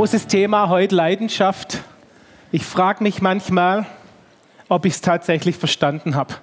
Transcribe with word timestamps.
Großes 0.00 0.28
Thema 0.28 0.70
heute 0.70 0.94
Leidenschaft. 0.94 1.80
Ich 2.52 2.64
frage 2.64 3.02
mich 3.02 3.20
manchmal, 3.20 3.84
ob 4.70 4.86
ich 4.86 4.94
es 4.94 5.02
tatsächlich 5.02 5.56
verstanden 5.56 6.14
habe. 6.14 6.36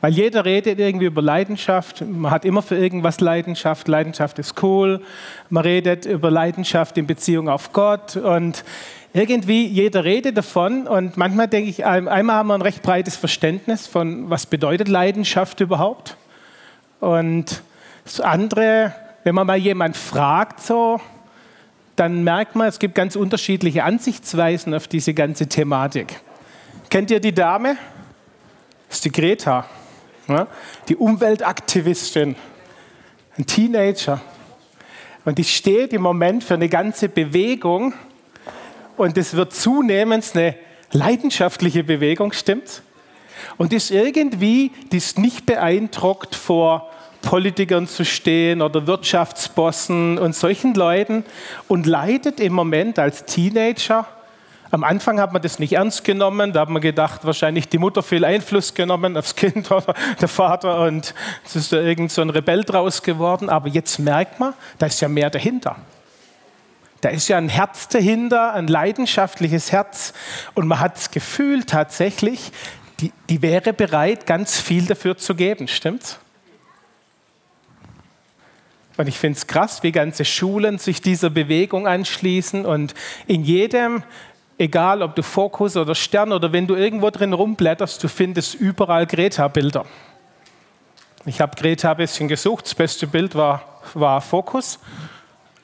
Weil 0.00 0.12
jeder 0.12 0.44
redet 0.44 0.80
irgendwie 0.80 1.06
über 1.06 1.22
Leidenschaft. 1.22 2.00
Man 2.04 2.32
hat 2.32 2.44
immer 2.44 2.60
für 2.60 2.74
irgendwas 2.74 3.20
Leidenschaft. 3.20 3.86
Leidenschaft 3.86 4.40
ist 4.40 4.60
cool. 4.64 5.00
Man 5.48 5.62
redet 5.62 6.06
über 6.06 6.28
Leidenschaft 6.28 6.98
in 6.98 7.06
Beziehung 7.06 7.48
auf 7.48 7.72
Gott. 7.72 8.16
Und 8.16 8.64
irgendwie 9.12 9.64
jeder 9.64 10.02
redet 10.02 10.36
davon. 10.36 10.88
Und 10.88 11.16
manchmal 11.16 11.46
denke 11.46 11.70
ich, 11.70 11.86
einmal 11.86 12.34
haben 12.34 12.48
wir 12.48 12.54
ein 12.54 12.62
recht 12.62 12.82
breites 12.82 13.14
Verständnis 13.14 13.86
von, 13.86 14.28
was 14.28 14.46
bedeutet 14.46 14.88
Leidenschaft 14.88 15.60
überhaupt. 15.60 16.16
Und 16.98 17.62
das 18.02 18.18
andere, 18.18 18.92
wenn 19.22 19.36
man 19.36 19.46
mal 19.46 19.56
jemand 19.56 19.96
fragt, 19.96 20.60
so, 20.60 21.00
dann 21.96 22.24
merkt 22.24 22.56
man, 22.56 22.68
es 22.68 22.78
gibt 22.78 22.94
ganz 22.94 23.16
unterschiedliche 23.16 23.84
Ansichtsweisen 23.84 24.74
auf 24.74 24.88
diese 24.88 25.14
ganze 25.14 25.48
Thematik. 25.48 26.20
Kennt 26.90 27.10
ihr 27.10 27.20
die 27.20 27.34
Dame? 27.34 27.76
Das 28.88 28.98
ist 28.98 29.04
die 29.04 29.12
Greta, 29.12 29.66
ja? 30.28 30.46
die 30.88 30.96
Umweltaktivistin, 30.96 32.36
ein 33.38 33.46
Teenager. 33.46 34.20
Und 35.24 35.38
die 35.38 35.44
steht 35.44 35.92
im 35.92 36.02
Moment 36.02 36.44
für 36.44 36.54
eine 36.54 36.68
ganze 36.68 37.08
Bewegung 37.08 37.94
und 38.96 39.16
es 39.16 39.34
wird 39.34 39.54
zunehmend 39.54 40.24
eine 40.34 40.56
leidenschaftliche 40.90 41.84
Bewegung, 41.84 42.32
stimmt's? 42.32 42.82
Und 43.56 43.72
ist 43.72 43.90
irgendwie, 43.90 44.70
die 44.92 44.98
ist 44.98 45.18
nicht 45.18 45.46
beeindruckt 45.46 46.34
vor 46.34 46.90
Politikern 47.22 47.86
zu 47.86 48.04
stehen 48.04 48.60
oder 48.60 48.86
Wirtschaftsbossen 48.86 50.18
und 50.18 50.34
solchen 50.34 50.74
Leuten 50.74 51.24
und 51.68 51.86
leidet 51.86 52.40
im 52.40 52.52
Moment 52.52 52.98
als 52.98 53.24
Teenager. 53.24 54.06
Am 54.70 54.84
Anfang 54.84 55.20
hat 55.20 55.32
man 55.34 55.42
das 55.42 55.58
nicht 55.58 55.74
ernst 55.74 56.02
genommen, 56.02 56.52
da 56.52 56.60
hat 56.60 56.70
man 56.70 56.80
gedacht, 56.80 57.26
wahrscheinlich 57.26 57.68
die 57.68 57.76
Mutter 57.76 58.02
viel 58.02 58.24
Einfluss 58.24 58.72
genommen 58.72 59.16
aufs 59.16 59.36
Kind 59.36 59.70
oder 59.70 59.94
der 60.20 60.28
Vater 60.28 60.80
und 60.82 61.14
es 61.44 61.56
ist 61.56 61.72
da 61.72 61.76
irgend 61.80 62.10
so 62.10 62.22
ein 62.22 62.30
Rebell 62.30 62.64
draus 62.64 63.02
geworden. 63.02 63.50
Aber 63.50 63.68
jetzt 63.68 63.98
merkt 63.98 64.40
man, 64.40 64.54
da 64.78 64.86
ist 64.86 65.00
ja 65.00 65.08
mehr 65.08 65.28
dahinter. 65.28 65.76
Da 67.02 67.10
ist 67.10 67.28
ja 67.28 67.36
ein 67.36 67.48
Herz 67.48 67.88
dahinter, 67.88 68.54
ein 68.54 68.66
leidenschaftliches 68.66 69.72
Herz 69.72 70.14
und 70.54 70.66
man 70.66 70.80
hat 70.80 70.96
das 70.96 71.10
Gefühl 71.10 71.64
tatsächlich, 71.64 72.52
die, 73.00 73.12
die 73.28 73.42
wäre 73.42 73.74
bereit, 73.74 74.24
ganz 74.26 74.58
viel 74.58 74.86
dafür 74.86 75.18
zu 75.18 75.34
geben, 75.34 75.68
stimmt's? 75.68 76.18
Und 78.96 79.08
ich 79.08 79.18
finde 79.18 79.38
es 79.38 79.46
krass, 79.46 79.82
wie 79.82 79.92
ganze 79.92 80.24
Schulen 80.24 80.78
sich 80.78 81.00
dieser 81.00 81.30
Bewegung 81.30 81.86
anschließen 81.86 82.66
und 82.66 82.94
in 83.26 83.42
jedem, 83.42 84.02
egal 84.58 85.02
ob 85.02 85.14
du 85.14 85.22
Fokus 85.22 85.76
oder 85.76 85.94
Stern 85.94 86.32
oder 86.32 86.52
wenn 86.52 86.66
du 86.66 86.74
irgendwo 86.74 87.10
drin 87.10 87.32
rumblätterst, 87.32 88.02
du 88.04 88.08
findest 88.08 88.54
überall 88.54 89.06
Greta-Bilder. 89.06 89.86
Ich 91.24 91.40
habe 91.40 91.56
Greta 91.56 91.92
ein 91.92 91.96
bisschen 91.96 92.28
gesucht, 92.28 92.66
das 92.66 92.74
beste 92.74 93.06
Bild 93.06 93.34
war, 93.34 93.80
war 93.94 94.20
Fokus 94.20 94.78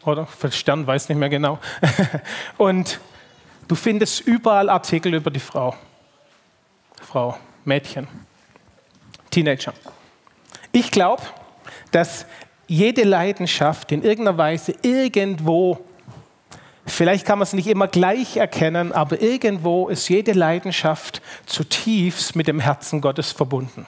oder 0.04 0.24
für 0.24 0.50
Stern, 0.50 0.86
weiß 0.86 1.08
nicht 1.08 1.18
mehr 1.18 1.28
genau. 1.28 1.58
und 2.56 3.00
du 3.66 3.74
findest 3.74 4.20
überall 4.20 4.70
Artikel 4.70 5.12
über 5.14 5.30
die 5.30 5.40
Frau. 5.40 5.74
Frau, 7.02 7.36
Mädchen, 7.64 8.08
Teenager. 9.30 9.74
Ich 10.72 10.90
glaube, 10.90 11.22
dass 11.90 12.26
jede 12.68 13.02
Leidenschaft 13.02 13.90
in 13.90 14.02
irgendeiner 14.04 14.38
Weise 14.38 14.74
irgendwo, 14.82 15.78
vielleicht 16.86 17.26
kann 17.26 17.38
man 17.38 17.44
es 17.44 17.54
nicht 17.54 17.66
immer 17.66 17.88
gleich 17.88 18.36
erkennen, 18.36 18.92
aber 18.92 19.20
irgendwo 19.20 19.88
ist 19.88 20.08
jede 20.08 20.32
Leidenschaft 20.32 21.22
zutiefst 21.46 22.36
mit 22.36 22.46
dem 22.46 22.60
Herzen 22.60 23.00
Gottes 23.00 23.32
verbunden. 23.32 23.86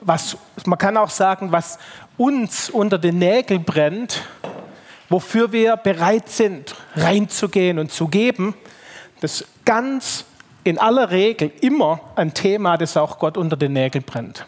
Was, 0.00 0.36
man 0.64 0.78
kann 0.78 0.96
auch 0.96 1.10
sagen, 1.10 1.52
was 1.52 1.78
uns 2.16 2.70
unter 2.70 2.98
den 2.98 3.18
Nägeln 3.18 3.62
brennt, 3.62 4.22
wofür 5.08 5.52
wir 5.52 5.76
bereit 5.76 6.28
sind, 6.28 6.74
reinzugehen 6.96 7.78
und 7.78 7.92
zu 7.92 8.08
geben, 8.08 8.54
das 9.20 9.44
ganz 9.64 10.24
in 10.64 10.78
aller 10.78 11.10
Regel 11.10 11.52
immer 11.60 12.00
ein 12.16 12.34
Thema, 12.34 12.76
das 12.76 12.96
auch 12.96 13.18
Gott 13.18 13.36
unter 13.36 13.56
den 13.56 13.74
Nägeln 13.74 14.04
brennt. 14.04 14.46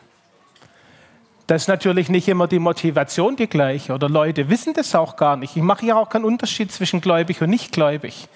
Das 1.48 1.62
ist 1.62 1.68
natürlich 1.68 2.10
nicht 2.10 2.28
immer 2.28 2.46
die 2.46 2.58
Motivation 2.58 3.34
die 3.34 3.46
gleiche 3.46 3.94
oder 3.94 4.10
Leute 4.10 4.50
wissen 4.50 4.74
das 4.74 4.94
auch 4.94 5.16
gar 5.16 5.34
nicht. 5.34 5.56
Ich 5.56 5.62
mache 5.62 5.86
ja 5.86 5.96
auch 5.96 6.10
keinen 6.10 6.26
Unterschied 6.26 6.70
zwischen 6.70 7.00
gläubig 7.00 7.40
und 7.40 7.48
nicht 7.48 7.72
gläubig. 7.72 8.28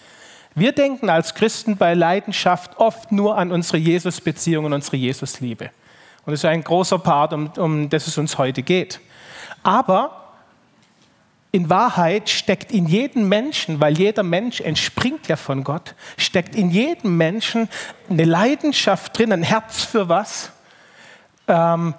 Wir 0.55 0.73
denken 0.73 1.11
als 1.11 1.35
Christen 1.35 1.77
bei 1.77 1.93
Leidenschaft 1.93 2.79
oft 2.79 3.13
nur 3.13 3.37
an 3.37 3.53
unsere 3.53 3.77
Jesus-Beziehung 3.77 4.65
und 4.65 4.73
unsere 4.73 4.97
Jesus-Liebe. 4.97 5.67
Und 6.25 6.31
das 6.31 6.41
ist 6.41 6.47
ein 6.47 6.65
großer 6.65 6.99
Part, 6.99 7.35
um, 7.35 7.51
um 7.59 7.91
das 7.91 8.07
es 8.07 8.17
uns 8.17 8.39
heute 8.39 8.63
geht. 8.63 8.99
Aber 9.63 10.33
in 11.51 11.69
Wahrheit 11.69 12.31
steckt 12.31 12.73
in 12.73 12.87
jedem 12.87 13.29
Menschen, 13.29 13.79
weil 13.79 13.99
jeder 13.99 14.23
Mensch 14.23 14.63
entspringt 14.63 15.29
ja 15.29 15.37
von 15.37 15.65
Gott, 15.65 15.95
steckt 16.17 16.55
in 16.55 16.71
jedem 16.71 17.19
Menschen 17.19 17.69
eine 18.09 18.25
Leidenschaft 18.25 19.19
drin, 19.19 19.35
ein 19.35 19.43
Herz 19.43 19.85
für 19.85 20.09
was, 20.09 20.51
ähm, 21.47 21.93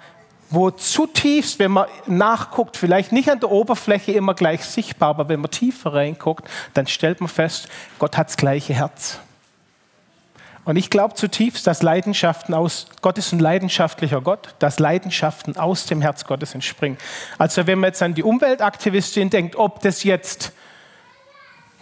wo 0.50 0.70
zutiefst, 0.70 1.58
wenn 1.58 1.72
man 1.72 1.86
nachguckt, 2.06 2.76
vielleicht 2.76 3.12
nicht 3.12 3.28
an 3.28 3.40
der 3.40 3.50
Oberfläche 3.50 4.12
immer 4.12 4.34
gleich 4.34 4.64
sichtbar, 4.64 5.10
aber 5.10 5.28
wenn 5.28 5.40
man 5.40 5.50
tiefer 5.50 5.94
reinguckt, 5.94 6.48
dann 6.74 6.86
stellt 6.86 7.20
man 7.20 7.28
fest, 7.28 7.68
Gott 7.98 8.16
hat 8.16 8.28
das 8.28 8.36
gleiche 8.36 8.74
Herz. 8.74 9.18
Und 10.64 10.76
ich 10.76 10.88
glaube 10.88 11.14
zutiefst, 11.14 11.66
dass 11.66 11.82
Leidenschaften 11.82 12.54
aus, 12.54 12.86
Gott 13.02 13.18
ist 13.18 13.32
ein 13.32 13.38
leidenschaftlicher 13.38 14.22
Gott, 14.22 14.54
dass 14.60 14.78
Leidenschaften 14.78 15.56
aus 15.56 15.86
dem 15.86 16.00
Herz 16.00 16.24
Gottes 16.24 16.54
entspringen. 16.54 16.98
Also 17.36 17.66
wenn 17.66 17.80
man 17.80 17.88
jetzt 17.88 18.02
an 18.02 18.14
die 18.14 18.22
Umweltaktivistin 18.22 19.28
denkt, 19.28 19.56
ob 19.56 19.80
das 19.80 20.04
jetzt, 20.04 20.52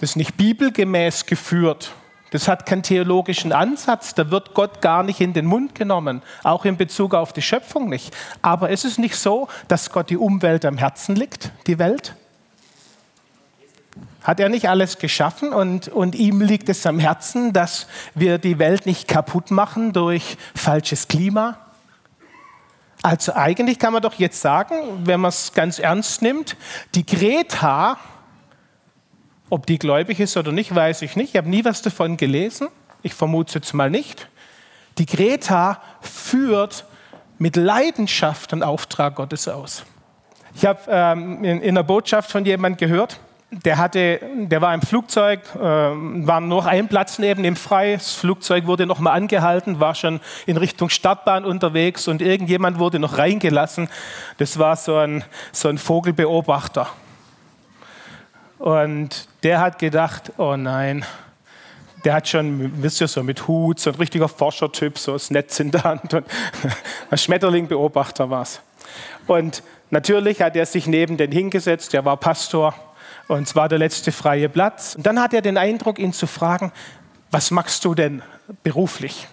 das 0.00 0.10
ist 0.10 0.16
nicht 0.16 0.36
bibelgemäß 0.36 1.26
geführt, 1.26 1.92
das 2.32 2.48
hat 2.48 2.64
keinen 2.64 2.82
theologischen 2.82 3.52
Ansatz, 3.52 4.14
da 4.14 4.30
wird 4.30 4.54
Gott 4.54 4.80
gar 4.80 5.02
nicht 5.02 5.20
in 5.20 5.34
den 5.34 5.44
Mund 5.44 5.74
genommen, 5.74 6.22
auch 6.42 6.64
in 6.64 6.78
Bezug 6.78 7.14
auf 7.14 7.34
die 7.34 7.42
Schöpfung 7.42 7.90
nicht. 7.90 8.16
Aber 8.40 8.70
ist 8.70 8.86
es 8.86 8.96
nicht 8.96 9.16
so, 9.16 9.48
dass 9.68 9.92
Gott 9.92 10.08
die 10.08 10.16
Umwelt 10.16 10.64
am 10.64 10.78
Herzen 10.78 11.14
liegt, 11.14 11.52
die 11.66 11.78
Welt? 11.78 12.16
Hat 14.22 14.40
er 14.40 14.48
nicht 14.48 14.70
alles 14.70 14.96
geschaffen 14.98 15.52
und, 15.52 15.88
und 15.88 16.14
ihm 16.14 16.40
liegt 16.40 16.70
es 16.70 16.86
am 16.86 16.98
Herzen, 16.98 17.52
dass 17.52 17.86
wir 18.14 18.38
die 18.38 18.58
Welt 18.58 18.86
nicht 18.86 19.08
kaputt 19.08 19.50
machen 19.50 19.92
durch 19.92 20.38
falsches 20.54 21.08
Klima? 21.08 21.58
Also 23.02 23.34
eigentlich 23.34 23.78
kann 23.78 23.92
man 23.92 24.00
doch 24.00 24.14
jetzt 24.14 24.40
sagen, 24.40 24.74
wenn 25.04 25.20
man 25.20 25.28
es 25.28 25.52
ganz 25.52 25.78
ernst 25.78 26.22
nimmt, 26.22 26.56
die 26.94 27.04
Greta 27.04 27.98
ob 29.52 29.66
die 29.66 29.78
gläubig 29.78 30.18
ist 30.18 30.38
oder 30.38 30.50
nicht, 30.50 30.74
weiß 30.74 31.02
ich 31.02 31.14
nicht. 31.14 31.34
Ich 31.34 31.36
habe 31.36 31.50
nie 31.50 31.62
was 31.62 31.82
davon 31.82 32.16
gelesen. 32.16 32.68
Ich 33.02 33.12
vermute 33.12 33.48
es 33.48 33.54
jetzt 33.54 33.74
mal 33.74 33.90
nicht. 33.90 34.26
Die 34.96 35.04
Greta 35.04 35.82
führt 36.00 36.86
mit 37.36 37.56
Leidenschaft 37.56 38.52
den 38.52 38.62
Auftrag 38.62 39.16
Gottes 39.16 39.48
aus. 39.48 39.84
Ich 40.54 40.64
habe 40.64 40.80
ähm, 40.88 41.44
in, 41.44 41.60
in 41.60 41.68
einer 41.68 41.82
Botschaft 41.82 42.30
von 42.30 42.46
jemandem 42.46 42.88
gehört, 42.88 43.20
der, 43.50 43.76
hatte, 43.76 44.20
der 44.34 44.62
war 44.62 44.72
im 44.72 44.80
Flugzeug, 44.80 45.40
äh, 45.54 45.60
war 45.60 46.40
noch 46.40 46.64
ein 46.64 46.88
Platz 46.88 47.18
neben 47.18 47.44
ihm 47.44 47.56
frei. 47.56 47.92
Das 47.92 48.14
Flugzeug 48.14 48.66
wurde 48.66 48.86
noch 48.86 49.00
mal 49.00 49.12
angehalten, 49.12 49.80
war 49.80 49.94
schon 49.94 50.20
in 50.46 50.56
Richtung 50.56 50.88
Startbahn 50.88 51.44
unterwegs 51.44 52.08
und 52.08 52.22
irgendjemand 52.22 52.78
wurde 52.78 52.98
noch 52.98 53.18
reingelassen. 53.18 53.90
Das 54.38 54.58
war 54.58 54.76
so 54.76 54.96
ein, 54.96 55.24
so 55.52 55.68
ein 55.68 55.76
Vogelbeobachter. 55.76 56.88
Und 58.62 59.26
der 59.42 59.58
hat 59.58 59.80
gedacht, 59.80 60.34
oh 60.38 60.54
nein, 60.54 61.04
der 62.04 62.14
hat 62.14 62.28
schon, 62.28 62.80
wisst 62.80 63.00
ihr, 63.00 63.08
so 63.08 63.24
mit 63.24 63.48
Hut, 63.48 63.80
so 63.80 63.90
ein 63.90 63.96
richtiger 63.96 64.28
Forschertyp, 64.28 64.98
so 64.98 65.14
das 65.14 65.32
Netz 65.32 65.58
in 65.58 65.72
der 65.72 65.82
Hand 65.82 66.14
und 66.14 66.24
ein 67.10 67.18
Schmetterlingbeobachter 67.18 68.30
war 68.30 68.42
es. 68.42 68.60
Und 69.26 69.64
natürlich 69.90 70.40
hat 70.42 70.54
er 70.54 70.64
sich 70.64 70.86
neben 70.86 71.16
den 71.16 71.32
hingesetzt, 71.32 71.92
er 71.92 72.04
war 72.04 72.16
Pastor 72.16 72.72
und 73.26 73.48
es 73.48 73.56
war 73.56 73.68
der 73.68 73.80
letzte 73.80 74.12
freie 74.12 74.48
Platz. 74.48 74.94
Und 74.94 75.06
dann 75.06 75.20
hat 75.20 75.34
er 75.34 75.42
den 75.42 75.56
Eindruck, 75.56 75.98
ihn 75.98 76.12
zu 76.12 76.28
fragen, 76.28 76.70
was 77.32 77.50
machst 77.50 77.84
du 77.84 77.96
denn 77.96 78.22
beruflich? 78.62 79.26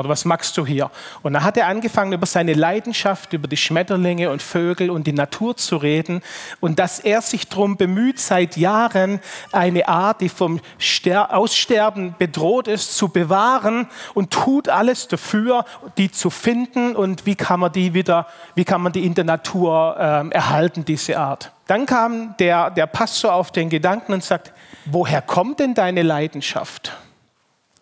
Oder 0.00 0.08
was 0.08 0.24
magst 0.24 0.56
du 0.56 0.66
hier? 0.66 0.90
Und 1.22 1.34
dann 1.34 1.44
hat 1.44 1.56
er 1.56 1.68
angefangen, 1.68 2.12
über 2.12 2.26
seine 2.26 2.54
Leidenschaft, 2.54 3.32
über 3.32 3.46
die 3.46 3.56
Schmetterlinge 3.56 4.30
und 4.30 4.42
Vögel 4.42 4.90
und 4.90 5.06
die 5.06 5.12
Natur 5.12 5.56
zu 5.56 5.76
reden. 5.76 6.22
Und 6.58 6.78
dass 6.78 6.98
er 6.98 7.22
sich 7.22 7.48
darum 7.48 7.76
bemüht, 7.76 8.18
seit 8.18 8.56
Jahren 8.56 9.20
eine 9.52 9.86
Art, 9.86 10.20
die 10.20 10.28
vom 10.28 10.60
Ster 10.80 11.34
Aussterben 11.34 12.14
bedroht 12.18 12.66
ist, 12.66 12.96
zu 12.96 13.08
bewahren 13.08 13.88
und 14.14 14.32
tut 14.32 14.68
alles 14.68 15.06
dafür, 15.06 15.64
die 15.98 16.10
zu 16.10 16.30
finden 16.30 16.96
und 16.96 17.26
wie 17.26 17.36
kann 17.36 17.60
man 17.60 17.72
die 17.72 17.94
wieder, 17.94 18.26
wie 18.54 18.64
kann 18.64 18.82
man 18.82 18.92
die 18.92 19.04
in 19.04 19.14
der 19.14 19.24
Natur 19.24 19.96
äh, 19.98 20.34
erhalten, 20.34 20.84
diese 20.84 21.18
Art. 21.18 21.52
Dann 21.66 21.86
kam 21.86 22.34
der, 22.38 22.70
der 22.70 22.86
Pastor 22.86 23.32
auf 23.32 23.52
den 23.52 23.68
Gedanken 23.68 24.12
und 24.12 24.24
sagt, 24.24 24.52
woher 24.86 25.22
kommt 25.22 25.60
denn 25.60 25.74
deine 25.74 26.02
Leidenschaft? 26.02 26.96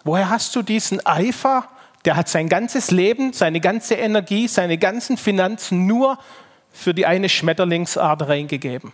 Woher 0.05 0.31
hast 0.31 0.55
du 0.57 0.63
diesen 0.63 1.05
Eifer? 1.07 1.65
Der 2.05 2.17
hat 2.17 2.29
sein 2.29 2.49
ganzes 2.49 2.91
Leben, 2.91 3.33
seine 3.33 3.61
ganze 3.61 3.95
Energie, 3.95 4.49
seine 4.49 4.79
ganzen 4.79 5.17
Finanzen 5.17 5.87
nur 5.87 6.19
für 6.73 6.95
die 6.95 7.07
eine 7.07 7.29
Schmetterlingsart 7.29 8.29
reingegeben. 8.29 8.93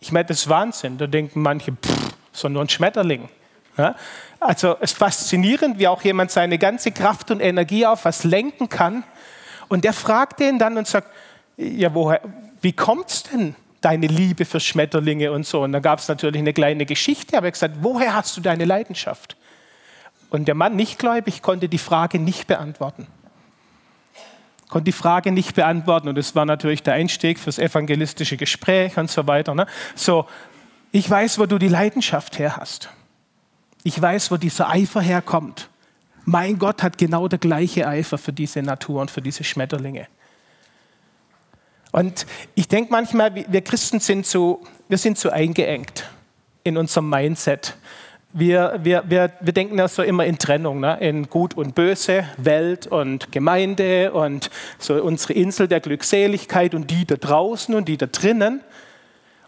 Ich 0.00 0.12
meine, 0.12 0.26
das 0.26 0.40
ist 0.40 0.48
Wahnsinn. 0.48 0.98
Da 0.98 1.06
denken 1.06 1.42
manche, 1.42 1.72
pff, 1.72 2.14
so 2.32 2.48
nur 2.48 2.62
ein 2.62 2.68
Schmetterling. 2.68 3.28
Ja? 3.76 3.94
Also 4.40 4.76
es 4.80 4.92
ist 4.92 4.98
faszinierend, 4.98 5.78
wie 5.78 5.88
auch 5.88 6.02
jemand 6.02 6.30
seine 6.30 6.58
ganze 6.58 6.92
Kraft 6.92 7.30
und 7.30 7.40
Energie 7.40 7.86
auf 7.86 8.04
was 8.04 8.24
lenken 8.24 8.68
kann. 8.68 9.04
Und 9.68 9.84
der 9.84 9.92
fragt 9.92 10.40
den 10.40 10.58
dann 10.58 10.78
und 10.78 10.86
sagt, 10.86 11.08
ja, 11.56 11.92
woher, 11.94 12.20
wie 12.60 12.72
kommt 12.72 13.08
es 13.08 13.22
denn, 13.24 13.56
deine 13.80 14.06
Liebe 14.06 14.44
für 14.44 14.60
Schmetterlinge 14.60 15.32
und 15.32 15.46
so? 15.46 15.62
Und 15.62 15.72
da 15.72 15.80
gab 15.80 15.98
es 15.98 16.08
natürlich 16.08 16.40
eine 16.40 16.52
kleine 16.52 16.86
Geschichte, 16.86 17.36
aber 17.36 17.46
er 17.46 17.48
hat 17.48 17.54
gesagt, 17.54 17.76
woher 17.80 18.14
hast 18.14 18.36
du 18.36 18.40
deine 18.40 18.64
Leidenschaft? 18.64 19.36
Und 20.30 20.46
der 20.46 20.54
Mann, 20.54 20.76
nicht 20.76 20.98
gläubig, 20.98 21.42
konnte 21.42 21.68
die 21.68 21.78
Frage 21.78 22.18
nicht 22.18 22.46
beantworten. 22.46 23.06
Konnte 24.68 24.86
die 24.86 24.92
Frage 24.92 25.30
nicht 25.30 25.54
beantworten. 25.54 26.08
Und 26.08 26.16
das 26.16 26.34
war 26.34 26.44
natürlich 26.44 26.82
der 26.82 26.94
Einstieg 26.94 27.38
fürs 27.38 27.58
evangelistische 27.58 28.36
Gespräch 28.36 28.96
und 28.96 29.10
so 29.10 29.26
weiter. 29.26 29.54
Ne? 29.54 29.66
So, 29.94 30.26
ich 30.90 31.08
weiß, 31.08 31.38
wo 31.38 31.46
du 31.46 31.58
die 31.58 31.68
Leidenschaft 31.68 32.38
her 32.38 32.56
hast. 32.56 32.90
Ich 33.84 34.00
weiß, 34.00 34.30
wo 34.30 34.36
dieser 34.36 34.68
Eifer 34.68 35.00
herkommt. 35.00 35.68
Mein 36.24 36.58
Gott 36.58 36.82
hat 36.82 36.98
genau 36.98 37.28
der 37.28 37.38
gleiche 37.38 37.86
Eifer 37.86 38.18
für 38.18 38.32
diese 38.32 38.60
Natur 38.60 39.00
und 39.00 39.12
für 39.12 39.22
diese 39.22 39.44
Schmetterlinge. 39.44 40.08
Und 41.92 42.26
ich 42.56 42.66
denke 42.66 42.90
manchmal, 42.90 43.34
wir 43.34 43.60
Christen 43.62 44.00
sind 44.00 44.26
so, 44.26 44.64
wir 44.88 44.98
sind 44.98 45.18
so 45.18 45.30
eingeengt 45.30 46.10
in 46.64 46.76
unserem 46.76 47.08
Mindset 47.08 47.76
wir, 48.38 48.78
wir, 48.82 49.02
wir, 49.06 49.32
wir 49.40 49.52
denken 49.54 49.78
ja 49.78 49.88
so 49.88 50.02
immer 50.02 50.26
in 50.26 50.36
Trennung, 50.36 50.80
ne? 50.80 50.98
in 51.00 51.30
Gut 51.30 51.54
und 51.54 51.74
Böse, 51.74 52.26
Welt 52.36 52.86
und 52.86 53.32
Gemeinde 53.32 54.12
und 54.12 54.50
so 54.78 55.02
unsere 55.02 55.32
Insel 55.32 55.68
der 55.68 55.80
Glückseligkeit 55.80 56.74
und 56.74 56.90
die 56.90 57.06
da 57.06 57.16
draußen 57.16 57.74
und 57.74 57.88
die 57.88 57.96
da 57.96 58.04
drinnen. 58.04 58.60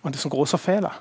Und 0.02 0.14
das 0.14 0.23
ist 0.23 0.26
ein 0.26 0.31
großer 0.31 0.56
Fehler. 0.56 0.94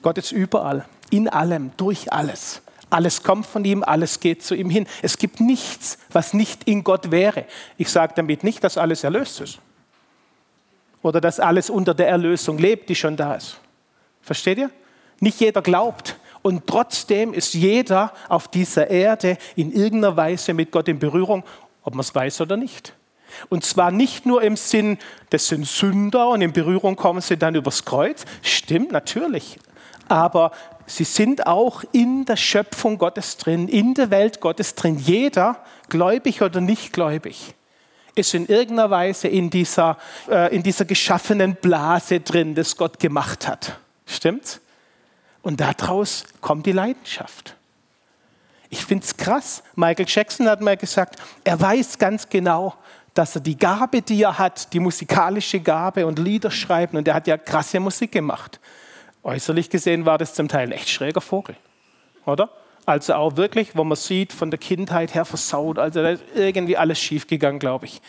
Gott 0.00 0.16
ist 0.16 0.30
überall, 0.30 0.84
in 1.10 1.28
allem, 1.28 1.72
durch 1.76 2.12
alles. 2.12 2.62
Alles 2.88 3.24
kommt 3.24 3.46
von 3.46 3.64
ihm, 3.64 3.82
alles 3.82 4.20
geht 4.20 4.44
zu 4.44 4.54
ihm 4.54 4.70
hin. 4.70 4.86
Es 5.02 5.18
gibt 5.18 5.40
nichts, 5.40 5.98
was 6.12 6.34
nicht 6.34 6.68
in 6.68 6.84
Gott 6.84 7.10
wäre. 7.10 7.46
Ich 7.78 7.88
sage 7.88 8.12
damit 8.14 8.44
nicht, 8.44 8.62
dass 8.62 8.78
alles 8.78 9.02
erlöst 9.02 9.40
ist. 9.40 9.58
Oder 11.02 11.20
dass 11.20 11.40
alles 11.40 11.68
unter 11.68 11.94
der 11.94 12.08
Erlösung 12.08 12.58
lebt, 12.58 12.88
die 12.90 12.94
schon 12.94 13.16
da 13.16 13.34
ist. 13.34 13.58
Versteht 14.20 14.58
ihr? 14.58 14.70
Nicht 15.22 15.38
jeder 15.38 15.62
glaubt. 15.62 16.16
Und 16.42 16.66
trotzdem 16.66 17.32
ist 17.32 17.54
jeder 17.54 18.12
auf 18.28 18.48
dieser 18.48 18.90
Erde 18.90 19.38
in 19.54 19.70
irgendeiner 19.70 20.16
Weise 20.16 20.52
mit 20.52 20.72
Gott 20.72 20.88
in 20.88 20.98
Berührung, 20.98 21.44
ob 21.84 21.94
man 21.94 22.00
es 22.00 22.12
weiß 22.12 22.40
oder 22.40 22.56
nicht. 22.56 22.92
Und 23.48 23.64
zwar 23.64 23.92
nicht 23.92 24.26
nur 24.26 24.42
im 24.42 24.56
Sinn, 24.56 24.98
das 25.30 25.46
sind 25.46 25.64
Sünder 25.64 26.30
und 26.30 26.42
in 26.42 26.52
Berührung 26.52 26.96
kommen 26.96 27.20
sie 27.20 27.36
dann 27.36 27.54
übers 27.54 27.84
Kreuz. 27.84 28.24
Stimmt, 28.42 28.90
natürlich. 28.90 29.60
Aber 30.08 30.50
sie 30.86 31.04
sind 31.04 31.46
auch 31.46 31.84
in 31.92 32.24
der 32.24 32.36
Schöpfung 32.36 32.98
Gottes 32.98 33.36
drin, 33.36 33.68
in 33.68 33.94
der 33.94 34.10
Welt 34.10 34.40
Gottes 34.40 34.74
drin. 34.74 34.98
Jeder, 34.98 35.60
gläubig 35.88 36.42
oder 36.42 36.60
nicht 36.60 36.92
gläubig, 36.92 37.54
ist 38.16 38.34
in 38.34 38.46
irgendeiner 38.46 38.90
Weise 38.90 39.28
in 39.28 39.50
dieser, 39.50 39.98
äh, 40.28 40.52
in 40.52 40.64
dieser 40.64 40.84
geschaffenen 40.84 41.54
Blase 41.54 42.18
drin, 42.18 42.56
das 42.56 42.76
Gott 42.76 42.98
gemacht 42.98 43.46
hat. 43.46 43.78
Stimmt's? 44.04 44.61
Und 45.42 45.60
daraus 45.60 46.24
kommt 46.40 46.66
die 46.66 46.72
Leidenschaft. 46.72 47.56
Ich 48.70 48.84
finde 48.84 49.04
es 49.04 49.16
krass. 49.16 49.62
Michael 49.74 50.06
Jackson 50.08 50.48
hat 50.48 50.60
mal 50.60 50.76
gesagt, 50.76 51.16
er 51.44 51.60
weiß 51.60 51.98
ganz 51.98 52.28
genau, 52.28 52.74
dass 53.12 53.34
er 53.34 53.42
die 53.42 53.58
Gabe, 53.58 54.00
die 54.00 54.22
er 54.22 54.38
hat, 54.38 54.72
die 54.72 54.80
musikalische 54.80 55.60
Gabe 55.60 56.06
und 56.06 56.18
Lieder 56.18 56.50
schreiben, 56.50 56.96
und 56.96 57.06
er 57.06 57.14
hat 57.14 57.26
ja 57.26 57.36
krasse 57.36 57.80
Musik 57.80 58.12
gemacht. 58.12 58.60
Äußerlich 59.22 59.68
gesehen 59.68 60.06
war 60.06 60.16
das 60.16 60.32
zum 60.34 60.48
Teil 60.48 60.68
ein 60.68 60.72
echt 60.72 60.88
schräger 60.88 61.20
Vogel, 61.20 61.56
oder? 62.24 62.48
Also 62.86 63.14
auch 63.14 63.36
wirklich, 63.36 63.76
wo 63.76 63.84
man 63.84 63.96
sieht, 63.96 64.32
von 64.32 64.50
der 64.50 64.58
Kindheit 64.58 65.14
her 65.14 65.24
versaut, 65.24 65.78
also 65.78 66.02
da 66.02 66.10
ist 66.10 66.24
irgendwie 66.34 66.76
alles 66.76 66.98
schiefgegangen, 66.98 67.60
glaube 67.60 67.86
ich. 67.86 68.00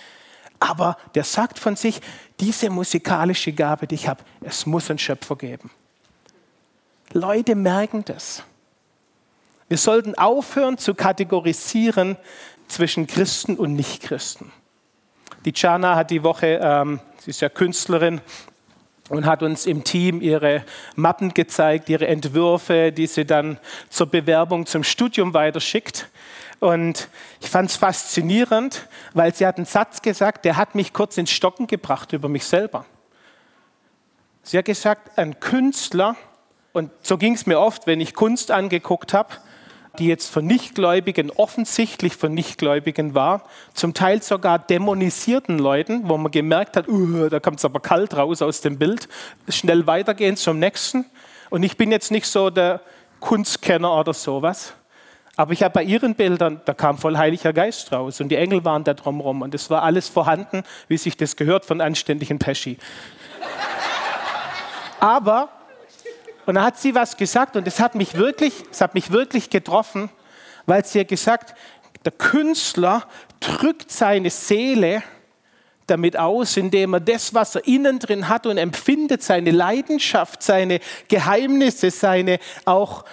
Aber 0.60 0.98
der 1.14 1.26
sagt 1.26 1.60
von 1.60 1.76
sich, 1.76 2.00
diese 2.40 2.70
musikalische 2.70 3.52
Gabe, 3.52 3.86
die 3.86 3.96
ich 3.96 4.08
habe, 4.08 4.24
es 4.42 4.66
muss 4.66 4.90
einen 4.90 5.00
Schöpfer 5.00 5.36
geben. 5.36 5.70
Leute 7.12 7.56
merken 7.56 8.06
das. 8.06 8.44
Wir 9.68 9.78
sollten 9.78 10.16
aufhören 10.16 10.78
zu 10.78 10.94
kategorisieren 10.94 12.18
zwischen 12.68 13.08
Christen 13.08 13.58
und 13.58 13.76
Nichtchristen. 13.76 14.52
Die 15.46 15.54
Jana 15.56 15.96
hat 15.96 16.12
die 16.12 16.24
Woche, 16.24 16.60
ähm, 16.62 17.00
sie 17.20 17.32
ist 17.32 17.42
ja 17.42 17.50
Künstlerin, 17.50 18.22
und 19.10 19.26
hat 19.26 19.44
uns 19.44 19.66
im 19.66 19.84
Team 19.84 20.22
ihre 20.22 20.64
Mappen 20.96 21.34
gezeigt, 21.34 21.90
ihre 21.90 22.08
Entwürfe, 22.08 22.92
die 22.92 23.08
sie 23.08 23.26
dann 23.26 23.60
zur 23.90 24.08
Bewerbung 24.08 24.66
zum 24.66 24.84
Studium 24.84 25.34
weiterschickt. 25.34 26.10
Und 26.60 27.10
ich 27.42 27.50
fand 27.50 27.70
es 27.70 27.76
faszinierend, 27.76 28.88
weil 29.14 29.36
sie 29.36 29.46
hat 29.46 29.58
einen 29.58 29.66
Satz 29.66 30.02
gesagt, 30.02 30.46
der 30.46 30.56
hat 30.56 30.76
mich 30.76 30.94
kurz 30.94 31.18
ins 31.18 31.32
Stocken 31.32 31.68
gebracht 31.68 32.14
über 32.14 32.30
mich 32.30 32.46
selber. 32.46 32.86
Sie 34.44 34.58
hat 34.58 34.66
gesagt, 34.66 35.18
ein 35.18 35.40
Künstler 35.40 36.16
und 36.74 36.92
so 37.02 37.18
ging 37.18 37.36
es 37.36 37.46
mir 37.46 37.60
oft, 37.60 37.88
wenn 37.88 38.02
ich 38.02 38.14
Kunst 38.14 38.52
angeguckt 38.52 39.14
habe, 39.14 39.30
die 40.00 40.08
jetzt 40.08 40.32
von 40.32 40.46
Nichtgläubigen, 40.48 41.30
offensichtlich 41.30 42.16
von 42.16 42.34
Nichtgläubigen 42.34 43.14
war, 43.14 43.44
zum 43.76 43.94
Teil 43.94 44.24
sogar 44.24 44.58
dämonisierten 44.58 45.60
Leuten, 45.60 46.10
wo 46.10 46.18
man 46.18 46.32
gemerkt 46.32 46.76
hat, 46.76 46.88
uh, 46.88 47.30
da 47.30 47.40
kommt 47.40 47.60
es 47.60 47.66
aber 47.66 47.80
kalt 47.80 48.18
raus 48.18 48.42
aus 48.42 48.62
dem 48.62 48.80
Bild, 48.80 49.08
schnell 49.48 49.86
weitergehen 49.86 50.36
zum 50.36 50.58
nächsten. 50.58 51.06
Und 51.52 51.62
ich 51.62 51.78
bin 51.78 51.92
jetzt 51.92 52.10
nicht 52.10 52.26
so 52.26 52.50
der 52.50 52.82
Kunstkenner 53.20 53.96
oder 53.96 54.14
sowas, 54.14 54.74
aber 55.36 55.54
ich 55.54 55.62
habe 55.62 55.74
bei 55.74 55.84
ihren 55.84 56.16
Bildern, 56.16 56.62
da 56.66 56.74
kam 56.74 56.98
voll 56.98 57.18
Heiliger 57.18 57.54
Geist 57.54 57.92
raus 57.92 58.20
und 58.20 58.30
die 58.30 58.36
Engel 58.36 58.66
waren 58.66 58.84
da 58.84 58.96
drumherum 58.96 59.44
und 59.44 59.54
es 59.54 59.70
war 59.70 59.84
alles 59.84 60.10
vorhanden, 60.10 60.64
wie 60.88 60.98
sich 60.98 61.18
das 61.18 61.36
gehört 61.36 61.66
von 61.66 61.82
anständigen 61.82 62.40
Pesci. 62.40 62.78
Aber 65.00 65.50
und 66.46 66.56
da 66.56 66.64
hat 66.64 66.78
sie 66.78 66.96
was 66.96 67.18
gesagt 67.18 67.56
und 67.56 67.68
es 67.68 67.80
hat 67.80 67.96
mich 67.96 68.16
wirklich, 68.16 68.54
es 68.72 68.82
hat 68.82 68.94
mich 68.94 69.12
wirklich 69.12 69.50
getroffen, 69.50 70.10
weil 70.66 70.84
sie 70.86 71.02
hat 71.02 71.08
gesagt, 71.08 71.56
der 72.06 72.12
Künstler 72.12 73.04
drückt 73.40 73.92
seine 73.92 74.30
Seele 74.30 75.04
damit 75.88 76.18
aus, 76.18 76.58
indem 76.58 76.94
er 76.94 77.00
das, 77.00 77.34
was 77.34 77.56
er 77.56 77.68
innen 77.68 78.00
drin 78.00 78.30
hat 78.30 78.46
und 78.46 78.58
empfindet, 78.58 79.22
seine 79.22 79.52
Leidenschaft, 79.52 80.42
seine 80.42 80.80
Geheimnisse, 81.08 81.92
seine 81.92 82.40
auch 82.66 83.04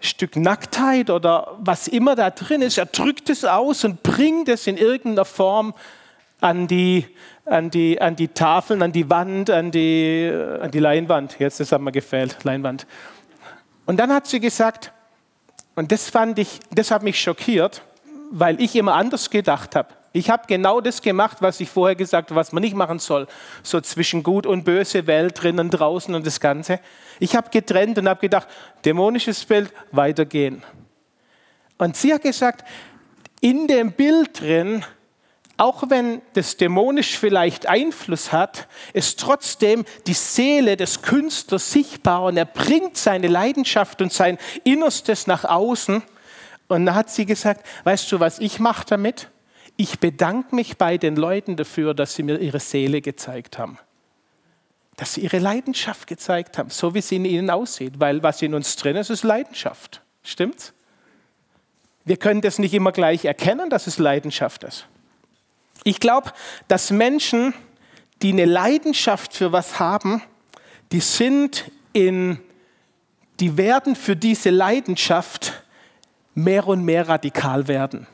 Stück 0.00 0.36
Nacktheit 0.36 1.10
oder 1.10 1.56
was 1.58 1.88
immer 1.88 2.14
da 2.14 2.30
drin 2.30 2.62
ist, 2.62 2.78
er 2.78 2.86
drückt 2.86 3.30
es 3.30 3.44
aus 3.44 3.84
und 3.84 4.02
bringt 4.02 4.48
es 4.48 4.66
in 4.66 4.76
irgendeiner 4.76 5.24
Form 5.24 5.74
an 6.40 6.66
die, 6.66 7.06
an 7.46 7.70
die, 7.70 8.00
an 8.00 8.16
die 8.16 8.28
Tafeln, 8.28 8.82
an 8.82 8.92
die 8.92 9.08
Wand, 9.08 9.50
an 9.50 9.70
die, 9.70 10.30
an 10.60 10.70
die 10.70 10.80
Leinwand. 10.80 11.38
Jetzt 11.38 11.60
ist 11.60 11.76
mir 11.78 11.92
gefällt, 11.92 12.44
Leinwand. 12.44 12.86
Und 13.86 13.98
dann 13.98 14.12
hat 14.12 14.26
sie 14.26 14.40
gesagt, 14.40 14.92
und 15.76 15.92
das 15.92 16.10
fand 16.10 16.38
ich, 16.38 16.60
das 16.70 16.90
hat 16.90 17.02
mich 17.02 17.20
schockiert, 17.20 17.82
weil 18.30 18.60
ich 18.60 18.74
immer 18.74 18.94
anders 18.94 19.30
gedacht 19.30 19.76
habe. 19.76 19.90
Ich 20.12 20.30
habe 20.30 20.44
genau 20.48 20.80
das 20.80 21.02
gemacht, 21.02 21.38
was 21.40 21.60
ich 21.60 21.68
vorher 21.68 21.94
gesagt 21.94 22.30
habe, 22.30 22.40
was 22.40 22.50
man 22.50 22.62
nicht 22.62 22.74
machen 22.74 22.98
soll. 22.98 23.26
So 23.62 23.80
zwischen 23.82 24.22
gut 24.22 24.46
und 24.46 24.64
böse 24.64 25.06
Welt, 25.06 25.42
drinnen, 25.42 25.70
draußen 25.70 26.14
und 26.14 26.26
das 26.26 26.40
Ganze. 26.40 26.80
Ich 27.20 27.36
habe 27.36 27.50
getrennt 27.50 27.98
und 27.98 28.08
habe 28.08 28.20
gedacht, 28.20 28.48
dämonisches 28.84 29.44
Bild, 29.44 29.72
weitergehen. 29.92 30.62
Und 31.76 31.96
sie 31.96 32.14
hat 32.14 32.22
gesagt, 32.22 32.66
in 33.42 33.68
dem 33.68 33.92
Bild 33.92 34.40
drin 34.40 34.82
auch 35.58 35.84
wenn 35.88 36.20
das 36.34 36.56
dämonisch 36.58 37.18
vielleicht 37.18 37.66
Einfluss 37.66 38.30
hat, 38.30 38.68
ist 38.92 39.18
trotzdem 39.20 39.84
die 40.06 40.14
Seele 40.14 40.76
des 40.76 41.00
Künstlers 41.00 41.72
sichtbar 41.72 42.24
und 42.24 42.36
er 42.36 42.44
bringt 42.44 42.96
seine 42.98 43.28
Leidenschaft 43.28 44.02
und 44.02 44.12
sein 44.12 44.38
Innerstes 44.64 45.26
nach 45.26 45.44
außen. 45.44 46.02
Und 46.68 46.86
dann 46.86 46.94
hat 46.94 47.10
sie 47.10 47.24
gesagt, 47.24 47.64
weißt 47.84 48.12
du, 48.12 48.20
was 48.20 48.38
ich 48.38 48.58
mache 48.58 48.84
damit? 48.86 49.30
Ich 49.78 49.98
bedanke 49.98 50.54
mich 50.54 50.76
bei 50.76 50.98
den 50.98 51.16
Leuten 51.16 51.56
dafür, 51.56 51.94
dass 51.94 52.14
sie 52.14 52.22
mir 52.22 52.38
ihre 52.38 52.60
Seele 52.60 53.00
gezeigt 53.00 53.58
haben. 53.58 53.78
Dass 54.96 55.14
sie 55.14 55.22
ihre 55.22 55.38
Leidenschaft 55.38 56.06
gezeigt 56.06 56.58
haben, 56.58 56.70
so 56.70 56.94
wie 56.94 57.02
sie 57.02 57.16
in 57.16 57.24
ihnen 57.24 57.50
aussieht. 57.50 57.94
Weil 57.98 58.22
was 58.22 58.42
in 58.42 58.54
uns 58.54 58.76
drin 58.76 58.96
ist, 58.96 59.10
ist 59.10 59.24
Leidenschaft. 59.24 60.02
Stimmt's? 60.22 60.74
Wir 62.04 62.16
können 62.16 62.40
das 62.40 62.58
nicht 62.58 62.74
immer 62.74 62.92
gleich 62.92 63.24
erkennen, 63.24 63.70
dass 63.70 63.86
es 63.86 63.98
Leidenschaft 63.98 64.64
ist. 64.64 64.86
Ich 65.86 66.00
glaube, 66.00 66.32
dass 66.66 66.90
Menschen, 66.90 67.54
die 68.20 68.32
eine 68.32 68.44
Leidenschaft 68.44 69.32
für 69.32 69.52
was 69.52 69.78
haben, 69.78 70.20
die 70.90 70.98
sind 70.98 71.70
in, 71.92 72.40
die 73.38 73.56
werden 73.56 73.94
für 73.94 74.16
diese 74.16 74.50
Leidenschaft 74.50 75.62
mehr 76.34 76.66
und 76.66 76.84
mehr 76.84 77.08
radikal 77.08 77.68
werden. 77.68 78.08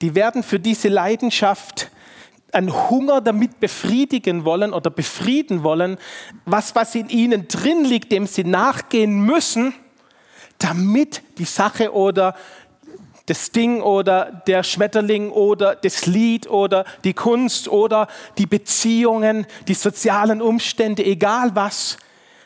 Die 0.00 0.14
werden 0.14 0.44
für 0.44 0.60
diese 0.60 0.86
Leidenschaft 0.86 1.90
einen 2.52 2.72
Hunger 2.88 3.20
damit 3.20 3.58
befriedigen 3.58 4.44
wollen 4.44 4.72
oder 4.72 4.90
befrieden 4.90 5.64
wollen, 5.64 5.98
was, 6.44 6.76
was 6.76 6.94
in 6.94 7.08
ihnen 7.08 7.48
drin 7.48 7.84
liegt, 7.84 8.12
dem 8.12 8.28
sie 8.28 8.44
nachgehen 8.44 9.22
müssen, 9.22 9.74
damit 10.58 11.22
die 11.38 11.46
Sache 11.46 11.92
oder 11.92 12.36
das 13.26 13.50
Ding 13.50 13.82
oder 13.82 14.42
der 14.46 14.62
Schmetterling 14.62 15.30
oder 15.30 15.74
das 15.74 16.06
Lied 16.06 16.48
oder 16.48 16.84
die 17.04 17.14
Kunst 17.14 17.68
oder 17.68 18.08
die 18.38 18.46
Beziehungen, 18.46 19.46
die 19.68 19.74
sozialen 19.74 20.40
Umstände, 20.40 21.04
egal 21.04 21.54
was, 21.54 21.96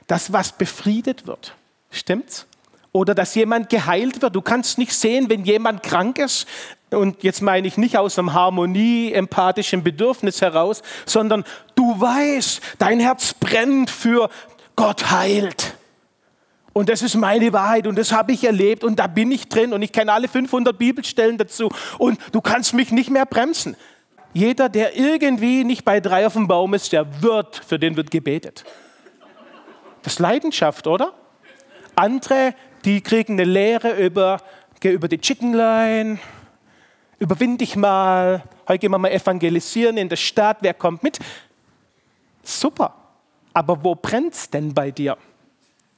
das 0.07 0.33
was 0.33 0.53
befriedet 0.53 1.27
wird. 1.27 1.55
Stimmt's? 1.91 2.47
Oder 2.93 3.15
dass 3.15 3.37
jemand 3.37 3.69
geheilt 3.69 4.21
wird. 4.21 4.35
Du 4.35 4.41
kannst 4.41 4.79
nicht 4.79 4.93
sehen, 4.93 5.29
wenn 5.29 5.45
jemand 5.45 5.83
krank 5.83 6.19
ist, 6.19 6.47
und 6.91 7.23
jetzt 7.23 7.41
meine 7.41 7.69
ich 7.69 7.77
nicht 7.77 7.97
aus 7.97 8.19
einem 8.19 8.33
Harmonie, 8.33 9.13
empathischen 9.13 9.85
Bedürfnis 9.85 10.41
heraus, 10.43 10.83
sondern 11.07 11.45
du 11.77 12.01
weißt, 12.01 12.61
dein 12.79 12.99
Herz 12.99 13.35
brennt 13.35 13.91
für 13.91 14.29
Gott 14.75 15.11
heilt. 15.11 15.77
Und 16.73 16.89
das 16.89 17.03
ist 17.03 17.17
meine 17.17 17.53
Wahrheit 17.53 17.87
und 17.87 17.97
das 17.99 18.13
habe 18.13 18.33
ich 18.33 18.45
erlebt 18.45 18.85
und 18.85 18.99
da 18.99 19.09
bin 19.09 19.33
ich 19.33 19.49
drin 19.49 19.73
und 19.73 19.83
ich 19.83 19.93
kenne 19.93 20.13
alle 20.13 20.29
500 20.29 20.77
Bibelstellen 20.79 21.37
dazu 21.37 21.69
und 21.99 22.19
du 22.33 22.41
kannst 22.41 22.75
mich 22.75 22.93
nicht 22.93 23.11
mehr 23.11 23.27
bremsen. 23.27 23.77
Jeder, 24.33 24.69
der 24.69 24.97
irgendwie 24.97 25.65
nicht 25.65 25.85
bei 25.85 25.99
drei 25.99 26.27
auf 26.27 26.35
dem 26.35 26.47
Baum 26.47 26.75
ist, 26.75 26.93
der 26.93 27.23
wird, 27.23 27.57
für 27.57 27.81
den 27.81 27.97
wird 27.97 28.13
gebetet. 28.13 28.65
Das 30.03 30.15
ist 30.15 30.19
Leidenschaft, 30.21 30.87
oder? 30.87 31.13
Andere, 31.97 32.55
die 32.85 33.01
kriegen 33.01 33.33
eine 33.33 33.45
Lehre 33.45 33.97
über, 33.97 34.41
über 34.83 35.09
die 35.09 35.19
Chicken 35.19 35.53
Line, 35.53 36.21
überwind 37.19 37.61
dich 37.61 37.75
mal, 37.75 38.45
heute 38.69 38.79
gehen 38.79 38.93
wir 38.93 38.99
mal 38.99 39.11
evangelisieren 39.11 39.97
in 39.97 40.09
der 40.09 40.17
Stadt, 40.17 40.59
wer 40.61 40.75
kommt 40.75 41.03
mit? 41.03 41.19
Super, 42.45 42.95
aber 43.53 43.83
wo 43.83 43.97
brennt 43.97 44.35
es 44.35 44.49
denn 44.49 44.73
bei 44.73 44.93
dir? 44.93 45.19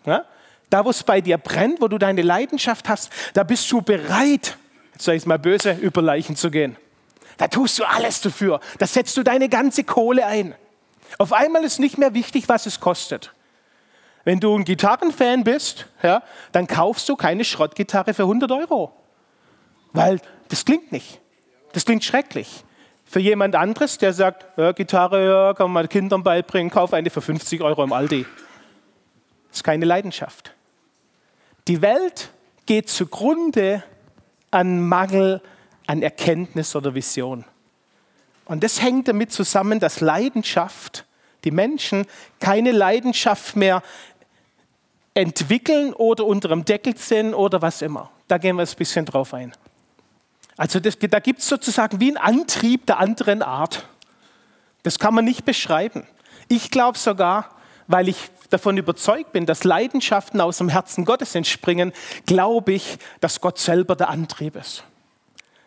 Ja? 0.06 0.24
Da, 0.72 0.86
wo 0.86 0.88
es 0.88 1.02
bei 1.02 1.20
dir 1.20 1.36
brennt, 1.36 1.82
wo 1.82 1.88
du 1.88 1.98
deine 1.98 2.22
Leidenschaft 2.22 2.88
hast, 2.88 3.12
da 3.34 3.42
bist 3.42 3.70
du 3.70 3.82
bereit, 3.82 4.56
jetzt 4.94 5.04
sage 5.04 5.16
ich 5.16 5.24
es 5.24 5.26
mal 5.26 5.38
böse, 5.38 5.72
über 5.72 6.00
Leichen 6.00 6.34
zu 6.34 6.50
gehen. 6.50 6.78
Da 7.36 7.46
tust 7.46 7.78
du 7.78 7.84
alles 7.84 8.22
dafür. 8.22 8.58
Da 8.78 8.86
setzt 8.86 9.14
du 9.18 9.22
deine 9.22 9.50
ganze 9.50 9.84
Kohle 9.84 10.24
ein. 10.24 10.54
Auf 11.18 11.34
einmal 11.34 11.62
ist 11.62 11.78
nicht 11.78 11.98
mehr 11.98 12.14
wichtig, 12.14 12.48
was 12.48 12.64
es 12.64 12.80
kostet. 12.80 13.34
Wenn 14.24 14.40
du 14.40 14.56
ein 14.56 14.64
Gitarrenfan 14.64 15.44
bist, 15.44 15.88
ja, 16.02 16.22
dann 16.52 16.66
kaufst 16.66 17.06
du 17.10 17.16
keine 17.16 17.44
Schrottgitarre 17.44 18.14
für 18.14 18.22
100 18.22 18.50
Euro. 18.52 18.92
Weil 19.92 20.22
das 20.48 20.64
klingt 20.64 20.90
nicht. 20.90 21.20
Das 21.74 21.84
klingt 21.84 22.02
schrecklich. 22.02 22.64
Für 23.04 23.20
jemand 23.20 23.56
anderes, 23.56 23.98
der 23.98 24.14
sagt, 24.14 24.46
ja, 24.56 24.72
Gitarre 24.72 25.26
ja, 25.26 25.52
kann 25.52 25.70
man 25.70 25.86
Kindern 25.90 26.22
beibringen, 26.22 26.70
kauf 26.70 26.94
eine 26.94 27.10
für 27.10 27.20
50 27.20 27.60
Euro 27.60 27.84
im 27.84 27.92
Aldi. 27.92 28.24
Das 29.50 29.58
ist 29.58 29.64
keine 29.64 29.84
Leidenschaft. 29.84 30.54
Die 31.68 31.82
Welt 31.82 32.30
geht 32.66 32.88
zugrunde 32.88 33.82
an 34.50 34.86
Mangel 34.86 35.40
an 35.86 36.02
Erkenntnis 36.02 36.74
oder 36.76 36.94
Vision. 36.94 37.44
Und 38.44 38.62
das 38.62 38.82
hängt 38.82 39.08
damit 39.08 39.32
zusammen, 39.32 39.80
dass 39.80 40.00
Leidenschaft, 40.00 41.06
die 41.44 41.50
Menschen 41.50 42.06
keine 42.40 42.72
Leidenschaft 42.72 43.56
mehr 43.56 43.82
entwickeln 45.14 45.92
oder 45.92 46.24
unter 46.24 46.48
dem 46.48 46.64
Deckel 46.64 46.96
sind 46.96 47.34
oder 47.34 47.62
was 47.62 47.82
immer. 47.82 48.10
Da 48.28 48.38
gehen 48.38 48.56
wir 48.56 48.62
ein 48.62 48.76
bisschen 48.76 49.04
drauf 49.04 49.34
ein. 49.34 49.52
Also 50.56 50.80
das, 50.80 50.98
da 50.98 51.18
gibt 51.18 51.40
es 51.40 51.48
sozusagen 51.48 52.00
wie 52.00 52.08
einen 52.08 52.16
Antrieb 52.16 52.86
der 52.86 52.98
anderen 52.98 53.42
Art. 53.42 53.86
Das 54.82 54.98
kann 54.98 55.14
man 55.14 55.24
nicht 55.24 55.44
beschreiben. 55.44 56.06
Ich 56.48 56.70
glaube 56.70 56.98
sogar, 56.98 57.50
weil 57.86 58.08
ich 58.08 58.30
davon 58.52 58.76
überzeugt 58.76 59.32
bin, 59.32 59.46
dass 59.46 59.64
Leidenschaften 59.64 60.40
aus 60.40 60.58
dem 60.58 60.68
Herzen 60.68 61.04
Gottes 61.04 61.34
entspringen, 61.34 61.92
glaube 62.26 62.72
ich, 62.72 62.98
dass 63.20 63.40
Gott 63.40 63.58
selber 63.58 63.96
der 63.96 64.10
Antrieb 64.10 64.56
ist. 64.56 64.84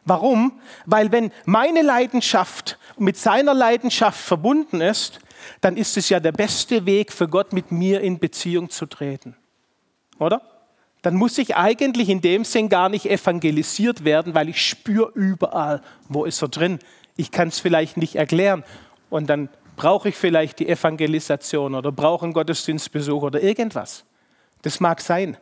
Warum? 0.06 0.60
Weil 0.86 1.12
wenn 1.12 1.32
meine 1.46 1.82
Leidenschaft 1.82 2.78
mit 2.98 3.18
seiner 3.18 3.54
Leidenschaft 3.54 4.20
verbunden 4.20 4.80
ist, 4.80 5.20
dann 5.62 5.78
ist 5.78 5.98
es 5.98 6.10
ja 6.10 6.20
der 6.20 6.32
beste 6.32 6.86
Weg 6.86 7.12
für 7.12 7.28
Gott, 7.28 7.54
mit 7.54 7.72
mir 7.72 8.02
in 8.02 8.20
Beziehung 8.20 8.70
zu 8.70 8.86
treten. 8.86 9.36
Oder? 10.20 10.42
Dann 11.02 11.16
muss 11.16 11.38
ich 11.38 11.56
eigentlich 11.56 12.10
in 12.10 12.22
dem 12.22 12.46
Sinn 12.46 12.70
gar 12.70 12.90
nicht 12.90 13.06
evangelisiert 13.10 14.06
werden, 14.06 14.34
weil 14.34 14.50
ich 14.50 14.66
spüre 14.66 15.12
überall, 15.14 15.82
wo 16.08 16.26
ist 16.26 16.42
er 16.42 16.48
drin. 16.48 16.80
Ich 17.16 17.32
kann 17.32 17.50
es 17.50 17.60
vielleicht 17.60 17.98
nicht 17.98 18.16
erklären. 18.16 18.64
Und 19.10 19.28
dann 19.28 19.50
Brauche 19.76 20.10
ich 20.10 20.16
vielleicht 20.16 20.60
die 20.60 20.70
Evangelisation 20.70 21.76
oder 21.76 21.92
brauche 21.92 22.26
einen 22.26 22.34
Gottesdienstbesuch 22.34 23.22
oder 23.22 23.42
irgendwas? 23.42 24.06
Das 24.62 24.80
mag 24.80 25.02
sein. 25.02 25.38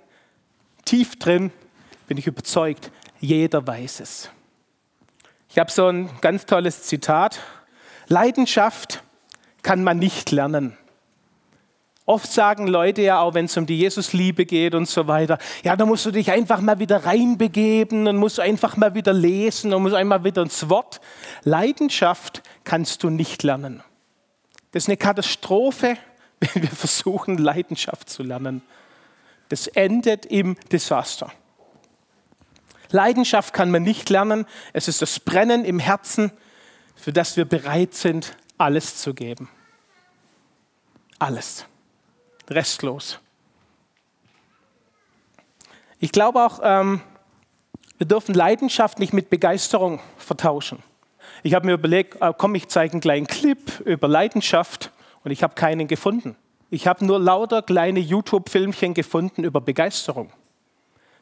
Tief 0.85 1.17
drin 1.17 1.51
bin 2.07 2.17
ich 2.17 2.27
überzeugt, 2.27 2.91
jeder 3.19 3.65
weiß 3.65 3.99
es. 3.99 4.29
Ich 5.49 5.59
habe 5.59 5.71
so 5.71 5.87
ein 5.87 6.09
ganz 6.19 6.45
tolles 6.45 6.83
Zitat. 6.83 7.39
Leidenschaft 8.07 9.03
kann 9.61 9.83
man 9.83 9.99
nicht 9.99 10.31
lernen. 10.31 10.77
Oft 12.05 12.29
sagen 12.29 12.67
Leute 12.67 13.01
ja 13.01 13.21
auch, 13.21 13.33
wenn 13.33 13.45
es 13.45 13.55
um 13.55 13.65
die 13.65 13.77
Jesusliebe 13.77 14.45
geht 14.45 14.75
und 14.75 14.89
so 14.89 15.07
weiter, 15.07 15.37
ja, 15.63 15.77
da 15.77 15.85
musst 15.85 16.05
du 16.05 16.11
dich 16.11 16.31
einfach 16.31 16.59
mal 16.59 16.79
wieder 16.79 17.05
reinbegeben 17.05 18.07
und 18.07 18.17
musst 18.17 18.41
einfach 18.41 18.75
mal 18.75 18.93
wieder 18.93 19.13
lesen 19.13 19.73
und 19.73 19.83
musst 19.83 19.95
einmal 19.95 20.25
wieder 20.25 20.41
ins 20.41 20.69
Wort. 20.69 20.99
Leidenschaft 21.43 22.41
kannst 22.65 23.03
du 23.03 23.09
nicht 23.09 23.43
lernen. 23.43 23.83
Das 24.74 24.84
ist 24.84 24.89
eine 24.89 24.98
Katastrophe, 24.98 25.98
wenn 26.39 26.63
wir 26.63 26.70
versuchen, 26.70 27.38
Leidenschaft 27.38 28.10
zu 28.10 28.24
lernen. 28.24 28.62
Das 29.48 29.68
endet 29.68 30.25
im 30.25 30.56
Desaster. 30.72 31.32
Leidenschaft 32.89 33.53
kann 33.53 33.72
man 33.72 33.84
nicht 33.84 34.10
lernen. 34.10 34.46
Es 34.74 34.88
ist 34.88 35.01
das 35.01 35.20
Brennen 35.20 35.63
im 35.63 35.80
Herzen, 35.80 36.32
für 36.96 37.13
das 37.13 37.38
wir 37.38 37.46
bereit 37.46 37.94
sind, 37.94 38.36
alles 38.58 38.98
zu 38.98 39.13
geben. 39.13 39.50
Alles. 41.20 41.65
Restlos. 42.50 43.20
Ich 46.00 46.12
glaube 46.12 46.44
auch, 46.44 46.60
ähm, 46.63 47.01
wir 47.98 48.08
dürfen 48.08 48.34
Leidenschaft 48.34 49.00
nicht 49.00 49.13
mit 49.13 49.30
Begeisterung 49.30 50.01
vertauschen. 50.18 50.84
Ich 51.45 51.53
habe 51.53 51.65
mir 51.65 51.73
überlegt, 51.73 52.21
äh, 52.21 52.33
komm, 52.38 52.55
ich 52.55 52.69
zeige 52.69 52.93
einen 52.93 53.01
kleinen 53.01 53.27
Clip 53.27 53.81
über 53.81 54.07
Leidenschaft 54.07 54.91
und 55.25 55.31
ich 55.31 55.43
habe 55.43 55.55
keinen 55.55 55.89
gefunden. 55.89 56.38
Ich 56.69 56.88
habe 56.88 57.05
nur 57.05 57.19
lauter 57.19 57.62
kleine 57.62 58.00
YouTube-Filmchen 58.00 58.93
gefunden 58.93 59.43
über 59.43 59.59
Begeisterung. 59.59 60.31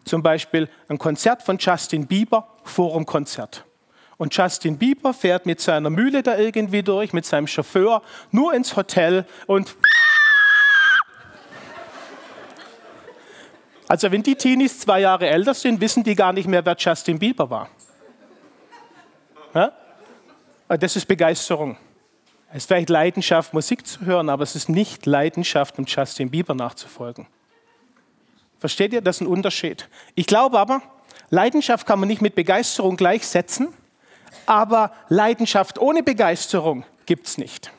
Zum 0.05 0.21
Beispiel 0.21 0.69
ein 0.87 0.99
Konzert 0.99 1.41
von 1.41 1.57
Justin 1.57 2.05
Bieber, 2.05 2.47
Forumkonzert. 2.63 3.65
Und 4.17 4.35
Justin 4.37 4.77
Bieber 4.77 5.13
fährt 5.13 5.47
mit 5.47 5.59
seiner 5.59 5.89
Mühle 5.89 6.21
da 6.21 6.37
irgendwie 6.37 6.83
durch, 6.83 7.13
mit 7.13 7.25
seinem 7.25 7.47
Chauffeur, 7.47 8.03
nur 8.29 8.53
ins 8.53 8.75
Hotel 8.75 9.25
und 9.47 9.75
Also 13.87 14.09
wenn 14.09 14.23
die 14.23 14.35
Teenies 14.35 14.79
zwei 14.79 15.01
Jahre 15.01 15.27
älter 15.27 15.53
sind, 15.53 15.81
wissen 15.81 16.05
die 16.05 16.15
gar 16.15 16.31
nicht 16.31 16.47
mehr, 16.47 16.65
wer 16.65 16.77
Justin 16.77 17.19
Bieber 17.19 17.49
war. 17.49 17.69
Ja? 19.53 19.73
Ah, 20.71 20.77
das 20.77 20.95
ist 20.95 21.05
Begeisterung. 21.05 21.75
Es 22.51 22.59
ist 22.59 22.67
vielleicht 22.67 22.89
Leidenschaft, 22.89 23.53
Musik 23.53 23.85
zu 23.85 24.05
hören, 24.05 24.29
aber 24.29 24.43
es 24.43 24.55
ist 24.55 24.69
nicht 24.69 25.05
Leidenschaft, 25.05 25.77
um 25.77 25.83
Justin 25.85 26.31
Bieber 26.31 26.53
nachzufolgen. 26.53 27.27
Versteht 28.57 28.93
ihr? 28.93 29.01
Das 29.01 29.17
ist 29.17 29.21
ein 29.21 29.27
Unterschied. 29.27 29.89
Ich 30.15 30.27
glaube 30.27 30.57
aber, 30.57 30.81
Leidenschaft 31.29 31.85
kann 31.85 31.99
man 31.99 32.07
nicht 32.07 32.21
mit 32.21 32.35
Begeisterung 32.35 32.95
gleichsetzen, 32.95 33.73
aber 34.45 34.93
Leidenschaft 35.09 35.77
ohne 35.77 36.03
Begeisterung 36.03 36.85
gibt 37.05 37.27
es 37.27 37.37
nicht. 37.37 37.69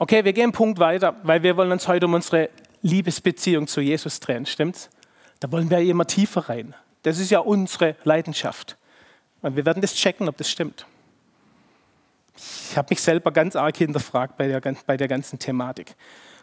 Okay, 0.00 0.24
wir 0.24 0.32
gehen 0.32 0.46
einen 0.46 0.52
Punkt 0.52 0.80
weiter, 0.80 1.14
weil 1.22 1.44
wir 1.44 1.56
wollen 1.56 1.70
uns 1.70 1.86
heute 1.86 2.06
um 2.06 2.14
unsere 2.14 2.50
Liebesbeziehung 2.82 3.68
zu 3.68 3.80
Jesus 3.80 4.18
drehen, 4.18 4.44
stimmt's? 4.44 4.90
Da 5.38 5.52
wollen 5.52 5.70
wir 5.70 5.78
immer 5.78 6.08
tiefer 6.08 6.48
rein. 6.48 6.74
Das 7.04 7.20
ist 7.20 7.30
ja 7.30 7.38
unsere 7.38 7.94
Leidenschaft. 8.02 8.76
Und 9.40 9.54
wir 9.54 9.64
werden 9.64 9.82
das 9.82 9.94
checken, 9.94 10.28
ob 10.28 10.36
das 10.36 10.50
stimmt. 10.50 10.84
Ich 12.36 12.76
habe 12.76 12.88
mich 12.90 13.00
selber 13.00 13.30
ganz 13.30 13.56
arg 13.56 13.76
hinterfragt 13.76 14.36
bei 14.36 14.48
der, 14.48 14.60
bei 14.86 14.96
der 14.96 15.08
ganzen 15.08 15.38
Thematik. 15.38 15.94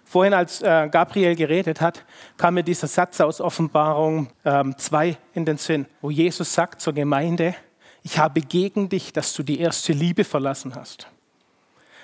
Vorhin, 0.03 0.33
als 0.33 0.61
äh, 0.61 0.89
Gabriel 0.91 1.35
geredet 1.35 1.79
hat, 1.79 2.03
kam 2.37 2.55
mir 2.55 2.63
dieser 2.63 2.87
Satz 2.87 3.21
aus 3.21 3.39
Offenbarung 3.39 4.29
2 4.43 5.07
ähm, 5.07 5.15
in 5.33 5.45
den 5.45 5.57
Sinn, 5.57 5.85
wo 6.01 6.09
Jesus 6.09 6.53
sagt 6.53 6.81
zur 6.81 6.93
Gemeinde, 6.93 7.55
ich 8.03 8.17
habe 8.17 8.41
gegen 8.41 8.89
dich, 8.89 9.13
dass 9.13 9.33
du 9.33 9.43
die 9.43 9.59
erste 9.59 9.93
Liebe 9.93 10.23
verlassen 10.23 10.75
hast. 10.75 11.07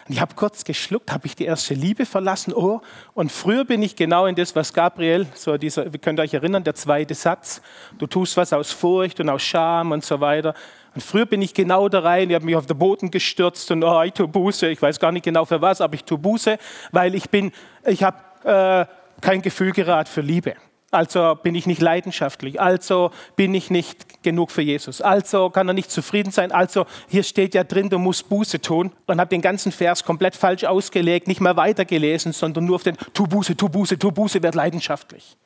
Und 0.08 0.14
ich 0.14 0.22
habe 0.22 0.36
kurz 0.36 0.64
geschluckt, 0.64 1.12
habe 1.12 1.26
ich 1.26 1.36
die 1.36 1.44
erste 1.44 1.74
Liebe 1.74 2.06
verlassen? 2.06 2.54
Oh, 2.54 2.80
und 3.14 3.30
früher 3.30 3.66
bin 3.66 3.84
ich 3.84 3.96
genau 3.96 4.26
in 4.26 4.36
das, 4.36 4.56
was 4.56 4.74
Gabriel, 4.74 5.28
so 5.34 5.58
dieser, 5.58 5.86
ihr 5.86 6.00
könnt 6.00 6.22
euch 6.22 6.34
erinnern, 6.34 6.64
der 6.64 6.76
zweite 6.76 7.14
Satz, 7.14 7.62
du 7.98 8.08
tust 8.08 8.38
was 8.38 8.54
aus 8.54 8.72
Furcht 8.72 9.20
und 9.20 9.30
aus 9.30 9.44
Scham 9.44 9.92
und 9.92 10.06
so 10.06 10.22
weiter. 10.22 10.54
Und 10.98 11.04
früher 11.04 11.28
bin 11.28 11.44
ich 11.44 11.54
genau 11.54 11.90
da 11.90 12.00
rein, 12.00 12.28
ich 12.32 12.34
habe 12.34 12.44
mich 12.44 12.56
auf 12.56 12.66
den 12.66 12.76
Boden 12.76 13.12
gestürzt 13.12 13.70
und 13.70 13.84
oh, 13.84 14.02
ich 14.02 14.14
tue 14.14 14.28
Buße, 14.28 14.68
ich 14.68 14.82
weiß 14.82 15.00
gar 15.00 15.12
nicht 15.12 15.26
genau 15.26 15.46
für 15.46 15.62
was, 15.62 15.80
aber 15.80 15.94
ich 15.94 16.04
tue 16.04 16.18
Buße, 16.18 16.58
weil 16.92 17.14
ich 17.14 17.30
bin, 17.30 17.52
ich 17.86 18.02
habe 18.02 18.18
äh, 18.44 19.22
kein 19.22 19.44
Gefühl 19.44 19.74
gerade 19.74 20.10
für 20.10 20.22
Liebe. 20.22 20.56
Also 20.90 21.36
bin 21.36 21.54
ich 21.54 21.68
nicht 21.68 21.84
leidenschaftlich, 21.84 22.60
also 22.60 23.12
bin 23.36 23.54
ich 23.54 23.70
nicht 23.70 24.24
genug 24.24 24.50
für 24.50 24.64
Jesus, 24.64 25.00
also 25.00 25.52
kann 25.52 25.68
er 25.68 25.76
nicht 25.76 25.92
zufrieden 25.92 26.32
sein, 26.32 26.52
also 26.52 26.88
hier 27.08 27.22
steht 27.22 27.54
ja 27.54 27.64
drin, 27.64 27.92
du 27.92 28.00
musst 28.00 28.28
Buße 28.28 28.60
tun 28.60 28.92
und 29.06 29.20
habe 29.20 29.30
den 29.30 29.44
ganzen 29.44 29.72
Vers 29.72 30.04
komplett 30.04 30.36
falsch 30.36 30.64
ausgelegt, 30.64 31.28
nicht 31.28 31.42
mehr 31.42 31.58
weitergelesen, 31.58 32.34
sondern 32.34 32.66
nur 32.66 32.78
auf 32.78 32.84
den 32.84 32.98
Tu 33.14 33.28
Buße, 33.28 33.56
Tu 33.56 33.70
Buße, 33.70 34.00
Tu 34.00 34.12
Buße, 34.12 34.42
werd 34.42 34.56
leidenschaftlich. 34.56 35.38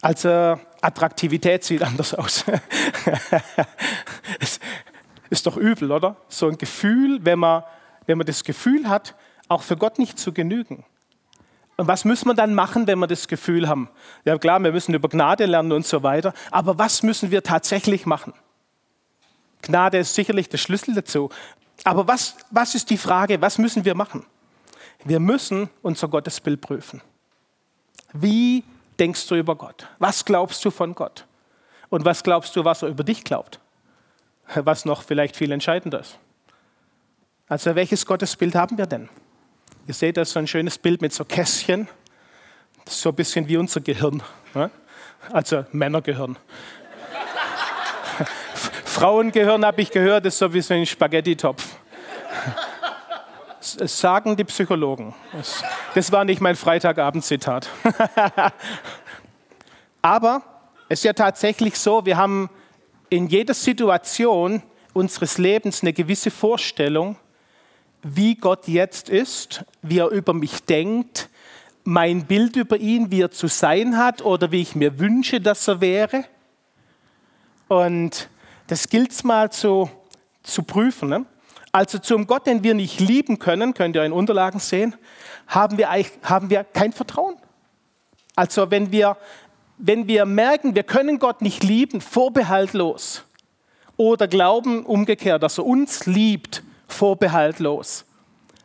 Also 0.00 0.56
Attraktivität 0.82 1.64
sieht 1.64 1.82
anders 1.82 2.12
aus. 2.14 2.44
ist 5.30 5.46
doch 5.46 5.56
übel, 5.56 5.90
oder? 5.90 6.16
So 6.28 6.48
ein 6.48 6.58
Gefühl, 6.58 7.20
wenn 7.22 7.38
man, 7.38 7.62
wenn 8.06 8.18
man 8.18 8.26
das 8.26 8.44
Gefühl 8.44 8.88
hat, 8.88 9.14
auch 9.48 9.62
für 9.62 9.76
Gott 9.76 9.98
nicht 9.98 10.18
zu 10.18 10.32
genügen 10.32 10.84
und 11.76 11.88
was 11.88 12.04
müssen 12.04 12.28
wir 12.28 12.34
dann 12.34 12.54
machen, 12.54 12.86
wenn 12.86 12.98
wir 12.98 13.06
das 13.06 13.28
Gefühl 13.28 13.68
haben? 13.68 13.88
Ja 14.24 14.38
klar, 14.38 14.60
wir 14.60 14.72
müssen 14.72 14.94
über 14.94 15.08
Gnade 15.08 15.46
lernen 15.46 15.72
und 15.72 15.86
so 15.86 16.02
weiter, 16.02 16.32
aber 16.50 16.78
was 16.78 17.02
müssen 17.02 17.30
wir 17.30 17.42
tatsächlich 17.42 18.06
machen? 18.06 18.34
Gnade 19.62 19.98
ist 19.98 20.14
sicherlich 20.14 20.48
der 20.48 20.58
Schlüssel 20.58 20.94
dazu. 20.94 21.30
Aber 21.84 22.06
was, 22.06 22.36
was 22.50 22.74
ist 22.74 22.90
die 22.90 22.96
Frage, 22.96 23.40
was 23.40 23.58
müssen 23.58 23.84
wir 23.84 23.94
machen? 23.94 24.24
Wir 25.04 25.18
müssen 25.18 25.70
unser 25.82 26.08
Gottesbild 26.08 26.60
prüfen. 26.60 27.00
Wie 28.12 28.62
denkst 29.02 29.26
du 29.26 29.34
über 29.34 29.56
Gott? 29.56 29.88
Was 29.98 30.24
glaubst 30.24 30.64
du 30.64 30.70
von 30.70 30.94
Gott? 30.94 31.26
Und 31.88 32.04
was 32.04 32.22
glaubst 32.22 32.54
du, 32.54 32.64
was 32.64 32.82
er 32.82 32.88
über 32.88 33.02
dich 33.02 33.24
glaubt? 33.24 33.58
Was 34.54 34.84
noch 34.84 35.02
vielleicht 35.02 35.34
viel 35.34 35.50
entscheidender 35.50 35.98
ist. 35.98 36.20
Also 37.48 37.74
welches 37.74 38.06
Gottesbild 38.06 38.54
haben 38.54 38.78
wir 38.78 38.86
denn? 38.86 39.08
Ihr 39.88 39.94
seht 39.94 40.16
da 40.16 40.24
so 40.24 40.38
ein 40.38 40.46
schönes 40.46 40.78
Bild 40.78 41.02
mit 41.02 41.12
so 41.12 41.24
Kästchen. 41.24 41.88
Das 42.84 42.94
ist 42.94 43.02
so 43.02 43.08
ein 43.08 43.16
bisschen 43.16 43.48
wie 43.48 43.56
unser 43.56 43.80
Gehirn. 43.80 44.22
Ne? 44.54 44.70
Also 45.32 45.64
Männergehirn. 45.72 46.38
Frauengehirn 48.84 49.64
habe 49.66 49.82
ich 49.82 49.90
gehört, 49.90 50.26
ist 50.26 50.38
so 50.38 50.54
wie 50.54 50.60
so 50.60 50.74
ein 50.74 50.86
Spaghetti-Topf. 50.86 51.74
Das 53.78 54.00
sagen 54.00 54.36
die 54.36 54.42
Psychologen. 54.42 55.14
Das 55.94 56.10
war 56.10 56.24
nicht 56.24 56.40
mein 56.40 56.56
Freitagabend-Zitat. 56.56 57.68
Aber 60.02 60.42
es 60.88 60.98
ist 60.98 61.04
ja 61.04 61.12
tatsächlich 61.12 61.78
so, 61.78 62.04
wir 62.04 62.16
haben 62.16 62.50
in 63.08 63.28
jeder 63.28 63.54
Situation 63.54 64.62
unseres 64.94 65.38
Lebens 65.38 65.82
eine 65.82 65.92
gewisse 65.92 66.32
Vorstellung, 66.32 67.16
wie 68.02 68.34
Gott 68.34 68.66
jetzt 68.66 69.08
ist, 69.08 69.64
wie 69.80 70.00
er 70.00 70.08
über 70.08 70.34
mich 70.34 70.64
denkt, 70.64 71.28
mein 71.84 72.26
Bild 72.26 72.56
über 72.56 72.78
ihn, 72.78 73.12
wie 73.12 73.22
er 73.22 73.30
zu 73.30 73.46
sein 73.46 73.96
hat 73.96 74.22
oder 74.22 74.50
wie 74.50 74.60
ich 74.60 74.74
mir 74.74 74.98
wünsche, 74.98 75.40
dass 75.40 75.68
er 75.68 75.80
wäre. 75.80 76.24
Und 77.68 78.28
das 78.66 78.88
gilt 78.88 79.12
es 79.12 79.22
mal 79.22 79.52
zu, 79.52 79.88
zu 80.42 80.64
prüfen. 80.64 81.08
Ne? 81.10 81.26
Also 81.72 81.98
zum 81.98 82.26
Gott, 82.26 82.46
den 82.46 82.62
wir 82.62 82.74
nicht 82.74 83.00
lieben 83.00 83.38
können, 83.38 83.72
könnt 83.72 83.96
ihr 83.96 84.04
in 84.04 84.12
Unterlagen 84.12 84.60
sehen, 84.60 84.94
haben 85.46 85.78
wir, 85.78 85.88
haben 86.22 86.50
wir 86.50 86.64
kein 86.64 86.92
Vertrauen. 86.92 87.36
Also 88.36 88.70
wenn 88.70 88.92
wir, 88.92 89.16
wenn 89.78 90.06
wir 90.06 90.26
merken, 90.26 90.74
wir 90.74 90.82
können 90.82 91.18
Gott 91.18 91.40
nicht 91.40 91.64
lieben, 91.64 92.02
vorbehaltlos, 92.02 93.24
oder 93.96 94.26
glauben 94.26 94.84
umgekehrt, 94.84 95.42
dass 95.42 95.58
er 95.58 95.66
uns 95.66 96.06
liebt, 96.06 96.62
vorbehaltlos, 96.88 98.04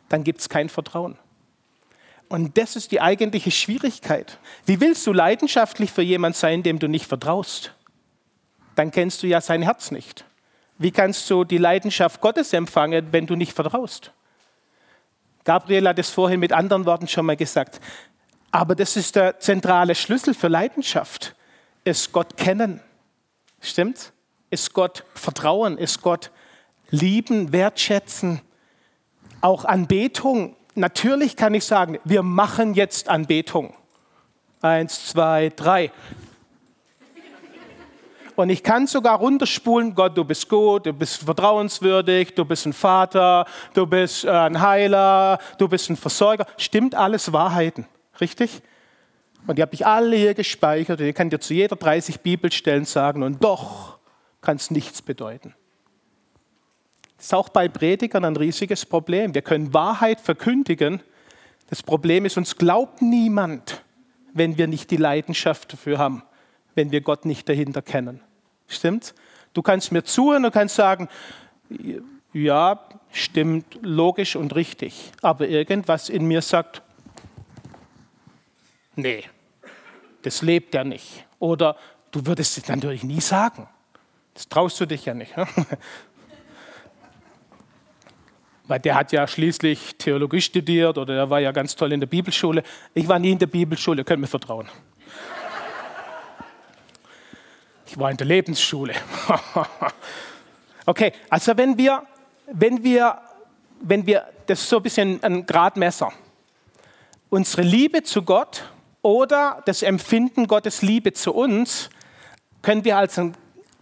dann 0.08 0.24
gibt 0.24 0.40
es 0.40 0.48
kein 0.48 0.68
Vertrauen. 0.68 1.16
Und 2.28 2.58
das 2.58 2.76
ist 2.76 2.92
die 2.92 3.00
eigentliche 3.00 3.50
Schwierigkeit. 3.50 4.38
Wie 4.66 4.80
willst 4.80 5.06
du 5.06 5.12
leidenschaftlich 5.12 5.90
für 5.90 6.02
jemand 6.02 6.36
sein, 6.36 6.62
dem 6.62 6.78
du 6.78 6.88
nicht 6.88 7.06
vertraust? 7.06 7.74
Dann 8.74 8.90
kennst 8.90 9.22
du 9.22 9.26
ja 9.26 9.40
sein 9.40 9.62
Herz 9.62 9.90
nicht. 9.90 10.24
Wie 10.78 10.92
kannst 10.92 11.28
du 11.28 11.44
die 11.44 11.58
Leidenschaft 11.58 12.20
Gottes 12.20 12.52
empfangen, 12.52 13.08
wenn 13.10 13.26
du 13.26 13.34
nicht 13.34 13.52
vertraust? 13.52 14.12
Gabriel 15.44 15.88
hat 15.88 15.98
es 15.98 16.10
vorhin 16.10 16.40
mit 16.40 16.52
anderen 16.52 16.86
Worten 16.86 17.08
schon 17.08 17.26
mal 17.26 17.36
gesagt. 17.36 17.80
Aber 18.50 18.74
das 18.74 18.96
ist 18.96 19.16
der 19.16 19.40
zentrale 19.40 19.94
Schlüssel 19.94 20.34
für 20.34 20.48
Leidenschaft. 20.48 21.34
Es 21.84 22.12
Gott 22.12 22.36
kennen. 22.36 22.80
Stimmt? 23.60 24.12
Es 24.50 24.72
Gott 24.72 25.04
vertrauen, 25.14 25.76
es 25.78 26.00
Gott 26.00 26.30
lieben, 26.90 27.52
wertschätzen, 27.52 28.40
auch 29.40 29.64
Anbetung. 29.64 30.56
Natürlich 30.74 31.36
kann 31.36 31.54
ich 31.54 31.64
sagen, 31.64 31.98
wir 32.04 32.22
machen 32.22 32.74
jetzt 32.74 33.08
Anbetung. 33.08 33.74
Eins, 34.60 35.08
zwei, 35.08 35.52
drei. 35.54 35.90
Und 38.38 38.50
ich 38.50 38.62
kann 38.62 38.86
sogar 38.86 39.18
runterspulen, 39.18 39.96
Gott, 39.96 40.16
du 40.16 40.24
bist 40.24 40.48
gut, 40.48 40.86
du 40.86 40.92
bist 40.92 41.24
vertrauenswürdig, 41.24 42.36
du 42.36 42.44
bist 42.44 42.66
ein 42.66 42.72
Vater, 42.72 43.46
du 43.74 43.84
bist 43.84 44.24
äh, 44.24 44.30
ein 44.30 44.60
Heiler, 44.60 45.40
du 45.58 45.66
bist 45.66 45.90
ein 45.90 45.96
Versorger. 45.96 46.46
Stimmt 46.56 46.94
alles 46.94 47.32
Wahrheiten, 47.32 47.84
richtig? 48.20 48.62
Und 49.48 49.58
die 49.58 49.62
habe 49.62 49.74
ich 49.74 49.84
alle 49.84 50.14
hier 50.14 50.34
gespeichert 50.34 51.00
und 51.00 51.06
ich 51.08 51.16
kann 51.16 51.30
dir 51.30 51.40
zu 51.40 51.52
jeder 51.52 51.74
30 51.74 52.20
Bibelstellen 52.20 52.84
sagen 52.84 53.24
und 53.24 53.42
doch 53.42 53.98
kann 54.40 54.54
es 54.54 54.70
nichts 54.70 55.02
bedeuten. 55.02 55.56
Das 57.16 57.26
ist 57.26 57.34
auch 57.34 57.48
bei 57.48 57.66
Predigern 57.66 58.24
ein 58.24 58.36
riesiges 58.36 58.86
Problem. 58.86 59.34
Wir 59.34 59.42
können 59.42 59.74
Wahrheit 59.74 60.20
verkündigen. 60.20 61.02
Das 61.70 61.82
Problem 61.82 62.24
ist, 62.24 62.36
uns 62.36 62.54
glaubt 62.54 63.02
niemand, 63.02 63.82
wenn 64.32 64.56
wir 64.56 64.68
nicht 64.68 64.92
die 64.92 64.96
Leidenschaft 64.96 65.72
dafür 65.72 65.98
haben, 65.98 66.22
wenn 66.76 66.92
wir 66.92 67.00
Gott 67.00 67.24
nicht 67.24 67.48
dahinter 67.48 67.82
kennen. 67.82 68.20
Stimmt? 68.68 69.14
Du 69.54 69.62
kannst 69.62 69.90
mir 69.90 70.04
zuhören 70.04 70.44
und 70.44 70.52
kannst 70.52 70.76
sagen, 70.76 71.08
ja, 72.32 72.80
stimmt, 73.10 73.78
logisch 73.82 74.36
und 74.36 74.54
richtig. 74.54 75.10
Aber 75.22 75.48
irgendwas 75.48 76.08
in 76.08 76.26
mir 76.26 76.42
sagt, 76.42 76.82
nee, 78.94 79.24
das 80.22 80.42
lebt 80.42 80.74
er 80.74 80.84
nicht. 80.84 81.24
Oder 81.38 81.76
du 82.10 82.26
würdest 82.26 82.58
es 82.58 82.68
natürlich 82.68 83.02
nie 83.02 83.20
sagen. 83.20 83.68
Das 84.34 84.48
traust 84.48 84.78
du 84.80 84.86
dich 84.86 85.06
ja 85.06 85.14
nicht. 85.14 85.36
Ne? 85.36 85.46
weil 88.68 88.78
der 88.80 88.94
hat 88.94 89.12
ja 89.12 89.26
schließlich 89.26 89.96
Theologie 89.96 90.40
studiert 90.40 90.98
oder 90.98 91.14
der 91.14 91.30
war 91.30 91.40
ja 91.40 91.52
ganz 91.52 91.74
toll 91.74 91.92
in 91.92 92.00
der 92.00 92.06
Bibelschule. 92.06 92.62
Ich 92.94 93.08
war 93.08 93.18
nie 93.18 93.32
in 93.32 93.38
der 93.38 93.46
Bibelschule, 93.46 94.04
könnt 94.04 94.20
mir 94.20 94.28
vertrauen. 94.28 94.68
Ich 97.90 97.98
war 97.98 98.10
in 98.10 98.18
der 98.18 98.26
Lebensschule. 98.26 98.92
okay, 100.86 101.10
also 101.30 101.56
wenn 101.56 101.78
wir, 101.78 102.02
wenn 102.52 102.84
wir, 102.84 103.18
wenn 103.80 104.06
wir, 104.06 104.26
das 104.46 104.60
ist 104.60 104.68
so 104.68 104.76
ein 104.76 104.82
bisschen 104.82 105.22
ein 105.22 105.46
Gradmesser, 105.46 106.12
unsere 107.30 107.62
Liebe 107.62 108.02
zu 108.02 108.22
Gott 108.22 108.64
oder 109.00 109.62
das 109.64 109.82
Empfinden 109.82 110.46
Gottes 110.46 110.82
Liebe 110.82 111.14
zu 111.14 111.32
uns, 111.32 111.88
können 112.60 112.84
wir 112.84 112.98
als 112.98 113.18
ein 113.18 113.34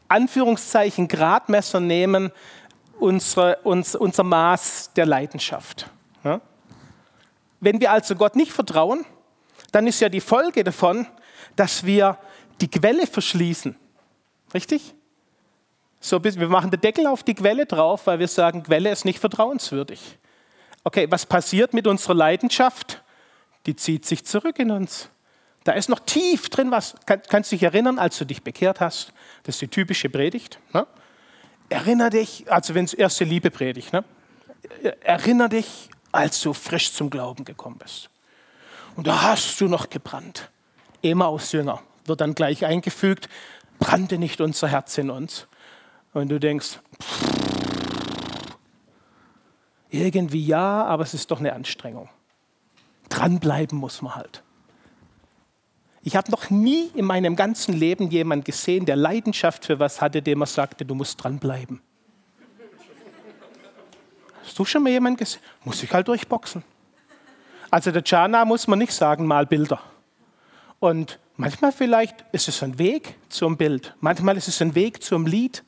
Anführungszeichen 0.06 1.08
Gradmesser 1.08 1.80
nehmen, 1.80 2.30
unsere, 3.00 3.56
uns, 3.64 3.96
unser 3.96 4.22
Maß 4.22 4.92
der 4.94 5.06
Leidenschaft. 5.06 5.90
Ja? 6.22 6.40
Wenn 7.58 7.80
wir 7.80 7.90
also 7.90 8.14
Gott 8.14 8.36
nicht 8.36 8.52
vertrauen, 8.52 9.04
dann 9.72 9.88
ist 9.88 9.98
ja 9.98 10.08
die 10.08 10.20
Folge 10.20 10.62
davon, 10.62 11.08
dass 11.56 11.84
wir 11.84 12.18
die 12.60 12.70
Quelle 12.70 13.08
verschließen. 13.08 13.74
Richtig? 14.54 14.94
So, 16.00 16.22
wir 16.22 16.48
machen 16.48 16.70
den 16.70 16.80
Deckel 16.80 17.06
auf 17.06 17.22
die 17.22 17.34
Quelle 17.34 17.66
drauf, 17.66 18.06
weil 18.06 18.18
wir 18.18 18.28
sagen, 18.28 18.62
Quelle 18.62 18.90
ist 18.90 19.04
nicht 19.04 19.18
vertrauenswürdig. 19.18 20.18
Okay, 20.84 21.06
was 21.10 21.26
passiert 21.26 21.74
mit 21.74 21.86
unserer 21.86 22.14
Leidenschaft? 22.14 23.02
Die 23.66 23.74
zieht 23.74 24.06
sich 24.06 24.24
zurück 24.24 24.58
in 24.58 24.70
uns. 24.70 25.10
Da 25.64 25.72
ist 25.72 25.88
noch 25.88 25.98
tief 25.98 26.48
drin 26.48 26.70
was. 26.70 26.94
Kann, 27.06 27.22
kannst 27.28 27.50
du 27.50 27.56
dich 27.56 27.64
erinnern, 27.64 27.98
als 27.98 28.18
du 28.18 28.24
dich 28.24 28.44
bekehrt 28.44 28.78
hast? 28.78 29.12
Das 29.42 29.56
ist 29.56 29.62
die 29.62 29.68
typische 29.68 30.08
Predigt. 30.08 30.60
Ne? 30.72 30.86
Erinner 31.68 32.10
dich, 32.10 32.44
also 32.52 32.74
wenn 32.74 32.84
es 32.84 32.94
erste 32.94 33.24
Liebe 33.24 33.50
predigt, 33.50 33.92
ne? 33.92 34.04
erinner 35.00 35.48
dich, 35.48 35.90
als 36.12 36.40
du 36.40 36.52
frisch 36.52 36.92
zum 36.92 37.10
Glauben 37.10 37.44
gekommen 37.44 37.78
bist. 37.78 38.10
Und 38.94 39.06
da 39.06 39.22
hast 39.22 39.60
du 39.60 39.66
noch 39.66 39.90
gebrannt. 39.90 40.50
Emmaus 41.02 41.52
Jünger 41.52 41.82
wird 42.04 42.20
dann 42.20 42.34
gleich 42.34 42.64
eingefügt, 42.64 43.28
brannte 43.78 44.18
nicht 44.18 44.40
unser 44.40 44.68
Herz 44.68 44.96
in 44.98 45.10
uns. 45.10 45.46
Und 46.12 46.28
du 46.28 46.40
denkst, 46.40 46.80
irgendwie 49.90 50.44
ja, 50.44 50.84
aber 50.84 51.02
es 51.02 51.14
ist 51.14 51.30
doch 51.30 51.40
eine 51.40 51.52
Anstrengung. 51.52 52.08
Dranbleiben 53.08 53.78
muss 53.78 54.02
man 54.02 54.16
halt. 54.16 54.42
Ich 56.02 56.14
habe 56.14 56.30
noch 56.30 56.50
nie 56.50 56.90
in 56.94 57.04
meinem 57.04 57.34
ganzen 57.34 57.74
Leben 57.74 58.10
jemanden 58.10 58.44
gesehen, 58.44 58.86
der 58.86 58.96
Leidenschaft 58.96 59.64
für 59.64 59.80
was 59.80 60.00
hatte, 60.00 60.22
dem 60.22 60.40
er 60.40 60.46
sagte, 60.46 60.84
du 60.84 60.94
musst 60.94 61.22
dranbleiben. 61.22 61.80
Hast 64.44 64.58
du 64.58 64.64
schon 64.64 64.84
mal 64.84 64.90
jemanden 64.90 65.18
gesehen? 65.18 65.42
Muss 65.64 65.82
ich 65.82 65.92
halt 65.92 66.06
durchboxen. 66.06 66.62
Also 67.70 67.90
der 67.90 68.02
Jana 68.06 68.44
muss 68.44 68.68
man 68.68 68.78
nicht 68.78 68.92
sagen, 68.92 69.26
mal 69.26 69.46
Bilder. 69.46 69.80
Und 70.78 71.18
manchmal 71.36 71.72
vielleicht 71.72 72.24
ist 72.32 72.48
es 72.48 72.62
ein 72.62 72.78
Weg 72.78 73.14
zum 73.28 73.56
Bild. 73.56 73.94
Manchmal 74.00 74.36
ist 74.36 74.48
es 74.48 74.60
ein 74.62 74.74
Weg 74.74 75.02
zum 75.02 75.26
Lied, 75.26 75.64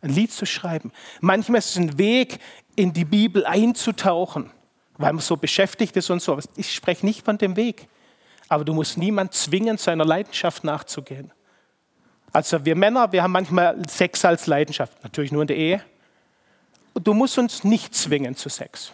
ein 0.00 0.10
Lied 0.10 0.32
zu 0.32 0.46
schreiben. 0.46 0.92
Manchmal 1.20 1.58
ist 1.58 1.70
es 1.70 1.76
ein 1.76 1.98
Weg, 1.98 2.38
in 2.74 2.92
die 2.92 3.04
Bibel 3.04 3.44
einzutauchen, 3.44 4.50
weil 4.96 5.12
man 5.12 5.22
so 5.22 5.36
beschäftigt 5.36 5.96
ist 5.96 6.10
und 6.10 6.22
so. 6.22 6.38
Ich 6.56 6.74
spreche 6.74 7.04
nicht 7.04 7.24
von 7.24 7.38
dem 7.38 7.56
Weg. 7.56 7.88
Aber 8.48 8.64
du 8.64 8.74
musst 8.74 8.98
niemand 8.98 9.34
zwingen, 9.34 9.78
seiner 9.78 10.04
Leidenschaft 10.04 10.64
nachzugehen. 10.64 11.32
Also 12.32 12.64
wir 12.64 12.74
Männer, 12.76 13.12
wir 13.12 13.22
haben 13.22 13.32
manchmal 13.32 13.76
Sex 13.88 14.24
als 14.24 14.46
Leidenschaft, 14.46 15.02
natürlich 15.02 15.32
nur 15.32 15.42
in 15.42 15.48
der 15.48 15.56
Ehe. 15.56 15.84
Du 16.94 17.14
musst 17.14 17.38
uns 17.38 17.64
nicht 17.64 17.94
zwingen 17.94 18.36
zu 18.36 18.48
Sex. 18.48 18.92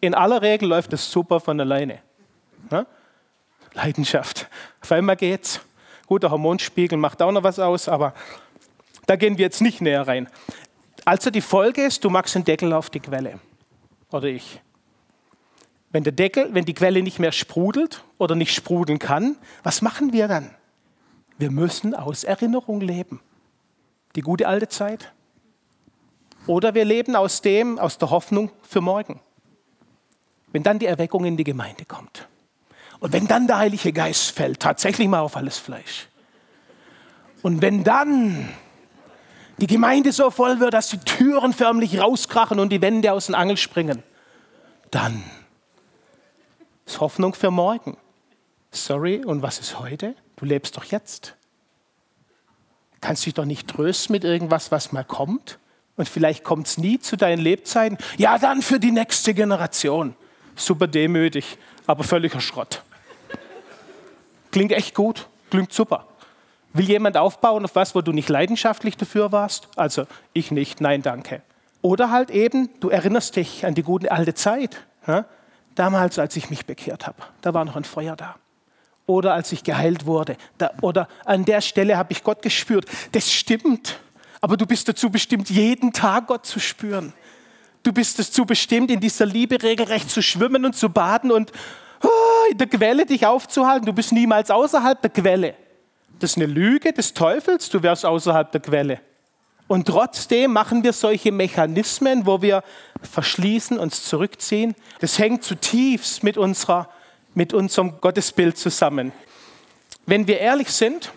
In 0.00 0.14
aller 0.14 0.42
Regel 0.42 0.68
läuft 0.68 0.92
es 0.92 1.10
super 1.10 1.40
von 1.40 1.58
alleine. 1.60 2.00
Ja? 2.70 2.86
Leidenschaft. 3.74 4.48
Auf 4.80 4.92
einmal 4.92 5.16
geht's. 5.16 5.60
Gut, 6.06 6.22
der 6.22 6.30
Hormonspiegel 6.30 6.98
macht 6.98 7.22
auch 7.22 7.32
noch 7.32 7.42
was 7.42 7.58
aus, 7.58 7.88
aber 7.88 8.14
da 9.06 9.16
gehen 9.16 9.38
wir 9.38 9.44
jetzt 9.44 9.60
nicht 9.60 9.80
näher 9.80 10.06
rein. 10.06 10.28
Also 11.04 11.30
die 11.30 11.40
Folge 11.40 11.82
ist, 11.82 12.04
du 12.04 12.10
machst 12.10 12.34
den 12.34 12.44
Deckel 12.44 12.72
auf 12.72 12.90
die 12.90 13.00
Quelle. 13.00 13.38
Oder 14.10 14.28
ich. 14.28 14.60
Wenn 15.90 16.04
der 16.04 16.12
Deckel, 16.12 16.48
wenn 16.52 16.64
die 16.64 16.74
Quelle 16.74 17.02
nicht 17.02 17.18
mehr 17.18 17.32
sprudelt 17.32 18.02
oder 18.18 18.34
nicht 18.34 18.54
sprudeln 18.54 18.98
kann, 18.98 19.36
was 19.62 19.82
machen 19.82 20.12
wir 20.12 20.28
dann? 20.28 20.50
Wir 21.38 21.50
müssen 21.50 21.94
aus 21.94 22.24
Erinnerung 22.24 22.80
leben. 22.80 23.20
Die 24.16 24.20
gute 24.20 24.48
alte 24.48 24.68
Zeit. 24.68 25.12
Oder 26.46 26.74
wir 26.74 26.84
leben 26.84 27.16
aus 27.16 27.42
dem, 27.42 27.78
aus 27.78 27.98
der 27.98 28.10
Hoffnung 28.10 28.50
für 28.62 28.80
morgen. 28.80 29.20
Wenn 30.52 30.62
dann 30.62 30.78
die 30.78 30.86
Erweckung 30.86 31.24
in 31.24 31.36
die 31.36 31.44
Gemeinde 31.44 31.84
kommt. 31.84 32.28
Und 33.04 33.12
wenn 33.12 33.26
dann 33.26 33.46
der 33.46 33.58
Heilige 33.58 33.92
Geist 33.92 34.30
fällt, 34.30 34.60
tatsächlich 34.60 35.06
mal 35.08 35.20
auf 35.20 35.36
alles 35.36 35.58
Fleisch. 35.58 36.08
Und 37.42 37.60
wenn 37.60 37.84
dann 37.84 38.48
die 39.58 39.66
Gemeinde 39.66 40.10
so 40.10 40.30
voll 40.30 40.58
wird, 40.58 40.72
dass 40.72 40.88
die 40.88 40.96
Türen 40.96 41.52
förmlich 41.52 42.00
rauskrachen 42.00 42.58
und 42.58 42.70
die 42.70 42.80
Wände 42.80 43.12
aus 43.12 43.26
den 43.26 43.34
Angel 43.34 43.58
springen, 43.58 44.02
dann 44.90 45.22
ist 46.86 46.98
Hoffnung 46.98 47.34
für 47.34 47.50
morgen. 47.50 47.98
Sorry, 48.70 49.22
und 49.22 49.42
was 49.42 49.58
ist 49.58 49.78
heute? 49.78 50.14
Du 50.36 50.46
lebst 50.46 50.74
doch 50.78 50.84
jetzt. 50.84 51.34
Kannst 53.02 53.26
dich 53.26 53.34
doch 53.34 53.44
nicht 53.44 53.68
trösten 53.68 54.14
mit 54.14 54.24
irgendwas, 54.24 54.72
was 54.72 54.92
mal 54.92 55.04
kommt? 55.04 55.58
Und 55.96 56.08
vielleicht 56.08 56.42
kommt 56.42 56.68
es 56.68 56.78
nie 56.78 56.98
zu 56.98 57.18
deinen 57.18 57.42
Lebzeiten. 57.42 57.98
Ja, 58.16 58.38
dann 58.38 58.62
für 58.62 58.80
die 58.80 58.92
nächste 58.92 59.34
Generation. 59.34 60.16
Super 60.56 60.86
demütig, 60.86 61.58
aber 61.86 62.02
völliger 62.02 62.40
Schrott. 62.40 62.82
Klingt 64.54 64.70
echt 64.70 64.94
gut, 64.94 65.26
klingt 65.50 65.72
super. 65.72 66.06
Will 66.74 66.84
jemand 66.84 67.16
aufbauen 67.16 67.64
auf 67.64 67.74
was, 67.74 67.96
wo 67.96 68.02
du 68.02 68.12
nicht 68.12 68.28
leidenschaftlich 68.28 68.96
dafür 68.96 69.32
warst? 69.32 69.66
Also 69.74 70.06
ich 70.32 70.52
nicht, 70.52 70.80
nein, 70.80 71.02
danke. 71.02 71.42
Oder 71.82 72.12
halt 72.12 72.30
eben, 72.30 72.70
du 72.78 72.88
erinnerst 72.88 73.34
dich 73.34 73.66
an 73.66 73.74
die 73.74 73.82
gute 73.82 74.12
alte 74.12 74.32
Zeit. 74.34 74.76
Ja? 75.08 75.24
Damals, 75.74 76.20
als 76.20 76.36
ich 76.36 76.50
mich 76.50 76.66
bekehrt 76.66 77.08
habe, 77.08 77.16
da 77.40 77.52
war 77.52 77.64
noch 77.64 77.74
ein 77.74 77.82
Feuer 77.82 78.14
da. 78.14 78.36
Oder 79.06 79.34
als 79.34 79.50
ich 79.50 79.64
geheilt 79.64 80.06
wurde. 80.06 80.36
Da, 80.56 80.70
oder 80.82 81.08
an 81.24 81.44
der 81.44 81.60
Stelle 81.60 81.96
habe 81.96 82.12
ich 82.12 82.22
Gott 82.22 82.40
gespürt. 82.40 82.86
Das 83.10 83.32
stimmt. 83.32 83.98
Aber 84.40 84.56
du 84.56 84.66
bist 84.66 84.88
dazu 84.88 85.10
bestimmt, 85.10 85.50
jeden 85.50 85.92
Tag 85.92 86.28
Gott 86.28 86.46
zu 86.46 86.60
spüren. 86.60 87.12
Du 87.82 87.92
bist 87.92 88.20
dazu 88.20 88.46
bestimmt, 88.46 88.92
in 88.92 89.00
dieser 89.00 89.26
Liebe 89.26 89.60
regelrecht 89.60 90.08
zu 90.08 90.22
schwimmen 90.22 90.64
und 90.64 90.76
zu 90.76 90.90
baden 90.90 91.32
und, 91.32 91.50
in 92.50 92.58
der 92.58 92.66
Quelle 92.66 93.06
dich 93.06 93.26
aufzuhalten. 93.26 93.86
Du 93.86 93.92
bist 93.92 94.12
niemals 94.12 94.50
außerhalb 94.50 95.00
der 95.00 95.10
Quelle. 95.10 95.54
Das 96.18 96.30
ist 96.30 96.36
eine 96.36 96.46
Lüge 96.46 96.92
des 96.92 97.14
Teufels, 97.14 97.68
du 97.68 97.82
wärst 97.82 98.06
außerhalb 98.06 98.50
der 98.52 98.60
Quelle. 98.60 99.00
Und 99.66 99.88
trotzdem 99.88 100.52
machen 100.52 100.84
wir 100.84 100.92
solche 100.92 101.32
Mechanismen, 101.32 102.26
wo 102.26 102.42
wir 102.42 102.62
verschließen, 103.02 103.78
uns 103.78 104.04
zurückziehen. 104.04 104.74
Das 105.00 105.18
hängt 105.18 105.42
zutiefst 105.42 106.22
mit, 106.22 106.36
unserer, 106.36 106.88
mit 107.34 107.54
unserem 107.54 108.00
Gottesbild 108.00 108.58
zusammen. 108.58 109.12
Wenn 110.06 110.26
wir 110.26 110.38
ehrlich 110.38 110.68
sind, 110.68 111.12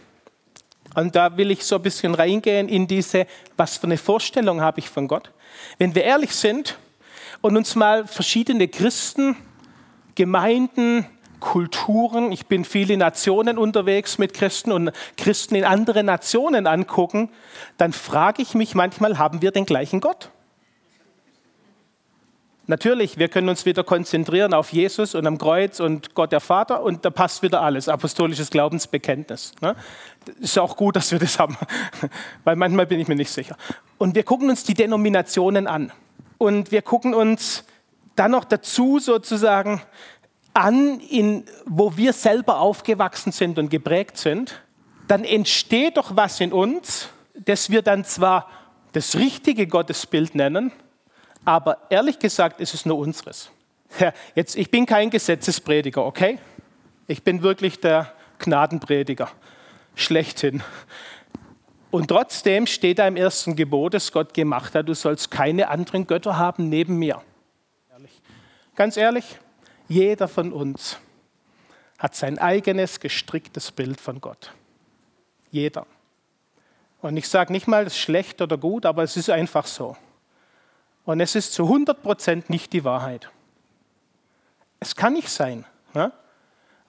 und 0.96 1.16
da 1.16 1.38
will 1.38 1.52
ich 1.52 1.64
so 1.64 1.76
ein 1.76 1.82
bisschen 1.82 2.16
reingehen 2.16 2.70
in 2.70 2.88
diese, 2.88 3.28
was 3.56 3.78
für 3.78 3.84
eine 3.84 3.98
Vorstellung 3.98 4.62
habe 4.62 4.80
ich 4.80 4.90
von 4.90 5.08
Gott. 5.08 5.32
Wenn 5.78 5.94
wir 5.94 6.04
ehrlich 6.04 6.32
sind 6.32 6.78
und 7.42 7.56
uns 7.58 7.76
mal 7.76 8.08
verschiedene 8.08 8.68
Christen, 8.68 9.36
Gemeinden, 10.18 11.06
Kulturen, 11.40 12.32
ich 12.32 12.48
bin 12.48 12.66
viele 12.66 12.98
Nationen 12.98 13.60
unterwegs 13.60 14.18
mit 14.18 14.34
Christen 14.34 14.72
und 14.72 14.92
Christen 15.16 15.54
in 15.54 15.64
andere 15.64 16.04
Nationen 16.04 16.66
angucken, 16.66 17.30
dann 17.78 17.94
frage 17.94 18.42
ich 18.42 18.56
mich 18.56 18.74
manchmal, 18.74 19.20
haben 19.20 19.44
wir 19.44 19.52
den 19.52 19.68
gleichen 19.68 20.02
Gott? 20.02 20.32
Natürlich, 22.66 23.20
wir 23.20 23.28
können 23.28 23.48
uns 23.48 23.68
wieder 23.68 23.84
konzentrieren 23.84 24.56
auf 24.56 24.74
Jesus 24.74 25.14
und 25.14 25.28
am 25.28 25.38
Kreuz 25.38 25.80
und 25.80 26.16
Gott 26.16 26.32
der 26.32 26.40
Vater 26.40 26.82
und 26.82 27.06
da 27.06 27.12
passt 27.12 27.44
wieder 27.44 27.62
alles, 27.62 27.88
apostolisches 27.88 28.50
Glaubensbekenntnis. 28.50 29.52
Ne? 29.62 29.76
Ist 30.40 30.58
auch 30.58 30.76
gut, 30.76 30.96
dass 30.96 31.12
wir 31.12 31.20
das 31.20 31.38
haben, 31.38 31.56
weil 32.44 32.56
manchmal 32.56 32.88
bin 32.88 33.00
ich 33.00 33.08
mir 33.08 33.16
nicht 33.16 33.32
sicher. 33.32 33.56
Und 34.00 34.16
wir 34.16 34.24
gucken 34.24 34.50
uns 34.50 34.64
die 34.64 34.74
Denominationen 34.74 35.68
an 35.68 35.92
und 36.40 36.72
wir 36.72 36.82
gucken 36.82 37.14
uns 37.14 37.64
dann 38.18 38.32
noch 38.32 38.44
dazu 38.44 39.00
sozusagen 39.00 39.82
an, 40.54 41.00
in, 41.00 41.46
wo 41.66 41.96
wir 41.96 42.14
selber 42.14 42.60
aufgewachsen 42.60 43.32
sind 43.32 43.60
und 43.60 43.70
geprägt 43.70 44.18
sind, 44.18 44.62
dann 45.08 45.24
entsteht 45.24 45.98
doch 45.98 46.16
was 46.16 46.42
in 46.42 46.52
uns, 46.52 47.10
das 47.34 47.70
wir 47.70 47.82
dann 47.82 48.04
zwar 48.04 48.50
das 48.94 49.16
richtige 49.16 49.68
Gottesbild 49.68 50.36
nennen, 50.36 50.72
aber 51.46 51.78
ehrlich 51.90 52.20
gesagt 52.20 52.60
ist 52.60 52.74
es 52.74 52.86
nur 52.86 52.98
unseres. 52.98 53.52
Ja, 54.00 54.12
jetzt, 54.36 54.58
ich 54.58 54.70
bin 54.70 54.86
kein 54.86 55.10
Gesetzesprediger, 55.10 56.04
okay? 56.06 56.40
Ich 57.08 57.24
bin 57.24 57.42
wirklich 57.42 57.80
der 57.80 58.12
Gnadenprediger, 58.40 59.30
schlechthin. 59.96 60.62
Und 61.90 62.10
trotzdem 62.10 62.68
steht 62.68 63.00
da 63.00 63.08
im 63.08 63.16
ersten 63.16 63.56
Gebot, 63.56 63.94
das 63.94 64.12
Gott 64.12 64.34
gemacht 64.34 64.76
hat, 64.76 64.90
du 64.90 64.94
sollst 64.94 65.32
keine 65.32 65.70
anderen 65.70 66.06
Götter 66.06 66.38
haben 66.38 66.68
neben 66.68 66.98
mir. 66.98 67.22
Ganz 68.78 68.96
ehrlich, 68.96 69.40
jeder 69.88 70.28
von 70.28 70.54
uns 70.54 71.00
hat 71.98 72.16
sein 72.16 72.38
eigenes 72.38 73.00
gestricktes 73.00 73.72
Bild 73.72 74.00
von 74.00 74.22
Gott. 74.22 74.54
Jeder. 75.50 75.88
Und 77.02 77.18
ich 77.18 77.28
sage 77.28 77.52
nicht 77.52 77.68
mal, 77.68 77.86
das 77.86 77.94
ist 77.94 78.00
schlecht 78.00 78.40
oder 78.40 78.56
gut, 78.56 78.86
aber 78.86 79.02
es 79.02 79.18
ist 79.18 79.32
einfach 79.32 79.66
so. 79.66 79.98
Und 81.06 81.22
es 81.22 81.34
ist 81.34 81.54
zu 81.54 81.64
100 81.64 82.04
Prozent 82.04 82.52
nicht 82.52 82.72
die 82.72 82.84
Wahrheit. 82.84 83.32
Es 84.80 84.96
kann 84.96 85.14
nicht 85.14 85.30
sein, 85.30 85.66
ne? 85.96 86.12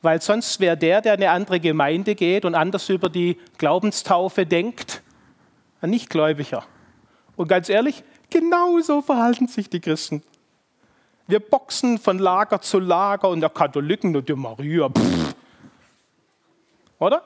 weil 0.03 0.21
sonst 0.21 0.61
wäre 0.61 0.77
der, 0.77 1.01
der 1.01 1.15
in 1.15 1.23
eine 1.23 1.31
andere 1.31 1.59
Gemeinde 1.59 2.15
geht 2.15 2.45
und 2.45 2.55
anders 2.55 2.91
über 2.91 3.09
die 3.09 3.41
Glaubenstaufe 3.57 4.45
denkt, 4.45 5.03
ein 5.81 5.89
Nichtgläubiger. 5.89 6.67
Und 7.35 7.49
ganz 7.49 7.71
ehrlich, 7.71 8.05
genauso 8.29 9.01
verhalten 9.01 9.49
sich 9.49 9.71
die 9.71 9.81
Christen. 9.81 10.23
Wir 11.29 11.41
boxen 11.41 11.99
von 11.99 12.19
Lager 12.19 12.59
zu 12.63 12.79
Lager 12.79 13.29
und 13.29 13.43
der 13.43 13.51
Katholiken 13.51 14.17
und 14.17 14.27
die 14.27 14.35
Maria. 14.35 14.89
Pff. 14.89 15.35
Oder? 16.99 17.23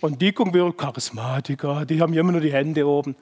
Und 0.00 0.22
die 0.22 0.32
gucken 0.32 0.54
wir, 0.54 0.72
Charismatiker, 0.72 1.84
die 1.84 2.00
haben 2.00 2.14
immer 2.14 2.30
nur 2.30 2.40
die 2.40 2.52
Hände 2.52 2.86
oben. 2.86 3.16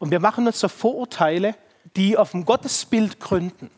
Und 0.00 0.10
wir 0.10 0.18
machen 0.18 0.48
uns 0.48 0.58
so 0.58 0.66
Vorurteile, 0.66 1.54
die 1.96 2.18
auf 2.18 2.32
dem 2.32 2.44
Gottesbild 2.44 3.20
gründen. 3.20 3.70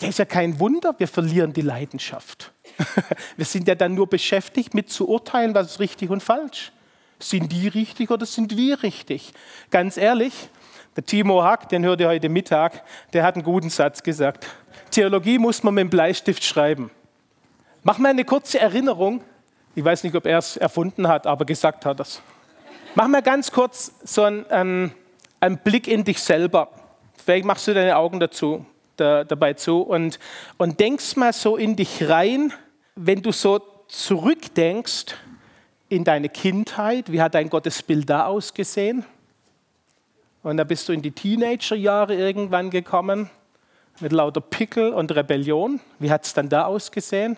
Ja, 0.00 0.08
ist 0.08 0.18
ja 0.18 0.24
kein 0.24 0.58
Wunder, 0.58 0.92
wir 0.98 1.06
verlieren 1.06 1.52
die 1.52 1.62
Leidenschaft. 1.62 2.52
wir 3.36 3.44
sind 3.44 3.68
ja 3.68 3.76
dann 3.76 3.94
nur 3.94 4.08
beschäftigt 4.08 4.74
mit 4.74 4.90
zu 4.90 5.08
urteilen, 5.08 5.54
was 5.54 5.72
ist 5.72 5.80
richtig 5.80 6.10
und 6.10 6.20
falsch. 6.20 6.72
Sind 7.20 7.52
die 7.52 7.68
richtig 7.68 8.10
oder 8.10 8.26
sind 8.26 8.56
wir 8.56 8.82
richtig? 8.82 9.32
Ganz 9.70 9.96
ehrlich, 9.96 10.50
der 10.96 11.04
Timo 11.04 11.44
Hack, 11.44 11.68
den 11.68 11.84
hört 11.84 12.00
ihr 12.00 12.08
heute 12.08 12.28
Mittag, 12.28 12.82
der 13.12 13.22
hat 13.22 13.36
einen 13.36 13.44
guten 13.44 13.70
Satz 13.70 14.02
gesagt. 14.02 14.48
Theologie 14.94 15.40
muss 15.40 15.64
man 15.64 15.74
mit 15.74 15.82
dem 15.82 15.90
Bleistift 15.90 16.44
schreiben. 16.44 16.88
Mach 17.82 17.98
mal 17.98 18.10
eine 18.10 18.24
kurze 18.24 18.60
Erinnerung. 18.60 19.24
Ich 19.74 19.84
weiß 19.84 20.04
nicht, 20.04 20.14
ob 20.14 20.24
er 20.24 20.38
es 20.38 20.56
erfunden 20.56 21.08
hat, 21.08 21.26
aber 21.26 21.44
gesagt 21.44 21.84
hat 21.84 21.98
es. 21.98 22.22
Mach 22.94 23.08
mal 23.08 23.20
ganz 23.20 23.50
kurz 23.50 23.92
so 24.04 24.22
einen, 24.22 24.46
einen, 24.46 24.94
einen 25.40 25.58
Blick 25.58 25.88
in 25.88 26.04
dich 26.04 26.20
selber. 26.20 26.68
Vielleicht 27.16 27.44
machst 27.44 27.66
du 27.66 27.74
deine 27.74 27.96
Augen 27.96 28.20
dazu, 28.20 28.66
da, 28.94 29.24
dabei 29.24 29.54
zu 29.54 29.82
und, 29.82 30.20
und 30.58 30.78
denkst 30.78 31.16
mal 31.16 31.32
so 31.32 31.56
in 31.56 31.74
dich 31.74 32.08
rein, 32.08 32.52
wenn 32.94 33.20
du 33.20 33.32
so 33.32 33.60
zurückdenkst 33.88 35.16
in 35.88 36.04
deine 36.04 36.28
Kindheit, 36.28 37.10
wie 37.10 37.20
hat 37.20 37.34
dein 37.34 37.50
Gottesbild 37.50 38.08
da 38.08 38.26
ausgesehen? 38.26 39.04
Und 40.44 40.56
da 40.56 40.62
bist 40.62 40.88
du 40.88 40.92
in 40.92 41.02
die 41.02 41.10
Teenagerjahre 41.10 42.14
irgendwann 42.14 42.70
gekommen 42.70 43.28
mit 44.00 44.12
lauter 44.12 44.40
Pickel 44.40 44.92
und 44.92 45.14
Rebellion. 45.14 45.80
Wie 45.98 46.10
hat 46.10 46.24
es 46.24 46.34
dann 46.34 46.48
da 46.48 46.64
ausgesehen? 46.64 47.36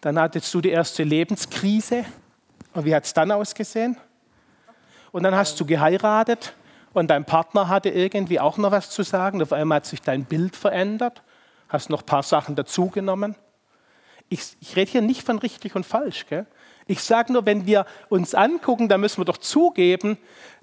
Dann 0.00 0.18
hattest 0.18 0.52
du 0.52 0.60
die 0.60 0.70
erste 0.70 1.04
Lebenskrise. 1.04 2.04
Und 2.74 2.84
wie 2.84 2.94
hat 2.94 3.04
es 3.04 3.14
dann 3.14 3.30
ausgesehen? 3.30 3.96
Und 5.12 5.22
dann 5.22 5.34
hast 5.34 5.60
du 5.60 5.66
geheiratet 5.66 6.54
und 6.92 7.08
dein 7.08 7.24
Partner 7.24 7.68
hatte 7.68 7.90
irgendwie 7.90 8.40
auch 8.40 8.56
noch 8.56 8.70
was 8.70 8.90
zu 8.90 9.02
sagen. 9.02 9.42
Auf 9.42 9.52
einmal 9.52 9.76
hat 9.76 9.86
sich 9.86 10.00
dein 10.00 10.24
Bild 10.24 10.56
verändert, 10.56 11.22
hast 11.68 11.90
noch 11.90 12.02
ein 12.02 12.06
paar 12.06 12.22
Sachen 12.22 12.56
dazugenommen. 12.56 13.36
Ich, 14.28 14.56
ich 14.60 14.76
rede 14.76 14.90
hier 14.90 15.02
nicht 15.02 15.22
von 15.22 15.38
richtig 15.38 15.76
und 15.76 15.84
falsch. 15.84 16.26
Gell? 16.26 16.46
Ich 16.86 17.02
sage 17.02 17.32
nur, 17.32 17.44
wenn 17.46 17.66
wir 17.66 17.86
uns 18.08 18.34
angucken, 18.34 18.88
dann 18.88 19.00
müssen 19.00 19.20
wir 19.20 19.26
doch 19.26 19.36
zugeben, 19.36 20.16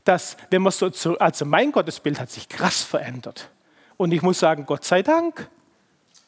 dass, 0.03 0.37
wenn 0.49 0.63
man 0.63 0.71
so, 0.71 0.89
also 1.19 1.45
mein 1.45 1.71
Gottesbild 1.71 2.19
hat 2.19 2.31
sich 2.31 2.49
krass 2.49 2.83
verändert. 2.83 3.49
Und 3.99 4.13
ich 4.13 4.21
muss 4.21 4.39
sagen, 4.39 4.65
Gott 4.65 4.85
sei 4.85 5.03
Dank. 5.03 5.49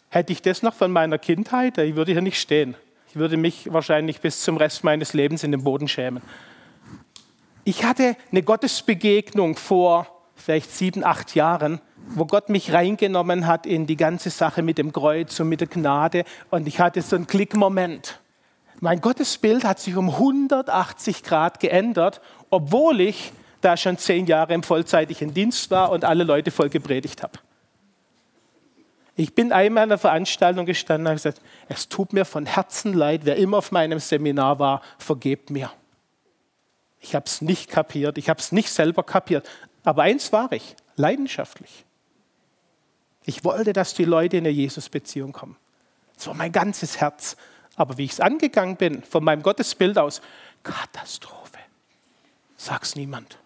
Hätte 0.10 0.34
ich 0.34 0.41
das 0.41 0.62
noch 0.62 0.73
von 0.73 0.91
meiner 0.91 1.17
Kindheit, 1.17 1.77
ich 1.77 1.95
würde 1.95 2.12
hier 2.12 2.21
nicht 2.21 2.38
stehen. 2.38 2.75
Ich 3.07 3.15
würde 3.15 3.38
mich 3.38 3.71
wahrscheinlich 3.71 4.19
bis 4.19 4.43
zum 4.43 4.57
Rest 4.57 4.84
meines 4.84 5.13
Lebens 5.13 5.45
in 5.45 5.53
den 5.53 5.63
Boden 5.63 5.88
schämen. 5.88 6.21
Ich 7.63 7.86
hatte 7.86 8.17
eine 8.29 8.43
Gottesbegegnung 8.43 9.55
vor 9.55 10.05
vielleicht 10.36 10.71
sieben, 10.75 11.05
acht 11.05 11.34
Jahren, 11.34 11.79
wo 12.07 12.25
Gott 12.25 12.49
mich 12.49 12.73
reingenommen 12.73 13.47
hat 13.47 13.65
in 13.65 13.88
die 13.88 13.95
ganze 13.95 14.31
Sache 14.31 14.63
mit 14.63 14.77
dem 14.77 14.91
Kreuz 14.91 15.39
und 15.39 15.47
mit 15.47 15.62
der 15.62 15.69
Gnade. 15.69 16.25
Und 16.49 16.67
ich 16.67 16.81
hatte 16.81 17.01
so 17.01 17.15
einen 17.15 17.25
Klickmoment. 17.25 18.19
Mein 18.81 18.99
Gottesbild 18.99 19.63
hat 19.63 19.79
sich 19.79 19.95
um 19.95 20.10
180 20.10 21.23
Grad 21.23 21.62
geändert, 21.62 22.19
obwohl 22.49 22.99
ich 22.99 23.31
da 23.62 23.77
schon 23.77 23.97
zehn 23.97 24.25
Jahre 24.25 24.55
im 24.55 24.63
vollzeitigen 24.63 25.34
Dienst 25.34 25.71
war 25.71 25.89
und 25.91 26.03
alle 26.03 26.25
Leute 26.25 26.51
voll 26.51 26.67
gepredigt 26.67 27.23
habe. 27.23 27.39
Ich 29.21 29.36
bin 29.36 29.51
einmal 29.51 29.84
an 29.84 29.91
einer 29.91 29.99
Veranstaltung 29.99 30.65
gestanden 30.65 31.05
und 31.05 31.10
habe 31.10 31.17
gesagt, 31.17 31.41
es 31.69 31.88
tut 31.88 32.12
mir 32.12 32.25
von 32.25 32.47
Herzen 32.47 32.91
leid, 32.91 33.21
wer 33.23 33.36
immer 33.36 33.60
auf 33.60 33.71
meinem 33.71 33.99
Seminar 33.99 34.57
war, 34.57 34.81
vergebt 34.97 35.51
mir. 35.51 35.71
Ich 36.99 37.13
habe 37.13 37.27
es 37.27 37.39
nicht 37.39 37.69
kapiert, 37.69 38.17
ich 38.17 38.29
habe 38.29 38.39
es 38.39 38.51
nicht 38.51 38.71
selber 38.71 39.03
kapiert. 39.03 39.47
Aber 39.84 40.01
eins 40.01 40.34
war 40.34 40.51
ich, 40.51 40.75
leidenschaftlich. 40.95 41.86
Ich 43.23 43.43
wollte, 43.43 43.73
dass 43.73 43.93
die 43.93 44.05
Leute 44.05 44.38
in 44.38 44.43
eine 44.43 44.55
Jesus-Beziehung 44.55 45.34
kommen. 45.34 45.55
Das 46.15 46.25
war 46.25 46.34
mein 46.34 46.51
ganzes 46.51 46.99
Herz. 46.99 47.38
Aber 47.75 47.99
wie 47.99 48.05
ich 48.05 48.13
es 48.13 48.19
angegangen 48.21 48.75
bin, 48.75 49.03
von 49.03 49.23
meinem 49.23 49.43
Gottesbild 49.43 49.99
aus, 49.99 50.23
Katastrophe. 50.63 51.60
Sag's 52.57 52.95
niemand. 52.95 53.38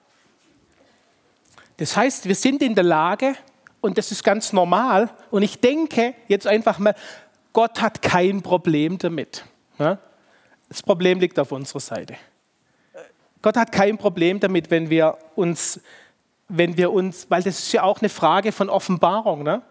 Das 1.75 1.97
heißt, 1.97 2.29
wir 2.29 2.35
sind 2.35 2.61
in 2.61 2.75
der 2.75 2.85
Lage, 2.85 3.35
und 3.85 3.97
das 3.97 4.11
ist 4.11 4.23
ganz 4.23 4.51
normal, 4.51 5.09
und 5.31 5.43
ich 5.43 5.59
denke 5.59 6.13
jetzt 6.27 6.47
einfach 6.47 6.79
mal, 6.79 6.95
Gott 7.53 7.81
hat 7.81 8.01
kein 8.01 8.41
Problem 8.41 8.97
damit. 8.97 9.45
Das 10.67 10.83
Problem 10.83 11.19
liegt 11.19 11.39
auf 11.39 11.51
unserer 11.51 11.79
Seite. 11.79 12.15
Gott 13.41 13.55
hat 13.55 13.71
kein 13.71 13.97
Problem 13.97 14.39
damit, 14.39 14.71
wenn 14.71 14.89
wir 14.89 15.17
uns, 15.35 15.79
wenn 16.49 16.77
wir 16.77 16.91
uns, 16.91 17.27
weil 17.29 17.43
das 17.43 17.59
ist 17.59 17.71
ja 17.71 17.83
auch 17.83 18.01
eine 18.01 18.09
Frage 18.09 18.51
von 18.51 18.69
Offenbarung, 18.69 19.43
ne? 19.43 19.61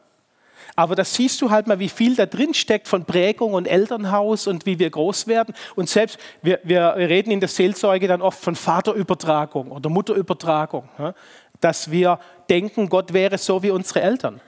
Aber 0.77 0.95
das 0.95 1.15
siehst 1.15 1.41
du 1.43 1.51
halt 1.51 1.67
mal, 1.67 1.79
wie 1.79 1.89
viel 1.89 2.17
da 2.17 2.27
drin 2.27 2.55
steckt 2.55 2.89
von 2.89 3.05
Prägung 3.05 3.53
und 3.53 3.67
Elternhaus 3.67 4.47
und 4.47 4.67
wie 4.67 4.79
wir 4.79 4.91
groß 4.91 5.27
werden. 5.27 5.55
Und 5.77 5.89
selbst, 5.89 6.19
wir, 6.43 6.61
wir 6.65 6.95
reden 6.97 7.31
in 7.31 7.41
der 7.41 7.49
Seelsorge 7.49 8.09
dann 8.09 8.23
oft 8.23 8.41
von 8.41 8.57
Vaterübertragung 8.57 9.71
oder 9.71 9.91
Mutterübertragung, 9.91 10.89
ne? 10.99 11.15
dass 11.61 11.91
wir 11.91 12.19
denken, 12.51 12.89
Gott 12.89 13.13
wäre 13.13 13.39
so 13.39 13.63
wie 13.63 13.71
unsere 13.71 14.03
Eltern. 14.03 14.41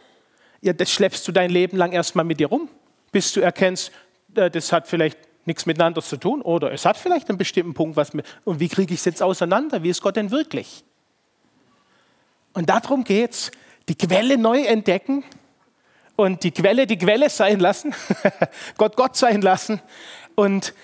Ja, 0.60 0.72
das 0.72 0.90
schleppst 0.90 1.26
du 1.28 1.32
dein 1.32 1.50
Leben 1.50 1.76
lang 1.76 1.92
erstmal 1.92 2.24
mit 2.24 2.40
dir 2.40 2.48
rum, 2.48 2.68
bis 3.12 3.32
du 3.32 3.40
erkennst, 3.40 3.92
äh, 4.34 4.50
das 4.50 4.72
hat 4.72 4.88
vielleicht 4.88 5.18
nichts 5.46 5.66
miteinander 5.66 6.02
zu 6.02 6.16
tun 6.16 6.42
oder 6.42 6.72
es 6.72 6.84
hat 6.84 6.96
vielleicht 6.96 7.28
einen 7.28 7.38
bestimmten 7.38 7.74
Punkt, 7.74 7.96
was 7.96 8.12
mit, 8.12 8.26
und 8.44 8.58
wie 8.60 8.68
kriege 8.68 8.92
ich 8.92 9.00
es 9.00 9.04
jetzt 9.04 9.22
auseinander? 9.22 9.82
Wie 9.82 9.90
ist 9.90 10.02
Gott 10.02 10.16
denn 10.16 10.30
wirklich? 10.30 10.84
Und 12.52 12.68
darum 12.68 13.04
geht 13.04 13.32
es, 13.32 13.50
die 13.88 13.94
Quelle 13.94 14.38
neu 14.38 14.62
entdecken 14.62 15.24
und 16.16 16.42
die 16.42 16.50
Quelle 16.50 16.86
die 16.86 16.98
Quelle 16.98 17.30
sein 17.30 17.60
lassen, 17.60 17.94
Gott 18.76 18.96
Gott 18.96 19.16
sein 19.16 19.40
lassen 19.42 19.80
und 20.34 20.74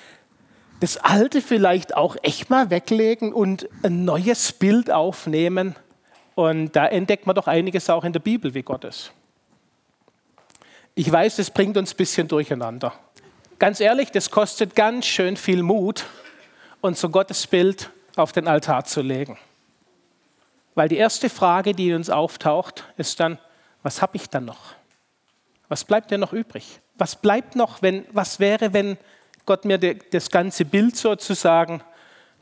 das 0.81 0.97
Alte 0.97 1.41
vielleicht 1.41 1.97
auch 1.97 2.17
echt 2.23 2.51
mal 2.51 2.71
weglegen 2.71 3.33
und 3.33 3.69
ein 3.83 4.05
neues 4.05 4.53
Bild 4.53 4.91
aufnehmen. 4.91 5.77
Und 6.35 6.73
da 6.73 6.87
entdeckt 6.87 7.27
man 7.27 7.35
doch 7.35 7.47
einiges 7.47 7.91
auch 7.91 8.05
in 8.05 8.13
der 8.13 8.21
Bibel, 8.21 8.55
wie 8.55 8.63
Gott 8.63 8.85
ist. 8.85 9.13
Ich 10.95 11.11
weiß, 11.11 11.37
das 11.37 11.51
bringt 11.51 11.77
uns 11.77 11.95
ein 11.95 11.97
bisschen 11.97 12.29
durcheinander. 12.29 12.93
Ganz 13.59 13.81
ehrlich, 13.81 14.11
das 14.11 14.31
kostet 14.31 14.75
ganz 14.75 15.07
schön 15.07 15.37
viel 15.37 15.63
Mut, 15.63 16.05
unser 16.81 17.09
Gottesbild 17.09 17.91
auf 18.17 18.33
den 18.33 18.49
Altar 18.49 18.85
zu 18.85 19.01
legen. 19.01 19.39
Weil 20.75 20.89
die 20.89 20.97
erste 20.97 21.31
Frage, 21.31 21.75
die 21.75 21.93
uns 21.93 22.11
auftaucht, 22.11 22.85
ist 22.97 23.21
dann, 23.21 23.39
was 23.83 24.03
habe 24.03 24.17
ich 24.17 24.29
dann 24.29 24.45
noch? 24.45 24.75
Was 25.69 25.85
bleibt 25.85 26.11
denn 26.11 26.21
noch 26.21 26.33
übrig? 26.33 26.81
Was 26.97 27.17
bleibt 27.17 27.57
noch, 27.57 27.83
wenn, 27.83 28.05
was 28.13 28.41
wäre, 28.41 28.73
wenn 28.73 28.99
Gott 29.47 29.65
mir 29.65 29.79
das 29.79 30.31
ganze 30.31 30.65
Bild 30.65 30.97
sozusagen, 30.97 31.83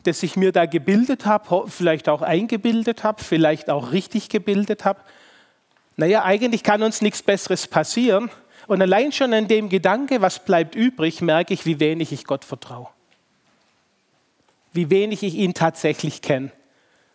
das 0.04 0.22
ich 0.22 0.36
mir 0.36 0.52
da 0.52 0.66
gebildet 0.66 1.26
habe, 1.26 1.68
vielleicht 1.68 2.08
auch 2.08 2.22
eingebildet 2.22 3.04
habe, 3.04 3.22
vielleicht 3.22 3.70
auch 3.70 3.92
richtig 3.92 4.28
gebildet 4.28 4.84
habe? 4.84 5.00
Naja, 5.96 6.24
eigentlich 6.24 6.62
kann 6.62 6.82
uns 6.82 7.02
nichts 7.02 7.22
Besseres 7.22 7.66
passieren, 7.66 8.30
und 8.70 8.80
allein 8.80 9.10
schon 9.10 9.34
an 9.34 9.48
dem 9.48 9.68
Gedanke, 9.68 10.22
was 10.22 10.44
bleibt 10.44 10.76
übrig, 10.76 11.22
merke 11.22 11.52
ich, 11.52 11.66
wie 11.66 11.80
wenig 11.80 12.12
ich 12.12 12.24
Gott 12.24 12.44
vertraue. 12.44 12.86
Wie 14.72 14.90
wenig 14.90 15.24
ich 15.24 15.34
ihn 15.34 15.54
tatsächlich 15.54 16.22
kenne. 16.22 16.52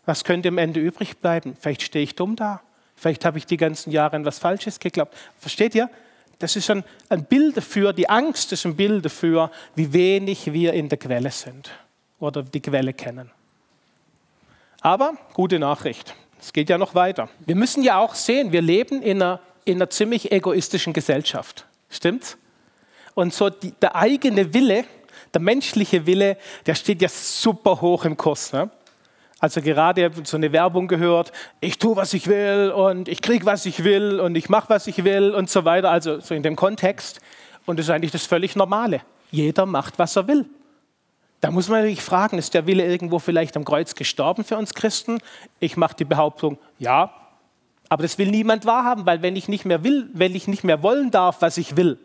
Was 0.06 0.26
könnte 0.26 0.50
am 0.50 0.58
Ende 0.58 0.82
übrig 0.82 1.20
bleiben? 1.20 1.56
Vielleicht 1.58 1.84
stehe 1.84 2.04
ich 2.04 2.14
dumm 2.16 2.36
da. 2.36 2.60
Vielleicht 2.98 3.24
habe 3.24 3.38
ich 3.38 3.46
die 3.46 3.56
ganzen 3.56 3.92
Jahre 3.92 4.18
an 4.18 4.26
was 4.26 4.38
Falsches 4.38 4.82
geglaubt. 4.82 5.16
Versteht 5.38 5.76
ihr? 5.76 5.90
Das 6.40 6.58
ist 6.58 6.70
ein, 6.70 6.84
ein 7.08 7.24
Bild 7.24 7.56
dafür, 7.56 7.94
die 7.94 8.10
Angst 8.10 8.52
ist 8.52 8.66
ein 8.66 8.76
Bild 8.76 9.06
dafür, 9.06 9.50
wie 9.76 9.94
wenig 9.94 10.52
wir 10.52 10.74
in 10.74 10.90
der 10.90 10.98
Quelle 10.98 11.32
sind 11.32 11.72
oder 12.20 12.44
die 12.44 12.62
Quelle 12.62 12.94
kennen. 12.94 13.32
Aber 14.82 15.14
gute 15.34 15.60
Nachricht, 15.60 16.16
es 16.40 16.54
geht 16.54 16.70
ja 16.70 16.78
noch 16.78 16.96
weiter. 16.96 17.30
Wir 17.46 17.56
müssen 17.56 17.84
ja 17.84 17.98
auch 17.98 18.16
sehen, 18.16 18.52
wir 18.52 18.62
leben 18.62 19.02
in 19.02 19.22
einer 19.22 19.40
in 19.66 19.78
einer 19.78 19.90
ziemlich 19.90 20.32
egoistischen 20.32 20.94
Gesellschaft. 20.94 21.66
Stimmt's? 21.90 22.38
Und 23.16 23.34
so 23.34 23.50
die, 23.50 23.72
der 23.82 23.96
eigene 23.96 24.54
Wille, 24.54 24.86
der 25.34 25.42
menschliche 25.42 26.06
Wille, 26.06 26.38
der 26.66 26.76
steht 26.76 27.02
ja 27.02 27.10
super 27.10 27.82
hoch 27.82 28.06
im 28.06 28.16
Kurs. 28.16 28.54
Ne? 28.54 28.70
Also 29.40 29.62
gerade 29.62 30.12
so 30.24 30.38
eine 30.38 30.52
Werbung 30.52 30.88
gehört, 30.88 31.32
ich 31.60 31.78
tue, 31.78 31.96
was 31.96 32.14
ich 32.14 32.28
will 32.28 32.72
und 32.72 33.08
ich 33.08 33.22
kriege, 33.22 33.46
was 33.46 33.66
ich 33.66 33.84
will 33.84 34.20
und 34.20 34.36
ich 34.36 34.50
mache, 34.50 34.70
was 34.70 34.88
ich 34.88 35.04
will 35.04 35.34
und 35.34 35.50
so 35.50 35.66
weiter. 35.66 35.90
Also 35.90 36.20
so 36.20 36.36
in 36.36 36.44
dem 36.44 36.56
Kontext. 36.56 37.20
Und 37.66 37.80
das 37.80 37.88
ist 37.88 37.90
eigentlich 37.90 38.12
das 38.12 38.26
völlig 38.26 38.56
Normale. 38.56 39.02
Jeder 39.32 39.66
macht, 39.66 39.98
was 39.98 40.16
er 40.16 40.28
will. 40.28 40.46
Da 41.46 41.52
muss 41.52 41.70
man 41.70 41.84
sich 41.84 42.02
fragen, 42.02 42.40
ist 42.40 42.56
der 42.56 42.66
Wille 42.66 42.84
irgendwo 42.84 43.20
vielleicht 43.20 43.56
am 43.56 43.66
Kreuz 43.66 43.94
gestorben 43.94 44.44
für 44.44 44.58
uns 44.58 44.74
Christen? 44.74 45.20
Ich 45.60 45.78
mache 45.78 45.96
die 45.96 46.04
Behauptung, 46.04 46.58
ja, 46.80 47.14
aber 47.88 48.02
das 48.02 48.18
will 48.18 48.32
niemand 48.32 48.66
wahrhaben, 48.66 49.06
weil 49.06 49.22
wenn 49.22 49.36
ich 49.36 49.48
nicht 49.48 49.64
mehr 49.64 49.84
will, 49.84 50.10
wenn 50.14 50.34
ich 50.34 50.48
nicht 50.48 50.64
mehr 50.64 50.82
wollen 50.82 51.12
darf, 51.12 51.44
was 51.44 51.60
ich 51.60 51.78
will, 51.78 52.00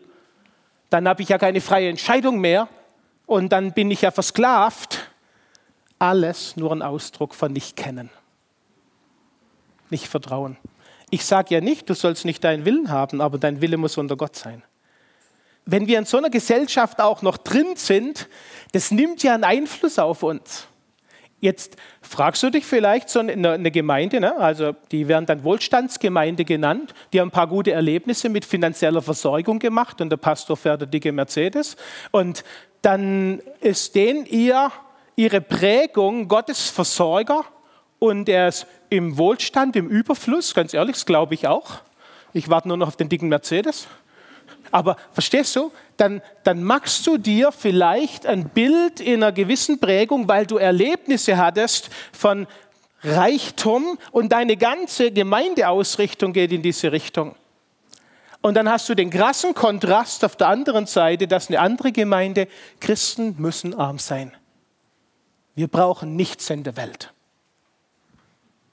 dann 0.91 1.07
habe 1.07 1.23
ich 1.23 1.29
ja 1.29 1.39
keine 1.39 1.59
freie 1.59 1.89
Entscheidung 1.89 2.37
mehr 2.37 2.67
und 3.25 3.51
dann 3.51 3.73
bin 3.73 3.89
ich 3.89 4.03
ja 4.03 4.11
versklavt. 4.11 5.09
Alles 5.97 6.55
nur 6.55 6.71
ein 6.71 6.83
Ausdruck 6.83 7.33
von 7.33 7.51
nicht 7.51 7.75
kennen, 7.75 8.11
nicht 9.89 10.07
vertrauen. 10.07 10.57
Ich 11.09 11.25
sage 11.25 11.55
ja 11.55 11.61
nicht, 11.61 11.89
du 11.89 11.95
sollst 11.95 12.25
nicht 12.25 12.43
deinen 12.43 12.63
Willen 12.63 12.91
haben, 12.91 13.21
aber 13.21 13.39
dein 13.39 13.59
Wille 13.59 13.77
muss 13.77 13.97
unter 13.97 14.17
Gott 14.17 14.35
sein. 14.35 14.61
Wenn 15.65 15.87
wir 15.87 15.99
in 15.99 16.05
so 16.05 16.17
einer 16.17 16.29
Gesellschaft 16.29 16.99
auch 16.99 17.21
noch 17.21 17.37
drin 17.37 17.75
sind, 17.75 18.27
das 18.71 18.91
nimmt 18.91 19.23
ja 19.23 19.33
einen 19.33 19.43
Einfluss 19.43 19.99
auf 19.99 20.23
uns. 20.23 20.67
Jetzt 21.41 21.75
fragst 22.03 22.43
du 22.43 22.51
dich 22.51 22.65
vielleicht 22.65 23.09
so 23.09 23.19
eine, 23.19 23.51
eine 23.51 23.71
Gemeinde, 23.71 24.19
ne? 24.19 24.37
also 24.37 24.75
die 24.91 25.07
werden 25.07 25.25
dann 25.25 25.43
Wohlstandsgemeinde 25.43 26.45
genannt, 26.45 26.93
die 27.11 27.19
haben 27.19 27.29
ein 27.29 27.31
paar 27.31 27.47
gute 27.47 27.71
Erlebnisse 27.71 28.29
mit 28.29 28.45
finanzieller 28.45 29.01
Versorgung 29.01 29.57
gemacht 29.57 30.01
und 30.01 30.11
der 30.11 30.17
Pastor 30.17 30.55
fährt 30.55 30.83
eine 30.83 30.91
dicke 30.91 31.11
Mercedes 31.11 31.77
und 32.11 32.43
dann 32.83 33.41
ist 33.59 33.95
denen 33.95 34.27
ihr, 34.27 34.71
ihre 35.15 35.41
Prägung 35.41 36.27
Gottes 36.27 36.69
Versorger 36.69 37.43
und 37.97 38.29
er 38.29 38.49
ist 38.49 38.67
im 38.89 39.17
Wohlstand, 39.17 39.75
im 39.75 39.87
Überfluss, 39.87 40.53
ganz 40.53 40.75
ehrlich, 40.75 40.95
das 40.95 41.05
glaube 41.07 41.33
ich 41.33 41.47
auch. 41.47 41.79
Ich 42.33 42.49
warte 42.49 42.67
nur 42.67 42.77
noch 42.77 42.87
auf 42.87 42.97
den 42.97 43.09
dicken 43.09 43.29
Mercedes. 43.29 43.87
Aber 44.71 44.97
verstehst 45.11 45.55
du, 45.55 45.71
dann, 45.97 46.21
dann 46.43 46.63
machst 46.63 47.05
du 47.05 47.17
dir 47.17 47.51
vielleicht 47.51 48.25
ein 48.25 48.49
Bild 48.49 48.99
in 48.99 49.23
einer 49.23 49.31
gewissen 49.31 49.79
Prägung, 49.79 50.27
weil 50.27 50.45
du 50.45 50.57
Erlebnisse 50.57 51.37
hattest 51.37 51.89
von 52.11 52.47
Reichtum 53.03 53.97
und 54.11 54.31
deine 54.31 54.57
ganze 54.57 55.11
Gemeindeausrichtung 55.11 56.33
geht 56.33 56.51
in 56.51 56.61
diese 56.61 56.91
Richtung. 56.91 57.35
Und 58.41 58.55
dann 58.55 58.69
hast 58.69 58.89
du 58.89 58.95
den 58.95 59.09
krassen 59.09 59.53
Kontrast 59.53 60.25
auf 60.25 60.35
der 60.35 60.47
anderen 60.47 60.87
Seite, 60.87 61.27
dass 61.27 61.49
eine 61.49 61.59
andere 61.59 61.91
Gemeinde, 61.91 62.47
Christen 62.79 63.35
müssen 63.37 63.73
arm 63.75 63.99
sein. 63.99 64.35
Wir 65.53 65.67
brauchen 65.67 66.15
nichts 66.15 66.49
in 66.49 66.63
der 66.63 66.75
Welt. 66.75 67.13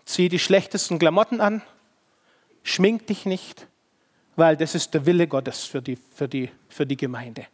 Zieh 0.05 0.31
die 0.31 0.39
schlechtesten 0.39 0.99
Klamotten 0.99 1.43
an, 1.43 1.61
schmink 2.63 3.07
dich 3.09 3.27
nicht, 3.27 3.67
weil 4.39 4.57
das 4.57 4.77
ist 4.77 4.95
der 4.95 5.05
Wille 5.05 5.27
Gottes 5.27 5.65
für 5.65 5.83
die, 5.83 5.97
für 5.97 6.29
die, 6.29 6.49
für 6.69 6.87
die 6.87 6.97
Gemeinde. 6.97 7.47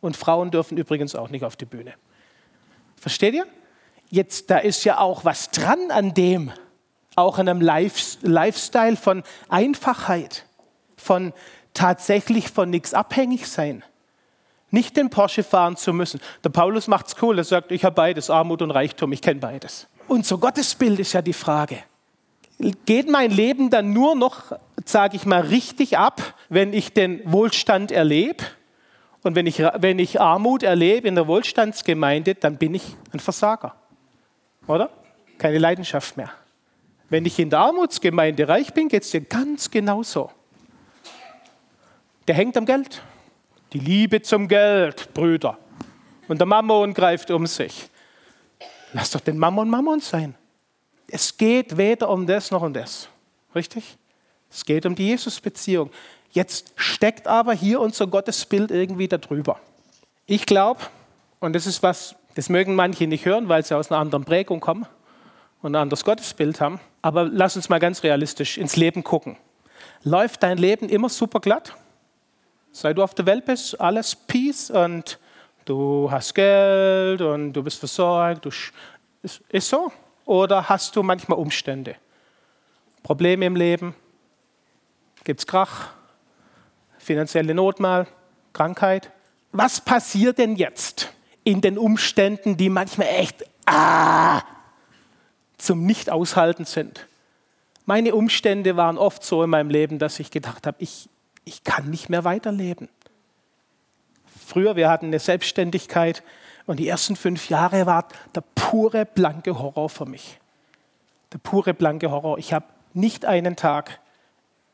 Und 0.00 0.16
Frauen 0.16 0.50
dürfen 0.50 0.76
übrigens 0.76 1.14
auch 1.14 1.30
nicht 1.30 1.44
auf 1.44 1.54
die 1.54 1.64
Bühne. 1.64 1.94
Versteht 2.96 3.34
ihr? 3.34 3.46
Jetzt, 4.10 4.50
da 4.50 4.58
ist 4.58 4.84
ja 4.84 4.98
auch 4.98 5.24
was 5.24 5.50
dran 5.52 5.90
an 5.90 6.12
dem, 6.12 6.50
auch 7.14 7.38
an 7.38 7.48
einem 7.48 7.60
Lifestyle 7.60 8.96
von 8.96 9.22
Einfachheit, 9.48 10.44
von 10.96 11.32
tatsächlich 11.72 12.50
von 12.50 12.68
nichts 12.68 12.94
abhängig 12.94 13.46
sein. 13.46 13.84
Nicht 14.70 14.96
den 14.96 15.10
Porsche 15.10 15.44
fahren 15.44 15.76
zu 15.76 15.92
müssen. 15.92 16.20
Der 16.42 16.50
Paulus 16.50 16.88
macht 16.88 17.06
es 17.06 17.22
cool, 17.22 17.38
er 17.38 17.44
sagt, 17.44 17.70
ich 17.70 17.84
habe 17.84 17.94
beides, 17.94 18.28
Armut 18.28 18.60
und 18.60 18.72
Reichtum, 18.72 19.12
ich 19.12 19.22
kenne 19.22 19.38
beides. 19.38 19.86
So 20.22 20.38
Gottesbild 20.38 20.98
ist 20.98 21.12
ja 21.12 21.22
die 21.22 21.32
Frage 21.32 21.84
geht 22.58 23.08
mein 23.08 23.30
Leben 23.30 23.70
dann 23.70 23.92
nur 23.92 24.14
noch, 24.14 24.52
sage 24.84 25.16
ich 25.16 25.26
mal, 25.26 25.40
richtig 25.40 25.98
ab, 25.98 26.34
wenn 26.48 26.72
ich 26.72 26.92
den 26.92 27.20
Wohlstand 27.30 27.92
erlebe? 27.92 28.44
Und 29.22 29.34
wenn 29.34 29.46
ich, 29.46 29.58
wenn 29.58 29.98
ich 29.98 30.20
Armut 30.20 30.62
erlebe 30.62 31.08
in 31.08 31.14
der 31.14 31.26
Wohlstandsgemeinde, 31.26 32.34
dann 32.34 32.58
bin 32.58 32.74
ich 32.74 32.94
ein 33.12 33.20
Versager. 33.20 33.74
Oder? 34.66 34.90
Keine 35.38 35.58
Leidenschaft 35.58 36.16
mehr. 36.16 36.30
Wenn 37.08 37.24
ich 37.24 37.38
in 37.38 37.50
der 37.50 37.60
Armutsgemeinde 37.60 38.48
reich 38.48 38.72
bin, 38.72 38.88
geht 38.88 39.02
es 39.02 39.10
dir 39.10 39.22
ganz 39.22 39.70
genauso. 39.70 40.30
Der 42.26 42.34
hängt 42.34 42.56
am 42.56 42.66
Geld. 42.66 43.02
Die 43.72 43.78
Liebe 43.78 44.22
zum 44.22 44.48
Geld, 44.48 45.12
Brüder. 45.14 45.58
Und 46.28 46.38
der 46.38 46.46
Mammon 46.46 46.94
greift 46.94 47.30
um 47.30 47.46
sich. 47.46 47.88
Lass 48.92 49.10
doch 49.10 49.20
den 49.20 49.38
Mammon 49.38 49.68
Mammon 49.68 50.00
sein. 50.00 50.34
Es 51.14 51.36
geht 51.36 51.76
weder 51.76 52.08
um 52.08 52.26
das 52.26 52.50
noch 52.50 52.62
um 52.62 52.72
das. 52.72 53.08
Richtig? 53.54 53.96
Es 54.50 54.64
geht 54.64 54.84
um 54.84 54.96
die 54.96 55.06
Jesus-Beziehung. 55.06 55.90
Jetzt 56.32 56.72
steckt 56.74 57.28
aber 57.28 57.52
hier 57.52 57.78
unser 57.80 58.08
Gottesbild 58.08 58.72
irgendwie 58.72 59.06
darüber. 59.06 59.60
Ich 60.26 60.44
glaube, 60.44 60.80
und 61.38 61.52
das 61.52 61.68
ist 61.68 61.84
was, 61.84 62.16
das 62.34 62.48
mögen 62.48 62.74
manche 62.74 63.06
nicht 63.06 63.26
hören, 63.26 63.48
weil 63.48 63.64
sie 63.64 63.76
aus 63.76 63.92
einer 63.92 64.00
anderen 64.00 64.24
Prägung 64.24 64.58
kommen 64.58 64.88
und 65.62 65.76
ein 65.76 65.82
anderes 65.82 66.04
Gottesbild 66.04 66.60
haben. 66.60 66.80
Aber 67.00 67.22
lass 67.22 67.54
uns 67.54 67.68
mal 67.68 67.78
ganz 67.78 68.02
realistisch 68.02 68.58
ins 68.58 68.74
Leben 68.74 69.04
gucken. 69.04 69.36
Läuft 70.02 70.42
dein 70.42 70.58
Leben 70.58 70.88
immer 70.88 71.08
super 71.08 71.38
glatt? 71.38 71.76
Seit 72.72 72.98
du 72.98 73.04
auf 73.04 73.14
der 73.14 73.26
Welt 73.26 73.44
bist, 73.44 73.80
alles 73.80 74.16
Peace 74.16 74.68
und 74.68 75.20
du 75.64 76.10
hast 76.10 76.34
Geld 76.34 77.20
und 77.20 77.52
du 77.52 77.62
bist 77.62 77.78
versorgt. 77.78 78.46
Du 78.46 78.50
ist, 79.22 79.42
ist 79.48 79.68
so. 79.68 79.92
Oder 80.24 80.68
hast 80.68 80.96
du 80.96 81.02
manchmal 81.02 81.38
Umstände? 81.38 81.96
Probleme 83.02 83.44
im 83.46 83.56
Leben? 83.56 83.94
Gibt 85.24 85.40
es 85.40 85.46
Krach? 85.46 85.90
Finanzielle 86.98 87.54
Not 87.54 87.80
mal? 87.80 88.06
Krankheit? 88.52 89.10
Was 89.52 89.80
passiert 89.80 90.38
denn 90.38 90.56
jetzt 90.56 91.12
in 91.44 91.60
den 91.60 91.78
Umständen, 91.78 92.56
die 92.56 92.70
manchmal 92.70 93.08
echt 93.08 93.44
ah, 93.66 94.42
zum 95.58 95.84
Nicht-Aushalten 95.84 96.64
sind? 96.64 97.06
Meine 97.86 98.14
Umstände 98.14 98.76
waren 98.76 98.96
oft 98.96 99.22
so 99.22 99.42
in 99.42 99.50
meinem 99.50 99.68
Leben, 99.68 99.98
dass 99.98 100.18
ich 100.18 100.30
gedacht 100.30 100.66
habe, 100.66 100.78
ich, 100.80 101.10
ich 101.44 101.64
kann 101.64 101.90
nicht 101.90 102.08
mehr 102.08 102.24
weiterleben. 102.24 102.88
Früher, 104.46 104.76
wir 104.76 104.88
hatten 104.88 105.06
eine 105.06 105.18
Selbstständigkeit, 105.18 106.22
und 106.66 106.78
die 106.78 106.88
ersten 106.88 107.16
fünf 107.16 107.48
Jahre 107.48 107.86
war 107.86 108.08
der 108.34 108.42
pure 108.54 109.04
blanke 109.04 109.58
Horror 109.58 109.88
für 109.88 110.06
mich. 110.06 110.38
Der 111.32 111.38
pure 111.38 111.74
blanke 111.74 112.10
Horror. 112.10 112.38
Ich 112.38 112.52
habe 112.52 112.66
nicht 112.94 113.24
einen 113.24 113.56
Tag 113.56 114.00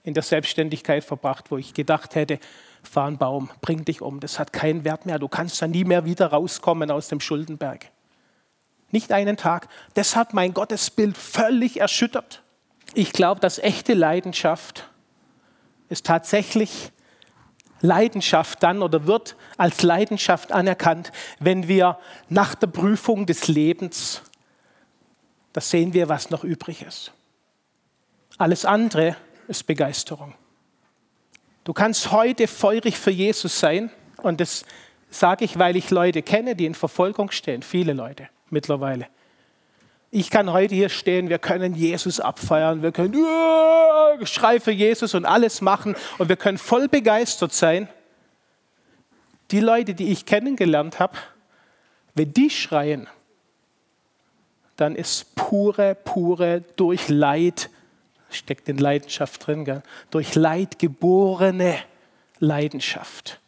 in 0.02 0.14
der 0.14 0.22
Selbstständigkeit 0.22 1.04
verbracht, 1.04 1.50
wo 1.50 1.56
ich 1.56 1.74
gedacht 1.74 2.14
hätte, 2.14 2.38
fahr 2.82 3.06
einen 3.06 3.18
Baum, 3.18 3.50
bring 3.60 3.84
dich 3.84 4.00
um, 4.00 4.20
das 4.20 4.38
hat 4.38 4.52
keinen 4.52 4.84
Wert 4.84 5.04
mehr, 5.04 5.18
du 5.18 5.28
kannst 5.28 5.60
da 5.60 5.66
nie 5.66 5.84
mehr 5.84 6.04
wieder 6.04 6.28
rauskommen 6.28 6.90
aus 6.90 7.08
dem 7.08 7.20
Schuldenberg. 7.20 7.90
Nicht 8.92 9.12
einen 9.12 9.36
Tag. 9.36 9.68
Das 9.94 10.16
hat 10.16 10.34
mein 10.34 10.52
Gottesbild 10.52 11.16
völlig 11.16 11.80
erschüttert. 11.80 12.42
Ich 12.94 13.12
glaube, 13.12 13.40
dass 13.40 13.58
echte 13.58 13.94
Leidenschaft 13.94 14.88
ist 15.88 16.06
tatsächlich 16.06 16.90
Leidenschaft 17.80 18.62
dann 18.62 18.82
oder 18.82 19.06
wird 19.06 19.36
als 19.56 19.82
Leidenschaft 19.82 20.52
anerkannt, 20.52 21.12
wenn 21.38 21.68
wir 21.68 21.98
nach 22.28 22.54
der 22.54 22.66
Prüfung 22.66 23.26
des 23.26 23.48
Lebens, 23.48 24.22
das 25.52 25.70
sehen 25.70 25.92
wir, 25.94 26.08
was 26.08 26.30
noch 26.30 26.44
übrig 26.44 26.82
ist. 26.82 27.12
Alles 28.38 28.64
andere 28.64 29.16
ist 29.48 29.66
Begeisterung. 29.66 30.34
Du 31.64 31.72
kannst 31.72 32.10
heute 32.10 32.46
feurig 32.46 32.98
für 32.98 33.10
Jesus 33.10 33.58
sein 33.58 33.90
und 34.22 34.40
das 34.40 34.64
sage 35.10 35.44
ich, 35.44 35.58
weil 35.58 35.76
ich 35.76 35.90
Leute 35.90 36.22
kenne, 36.22 36.56
die 36.56 36.66
in 36.66 36.74
Verfolgung 36.74 37.30
stehen, 37.30 37.62
viele 37.62 37.92
Leute 37.92 38.28
mittlerweile. 38.48 39.06
Ich 40.12 40.30
kann 40.30 40.52
heute 40.52 40.74
hier 40.74 40.88
stehen, 40.88 41.28
wir 41.28 41.38
können 41.38 41.74
Jesus 41.74 42.18
abfeiern, 42.18 42.82
wir 42.82 42.90
können 42.90 43.14
uh, 43.14 44.26
Schrei 44.26 44.58
für 44.58 44.72
Jesus 44.72 45.14
und 45.14 45.24
alles 45.24 45.60
machen 45.60 45.94
und 46.18 46.28
wir 46.28 46.36
können 46.36 46.58
voll 46.58 46.88
begeistert 46.88 47.52
sein. 47.52 47.88
Die 49.52 49.60
Leute, 49.60 49.94
die 49.94 50.10
ich 50.10 50.26
kennengelernt 50.26 50.98
habe, 50.98 51.16
wenn 52.14 52.32
die 52.32 52.50
schreien, 52.50 53.08
dann 54.76 54.96
ist 54.96 55.36
pure, 55.36 55.94
pure, 55.94 56.62
durch 56.76 57.08
Leid, 57.08 57.70
steckt 58.30 58.68
in 58.68 58.78
Leidenschaft 58.78 59.46
drin, 59.46 59.64
gell? 59.64 59.82
durch 60.10 60.34
Leid 60.34 60.78
geborene 60.78 61.76
Leidenschaft. 62.40 63.40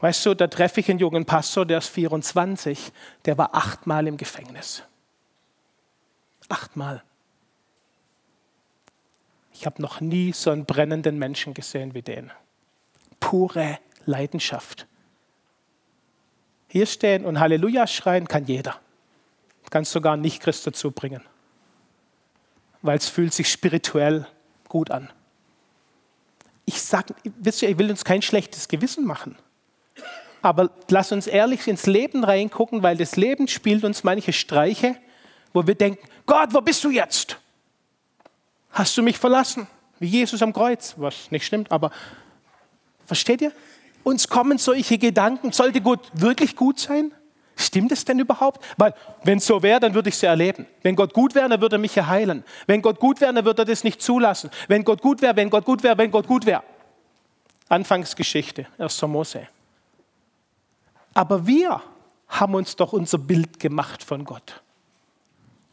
Weißt 0.00 0.24
du, 0.24 0.34
da 0.34 0.46
treffe 0.46 0.80
ich 0.80 0.90
einen 0.90 0.98
jungen 0.98 1.26
Pastor, 1.26 1.66
der 1.66 1.78
ist 1.78 1.88
24, 1.88 2.92
der 3.26 3.36
war 3.36 3.54
achtmal 3.54 4.06
im 4.06 4.16
Gefängnis. 4.16 4.82
Achtmal. 6.48 7.02
Ich 9.52 9.66
habe 9.66 9.82
noch 9.82 10.00
nie 10.00 10.32
so 10.32 10.50
einen 10.50 10.64
brennenden 10.64 11.18
Menschen 11.18 11.52
gesehen 11.52 11.94
wie 11.94 12.02
den. 12.02 12.32
Pure 13.20 13.78
Leidenschaft. 14.06 14.86
Hier 16.68 16.86
stehen 16.86 17.26
und 17.26 17.38
Halleluja 17.38 17.86
schreien 17.86 18.26
kann 18.26 18.46
jeder. 18.46 18.80
Kannst 19.68 19.92
sogar 19.92 20.16
nicht 20.16 20.42
Christ 20.42 20.66
dazu 20.66 20.90
bringen. 20.90 21.22
Weil 22.80 22.96
es 22.96 23.08
fühlt 23.08 23.34
sich 23.34 23.50
spirituell 23.50 24.26
gut 24.66 24.90
an. 24.90 25.10
Ich 26.64 26.80
sage, 26.80 27.14
wisst 27.24 27.62
ihr, 27.62 27.68
ich 27.68 27.78
will 27.78 27.90
uns 27.90 28.04
kein 28.04 28.22
schlechtes 28.22 28.66
Gewissen 28.66 29.04
machen. 29.04 29.36
Aber 30.42 30.70
lass 30.88 31.12
uns 31.12 31.26
ehrlich 31.26 31.66
ins 31.68 31.86
Leben 31.86 32.24
reingucken, 32.24 32.82
weil 32.82 32.96
das 32.96 33.16
Leben 33.16 33.48
spielt 33.48 33.84
uns 33.84 34.04
manche 34.04 34.32
Streiche, 34.32 34.96
wo 35.52 35.66
wir 35.66 35.74
denken, 35.74 36.06
Gott, 36.26 36.54
wo 36.54 36.60
bist 36.60 36.82
du 36.84 36.90
jetzt? 36.90 37.36
Hast 38.70 38.96
du 38.96 39.02
mich 39.02 39.18
verlassen? 39.18 39.66
Wie 39.98 40.06
Jesus 40.06 40.42
am 40.42 40.52
Kreuz, 40.52 40.94
was 40.96 41.30
nicht 41.30 41.44
stimmt, 41.44 41.70
aber 41.70 41.90
versteht 43.04 43.42
ihr? 43.42 43.52
Uns 44.02 44.28
kommen 44.28 44.56
solche 44.56 44.96
Gedanken, 44.96 45.52
sollte 45.52 45.80
Gott 45.80 46.08
wirklich 46.14 46.56
gut 46.56 46.78
sein? 46.78 47.12
Stimmt 47.56 47.92
es 47.92 48.06
denn 48.06 48.18
überhaupt? 48.18 48.64
Weil, 48.78 48.94
wenn 49.24 49.36
es 49.36 49.46
so 49.46 49.62
wäre, 49.62 49.80
dann 49.80 49.92
würde 49.92 50.08
ich 50.08 50.14
es 50.14 50.22
ja 50.22 50.30
erleben. 50.30 50.66
Wenn 50.82 50.96
Gott 50.96 51.12
gut 51.12 51.34
wäre, 51.34 51.46
dann 51.46 51.60
würde 51.60 51.76
er 51.76 51.78
mich 51.78 51.94
ja 51.94 52.06
heilen. 52.06 52.42
Wenn 52.66 52.80
Gott 52.80 52.98
gut 52.98 53.20
wäre, 53.20 53.34
dann 53.34 53.44
würde 53.44 53.62
er 53.62 53.66
das 53.66 53.84
nicht 53.84 54.00
zulassen. 54.00 54.50
Wenn 54.68 54.82
Gott 54.82 55.02
gut 55.02 55.20
wäre, 55.20 55.36
wenn 55.36 55.50
Gott 55.50 55.66
gut 55.66 55.82
wäre, 55.82 55.98
wenn 55.98 56.10
Gott 56.10 56.26
gut 56.26 56.46
wäre. 56.46 56.62
Anfangsgeschichte, 57.68 58.66
1. 58.78 59.02
Mose. 59.02 59.46
Aber 61.14 61.46
wir 61.46 61.82
haben 62.28 62.54
uns 62.54 62.76
doch 62.76 62.92
unser 62.92 63.18
Bild 63.18 63.58
gemacht 63.58 64.02
von 64.02 64.24
Gott. 64.24 64.62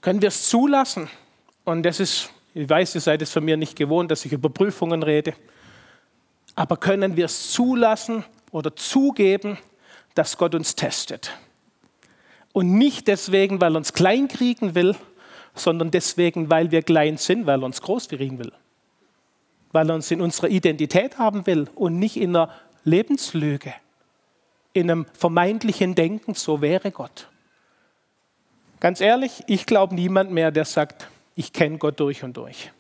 Können 0.01 0.21
wir 0.21 0.29
es 0.29 0.49
zulassen? 0.49 1.07
Und 1.65 1.83
das 1.83 1.99
ist, 1.99 2.29
ich 2.53 2.67
weiß, 2.69 2.95
ihr 2.95 3.01
seid 3.01 3.21
es 3.21 3.31
von 3.31 3.45
mir 3.45 3.57
nicht 3.57 3.75
gewohnt, 3.75 4.09
dass 4.09 4.25
ich 4.25 4.33
über 4.33 4.49
Prüfungen 4.49 5.03
rede. 5.03 5.33
Aber 6.55 6.77
können 6.77 7.15
wir 7.15 7.25
es 7.25 7.51
zulassen 7.51 8.23
oder 8.51 8.75
zugeben, 8.75 9.57
dass 10.15 10.37
Gott 10.37 10.55
uns 10.55 10.75
testet? 10.75 11.31
Und 12.53 12.73
nicht 12.73 13.07
deswegen, 13.07 13.61
weil 13.61 13.75
er 13.75 13.77
uns 13.77 13.93
klein 13.93 14.27
kriegen 14.27 14.73
will, 14.73 14.95
sondern 15.53 15.91
deswegen, 15.91 16.49
weil 16.49 16.71
wir 16.71 16.81
klein 16.81 17.17
sind, 17.17 17.45
weil 17.45 17.61
er 17.61 17.65
uns 17.65 17.81
groß 17.81 18.09
kriegen 18.09 18.39
will. 18.39 18.51
Weil 19.71 19.89
er 19.89 19.95
uns 19.95 20.09
in 20.09 20.21
unserer 20.21 20.49
Identität 20.49 21.19
haben 21.19 21.45
will 21.45 21.69
und 21.75 21.99
nicht 21.99 22.17
in 22.17 22.35
einer 22.35 22.51
Lebenslüge, 22.83 23.73
in 24.77 24.91
einem 24.91 25.05
vermeintlichen 25.13 25.95
Denken, 25.95 26.33
so 26.33 26.61
wäre 26.61 26.91
Gott. 26.91 27.29
Ganz 28.79 29.01
ehrlich, 29.01 29.43
ich 29.47 29.65
glaube 29.65 29.95
niemand 29.95 30.31
mehr, 30.31 30.51
der 30.51 30.65
sagt, 30.65 31.07
ich 31.35 31.51
kenne 31.51 31.77
Gott 31.77 31.99
durch 31.99 32.23
und 32.23 32.37
durch. 32.37 32.71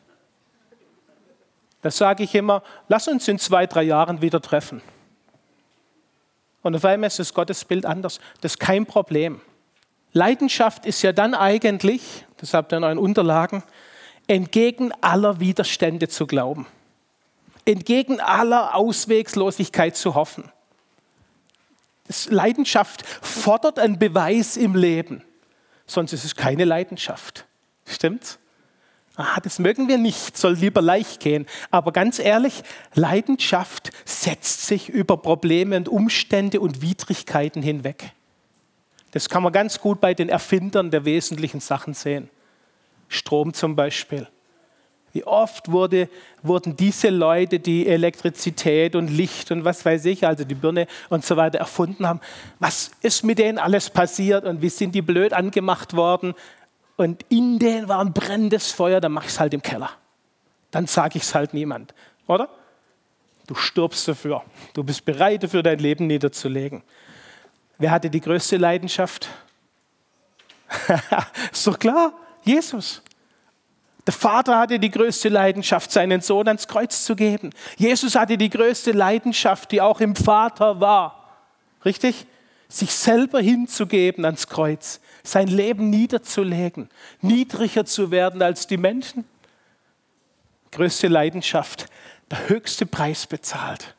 Das 1.81 1.97
sage 1.97 2.23
ich 2.23 2.35
immer, 2.35 2.63
lass 2.87 3.07
uns 3.07 3.27
in 3.27 3.39
zwei, 3.39 3.65
drei 3.65 3.83
Jahren 3.83 4.21
wieder 4.21 4.41
treffen. 4.41 4.81
Und 6.61 6.75
auf 6.75 6.85
einmal 6.85 7.07
ist 7.07 7.19
das 7.19 7.33
Gottesbild 7.33 7.85
anders. 7.85 8.19
Das 8.41 8.53
ist 8.53 8.59
kein 8.59 8.85
Problem. 8.85 9.41
Leidenschaft 10.13 10.85
ist 10.85 11.01
ja 11.01 11.13
dann 11.13 11.33
eigentlich, 11.33 12.25
das 12.37 12.53
habt 12.53 12.73
ihr 12.73 12.77
in 12.77 12.83
euren 12.83 12.97
Unterlagen, 12.97 13.63
entgegen 14.27 14.91
aller 15.01 15.39
Widerstände 15.39 16.09
zu 16.09 16.27
glauben, 16.27 16.67
entgegen 17.65 18.19
aller 18.19 18.75
Auswegslosigkeit 18.75 19.95
zu 19.95 20.15
hoffen. 20.15 20.51
Leidenschaft 22.29 23.05
fordert 23.21 23.79
einen 23.79 23.99
Beweis 23.99 24.57
im 24.57 24.75
Leben, 24.75 25.23
sonst 25.85 26.13
ist 26.13 26.25
es 26.25 26.35
keine 26.35 26.65
Leidenschaft. 26.65 27.45
Stimmt's? 27.85 28.39
Ah, 29.15 29.39
das 29.41 29.57
mögen 29.57 29.87
wir 29.87 29.97
nicht, 29.97 30.37
soll 30.37 30.53
lieber 30.53 30.81
leicht 30.81 31.19
gehen. 31.19 31.47
Aber 31.71 31.91
ganz 31.91 32.19
ehrlich, 32.19 32.61
Leidenschaft 32.93 33.89
setzt 34.05 34.67
sich 34.67 34.89
über 34.89 35.17
Probleme 35.17 35.75
und 35.75 35.89
Umstände 35.89 36.59
und 36.59 36.83
Widrigkeiten 36.83 37.63
hinweg. 37.63 38.11
Das 39.11 39.27
kann 39.27 39.41
man 39.41 39.53
ganz 39.53 39.79
gut 39.81 40.01
bei 40.01 40.13
den 40.13 40.29
Erfindern 40.29 40.91
der 40.91 41.03
wesentlichen 41.03 41.61
Sachen 41.61 41.95
sehen. 41.95 42.29
Strom 43.07 43.55
zum 43.55 43.75
Beispiel. 43.75 44.27
Wie 45.17 45.23
oft 45.23 45.71
wurde, 45.71 46.09
wurden 46.43 46.75
diese 46.75 47.09
Leute, 47.09 47.59
die 47.59 47.87
Elektrizität 47.87 48.95
und 48.95 49.07
Licht 49.07 49.49
und 49.49 49.65
was 49.65 49.83
weiß 49.83 50.05
ich, 50.05 50.27
also 50.27 50.43
die 50.43 50.53
Birne 50.53 50.85
und 51.09 51.25
so 51.25 51.35
weiter 51.35 51.57
erfunden 51.57 52.07
haben, 52.07 52.21
was 52.59 52.91
ist 53.01 53.23
mit 53.23 53.39
denen 53.39 53.57
alles 53.57 53.89
passiert 53.89 54.45
und 54.45 54.61
wie 54.61 54.69
sind 54.69 54.93
die 54.93 55.01
blöd 55.01 55.33
angemacht 55.33 55.95
worden? 55.95 56.35
Und 56.97 57.25
in 57.29 57.57
denen 57.57 57.87
war 57.87 57.99
ein 57.99 58.13
brennendes 58.13 58.71
Feuer, 58.71 59.01
dann 59.01 59.11
mach 59.11 59.23
ich 59.23 59.31
es 59.31 59.39
halt 59.39 59.55
im 59.55 59.63
Keller. 59.63 59.89
Dann 60.69 60.85
sage 60.85 61.17
ich 61.17 61.23
es 61.23 61.33
halt 61.33 61.51
niemand, 61.51 61.95
oder? 62.27 62.47
Du 63.47 63.55
stirbst 63.55 64.07
dafür. 64.07 64.43
Du 64.75 64.83
bist 64.83 65.03
bereit 65.03 65.41
dafür, 65.41 65.63
dein 65.63 65.79
Leben 65.79 66.05
niederzulegen. 66.05 66.83
Wer 67.79 67.89
hatte 67.89 68.11
die 68.11 68.21
größte 68.21 68.57
Leidenschaft? 68.57 69.29
Ist 71.51 71.65
doch 71.65 71.79
klar, 71.79 72.13
Jesus. 72.43 73.01
Der 74.07 74.13
Vater 74.13 74.57
hatte 74.57 74.79
die 74.79 74.89
größte 74.89 75.29
Leidenschaft, 75.29 75.91
seinen 75.91 76.21
Sohn 76.21 76.47
ans 76.47 76.67
Kreuz 76.67 77.03
zu 77.03 77.15
geben. 77.15 77.51
Jesus 77.75 78.15
hatte 78.15 78.37
die 78.37 78.49
größte 78.49 78.93
Leidenschaft, 78.93 79.71
die 79.71 79.81
auch 79.81 79.99
im 79.99 80.15
Vater 80.15 80.79
war. 80.79 81.43
Richtig? 81.85 82.25
Sich 82.69 82.91
selber 82.91 83.39
hinzugeben 83.39 84.25
ans 84.25 84.47
Kreuz, 84.47 84.99
sein 85.23 85.47
Leben 85.47 85.89
niederzulegen, 85.89 86.89
niedriger 87.21 87.85
zu 87.85 88.09
werden 88.09 88.41
als 88.41 88.65
die 88.65 88.77
Menschen. 88.77 89.25
Größte 90.71 91.07
Leidenschaft, 91.07 91.85
der 92.31 92.49
höchste 92.49 92.85
Preis 92.85 93.27
bezahlt 93.27 93.93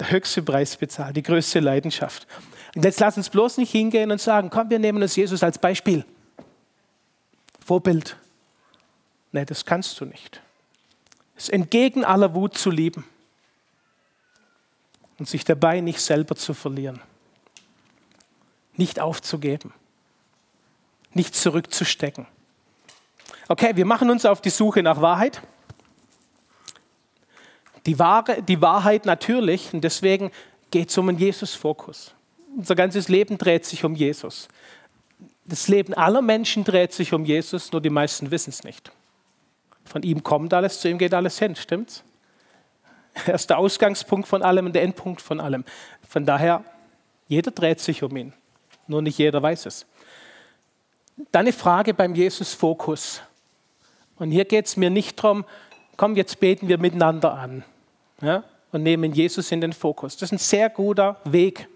der 0.00 0.10
höchste 0.10 0.42
Preis 0.42 0.76
bezahlt, 0.76 1.16
die 1.16 1.22
größte 1.22 1.60
Leidenschaft. 1.60 2.26
Und 2.74 2.84
jetzt 2.84 3.00
lass 3.00 3.16
uns 3.16 3.28
bloß 3.28 3.58
nicht 3.58 3.70
hingehen 3.70 4.10
und 4.10 4.20
sagen, 4.20 4.48
komm, 4.50 4.70
wir 4.70 4.78
nehmen 4.78 5.02
uns 5.02 5.14
Jesus 5.14 5.42
als 5.42 5.58
Beispiel. 5.58 6.04
Vorbild. 7.70 8.16
Nein, 9.30 9.46
das 9.46 9.64
kannst 9.64 10.00
du 10.00 10.04
nicht. 10.04 10.42
Es 11.36 11.48
entgegen 11.48 12.04
aller 12.04 12.34
Wut 12.34 12.58
zu 12.58 12.68
lieben 12.68 13.04
und 15.20 15.28
sich 15.28 15.44
dabei 15.44 15.80
nicht 15.80 16.00
selber 16.00 16.34
zu 16.34 16.52
verlieren. 16.52 17.00
Nicht 18.74 18.98
aufzugeben. 18.98 19.72
Nicht 21.14 21.36
zurückzustecken. 21.36 22.26
Okay, 23.46 23.76
wir 23.76 23.86
machen 23.86 24.10
uns 24.10 24.26
auf 24.26 24.40
die 24.40 24.50
Suche 24.50 24.82
nach 24.82 25.00
Wahrheit. 25.00 25.40
Die, 27.86 28.00
Wahre, 28.00 28.42
die 28.42 28.60
Wahrheit 28.60 29.06
natürlich, 29.06 29.72
und 29.72 29.82
deswegen 29.82 30.32
geht 30.72 30.88
es 30.90 30.98
um 30.98 31.08
einen 31.08 31.18
Jesus-Fokus. 31.18 32.14
Unser 32.56 32.74
ganzes 32.74 33.08
Leben 33.08 33.38
dreht 33.38 33.64
sich 33.64 33.84
um 33.84 33.94
Jesus. 33.94 34.48
Das 35.50 35.66
Leben 35.66 35.94
aller 35.94 36.22
Menschen 36.22 36.62
dreht 36.62 36.92
sich 36.92 37.12
um 37.12 37.24
Jesus, 37.24 37.72
nur 37.72 37.80
die 37.80 37.90
meisten 37.90 38.30
wissen 38.30 38.50
es 38.50 38.62
nicht. 38.62 38.92
Von 39.84 40.04
ihm 40.04 40.22
kommt 40.22 40.54
alles, 40.54 40.80
zu 40.80 40.88
ihm 40.88 40.96
geht 40.96 41.12
alles 41.12 41.40
hin, 41.40 41.56
stimmt's? 41.56 42.04
Er 43.26 43.34
ist 43.34 43.50
der 43.50 43.58
Ausgangspunkt 43.58 44.28
von 44.28 44.42
allem 44.42 44.66
und 44.66 44.74
der 44.74 44.82
Endpunkt 44.82 45.20
von 45.20 45.40
allem. 45.40 45.64
Von 46.08 46.24
daher, 46.24 46.64
jeder 47.26 47.50
dreht 47.50 47.80
sich 47.80 48.04
um 48.04 48.16
ihn, 48.16 48.32
nur 48.86 49.02
nicht 49.02 49.18
jeder 49.18 49.42
weiß 49.42 49.66
es. 49.66 49.86
Dann 51.32 51.40
eine 51.40 51.52
Frage 51.52 51.94
beim 51.94 52.14
Jesus-Fokus. 52.14 53.20
Und 54.20 54.30
hier 54.30 54.44
geht 54.44 54.66
es 54.66 54.76
mir 54.76 54.90
nicht 54.90 55.18
darum, 55.22 55.44
komm, 55.96 56.14
jetzt 56.14 56.38
beten 56.38 56.68
wir 56.68 56.78
miteinander 56.78 57.34
an 57.34 57.64
ja, 58.22 58.44
und 58.70 58.84
nehmen 58.84 59.12
Jesus 59.12 59.50
in 59.50 59.60
den 59.60 59.72
Fokus. 59.72 60.16
Das 60.16 60.28
ist 60.28 60.32
ein 60.32 60.38
sehr 60.38 60.70
guter 60.70 61.20
Weg, 61.24 61.66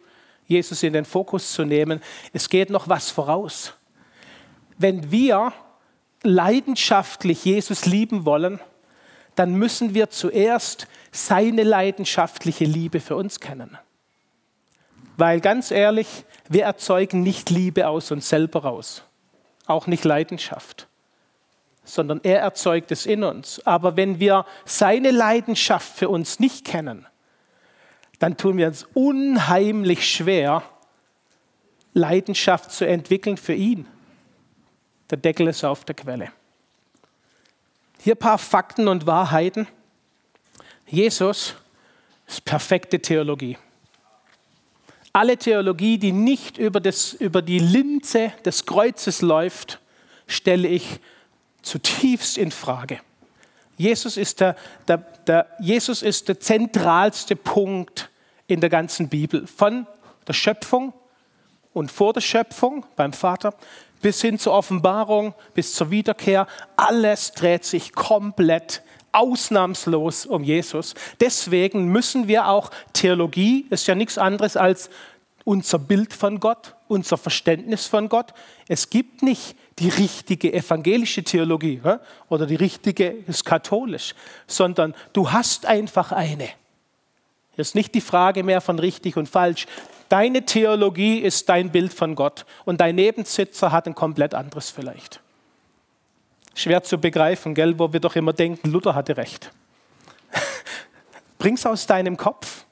Jesus 0.46 0.82
in 0.82 0.92
den 0.92 1.04
Fokus 1.04 1.52
zu 1.52 1.64
nehmen. 1.64 2.00
Es 2.32 2.48
geht 2.48 2.70
noch 2.70 2.88
was 2.88 3.10
voraus. 3.10 3.74
Wenn 4.78 5.10
wir 5.10 5.52
leidenschaftlich 6.22 7.44
Jesus 7.44 7.86
lieben 7.86 8.24
wollen, 8.24 8.60
dann 9.34 9.54
müssen 9.54 9.94
wir 9.94 10.10
zuerst 10.10 10.86
seine 11.12 11.62
leidenschaftliche 11.64 12.64
Liebe 12.64 13.00
für 13.00 13.16
uns 13.16 13.40
kennen. 13.40 13.78
Weil 15.16 15.40
ganz 15.40 15.70
ehrlich, 15.70 16.24
wir 16.48 16.64
erzeugen 16.64 17.22
nicht 17.22 17.50
Liebe 17.50 17.88
aus 17.88 18.10
uns 18.10 18.28
selber 18.28 18.62
raus, 18.62 19.02
auch 19.66 19.86
nicht 19.86 20.04
Leidenschaft 20.04 20.88
sondern 21.84 22.20
er 22.22 22.40
erzeugt 22.40 22.90
es 22.90 23.06
in 23.06 23.22
uns. 23.22 23.64
Aber 23.66 23.96
wenn 23.96 24.18
wir 24.18 24.46
seine 24.64 25.10
Leidenschaft 25.10 25.96
für 25.96 26.08
uns 26.08 26.40
nicht 26.40 26.64
kennen, 26.64 27.06
dann 28.24 28.38
tun 28.38 28.56
wir 28.56 28.68
uns 28.68 28.86
unheimlich 28.94 30.10
schwer, 30.10 30.62
Leidenschaft 31.92 32.72
zu 32.72 32.86
entwickeln 32.86 33.36
für 33.36 33.52
ihn. 33.52 33.86
Der 35.10 35.18
Deckel 35.18 35.46
ist 35.46 35.62
auf 35.62 35.84
der 35.84 35.94
Quelle. 35.94 36.32
Hier 38.00 38.14
ein 38.14 38.18
paar 38.18 38.38
Fakten 38.38 38.88
und 38.88 39.06
Wahrheiten. 39.06 39.68
Jesus 40.86 41.54
ist 42.26 42.46
perfekte 42.46 42.98
Theologie. 42.98 43.58
Alle 45.12 45.36
Theologie, 45.36 45.98
die 45.98 46.12
nicht 46.12 46.56
über, 46.56 46.80
das, 46.80 47.12
über 47.12 47.42
die 47.42 47.58
Linse 47.58 48.32
des 48.42 48.64
Kreuzes 48.64 49.20
läuft, 49.20 49.80
stelle 50.26 50.68
ich 50.68 50.98
zutiefst 51.60 52.38
in 52.38 52.52
Frage. 52.52 53.00
Jesus 53.76 54.16
ist 54.16 54.40
der, 54.40 54.56
der, 54.88 54.96
der, 54.96 55.46
Jesus 55.60 56.00
ist 56.00 56.28
der 56.28 56.40
zentralste 56.40 57.36
Punkt 57.36 58.08
in 58.46 58.60
der 58.60 58.70
ganzen 58.70 59.08
Bibel. 59.08 59.46
Von 59.46 59.86
der 60.26 60.32
Schöpfung 60.32 60.92
und 61.72 61.90
vor 61.90 62.12
der 62.12 62.20
Schöpfung 62.20 62.86
beim 62.96 63.12
Vater 63.12 63.54
bis 64.04 64.20
hin 64.20 64.38
zur 64.38 64.52
Offenbarung, 64.52 65.34
bis 65.54 65.72
zur 65.72 65.90
Wiederkehr. 65.90 66.46
Alles 66.76 67.32
dreht 67.32 67.64
sich 67.64 67.92
komplett 67.92 68.82
ausnahmslos 69.12 70.26
um 70.26 70.44
Jesus. 70.44 70.94
Deswegen 71.20 71.86
müssen 71.86 72.28
wir 72.28 72.48
auch 72.48 72.70
Theologie, 72.92 73.66
ist 73.70 73.86
ja 73.86 73.94
nichts 73.94 74.18
anderes 74.18 74.58
als 74.58 74.90
unser 75.44 75.78
Bild 75.78 76.12
von 76.12 76.40
Gott, 76.40 76.74
unser 76.88 77.16
Verständnis 77.16 77.86
von 77.86 78.10
Gott. 78.10 78.34
Es 78.68 78.90
gibt 78.90 79.22
nicht 79.22 79.56
die 79.78 79.88
richtige 79.88 80.52
evangelische 80.52 81.22
Theologie 81.22 81.80
oder 82.28 82.46
die 82.46 82.56
richtige 82.56 83.08
ist 83.08 83.44
katholisch, 83.44 84.14
sondern 84.46 84.94
du 85.14 85.32
hast 85.32 85.64
einfach 85.64 86.12
eine. 86.12 86.48
Hier 87.54 87.62
ist 87.62 87.74
nicht 87.74 87.94
die 87.94 88.00
Frage 88.00 88.42
mehr 88.42 88.60
von 88.60 88.78
richtig 88.78 89.16
und 89.16 89.28
falsch. 89.28 89.66
Deine 90.08 90.44
Theologie 90.44 91.18
ist 91.18 91.48
dein 91.48 91.70
Bild 91.70 91.92
von 91.94 92.14
Gott 92.14 92.44
und 92.64 92.80
dein 92.80 92.96
Nebensitzer 92.96 93.72
hat 93.72 93.86
ein 93.86 93.94
komplett 93.94 94.34
anderes 94.34 94.70
vielleicht. 94.70 95.20
Schwer 96.54 96.82
zu 96.82 96.98
begreifen, 96.98 97.54
gell, 97.54 97.78
wo 97.78 97.92
wir 97.92 98.00
doch 98.00 98.16
immer 98.16 98.32
denken, 98.32 98.70
Luther 98.70 98.94
hatte 98.94 99.16
recht. 99.16 99.50
Bring's 101.38 101.66
aus 101.66 101.86
deinem 101.86 102.16
Kopf. 102.16 102.64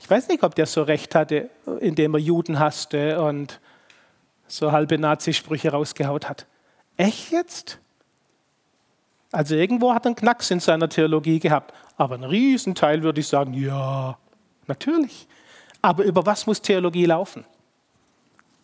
Ich 0.00 0.08
weiß 0.08 0.28
nicht, 0.28 0.42
ob 0.42 0.54
der 0.54 0.66
so 0.66 0.82
recht 0.82 1.14
hatte, 1.14 1.50
indem 1.80 2.14
er 2.14 2.20
Juden 2.20 2.58
hasste 2.58 3.20
und 3.22 3.60
so 4.46 4.72
halbe 4.72 4.98
Nazisprüche 4.98 5.70
rausgehaut 5.70 6.28
hat. 6.28 6.46
Echt 6.96 7.30
jetzt? 7.30 7.78
Also 9.30 9.54
irgendwo 9.54 9.92
hat 9.92 10.06
er 10.06 10.08
einen 10.08 10.16
Knacks 10.16 10.50
in 10.50 10.60
seiner 10.60 10.88
Theologie 10.88 11.38
gehabt. 11.38 11.74
Aber 11.96 12.14
ein 12.14 12.24
Riesenteil 12.24 13.02
würde 13.02 13.20
ich 13.20 13.28
sagen, 13.28 13.52
ja, 13.54 14.16
natürlich. 14.66 15.26
Aber 15.82 16.04
über 16.04 16.24
was 16.24 16.46
muss 16.46 16.62
Theologie 16.62 17.04
laufen? 17.04 17.44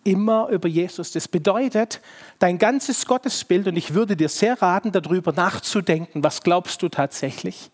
Immer 0.05 0.49
über 0.49 0.69
Jesus. 0.69 1.13
Das 1.13 1.29
bedeutet, 1.29 2.01
dein 2.39 2.59
ganzes 2.59 3.07
Gottesbild, 3.07 3.69
und 3.69 3.77
ich 3.77 3.95
würde 3.95 4.17
dir 4.17 4.29
sehr 4.29 4.61
raten, 4.61 4.93
darüber 4.93 5.33
nachzudenken, 5.33 6.23
was 6.23 6.43
glaubst 6.43 6.83
du 6.83 6.89
tatsächlich? 6.89 7.71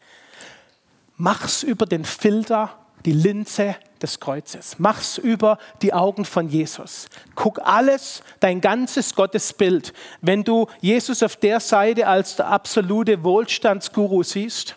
Mach's 1.17 1.63
über 1.63 1.87
den 1.87 2.05
Filter, 2.05 2.71
die 3.05 3.13
Linse 3.13 3.77
des 4.03 4.21
Kreuzes. 4.21 4.77
Mach's 4.79 5.19
über 5.19 5.59
die 5.83 5.93
Augen 5.93 6.25
von 6.25 6.49
Jesus. 6.49 7.09
Guck 7.35 7.61
alles, 7.63 8.23
dein 8.41 8.61
ganzes 8.61 9.15
Gottesbild. 9.15 9.93
Wenn 10.21 10.45
du 10.45 10.67
Jesus 10.81 11.23
auf 11.23 11.37
der 11.37 11.61
Seite 11.61 12.07
als 12.07 12.37
der 12.37 12.49
absolute 12.49 13.23
Wohlstandsguru 13.23 14.23
siehst, 14.23 14.77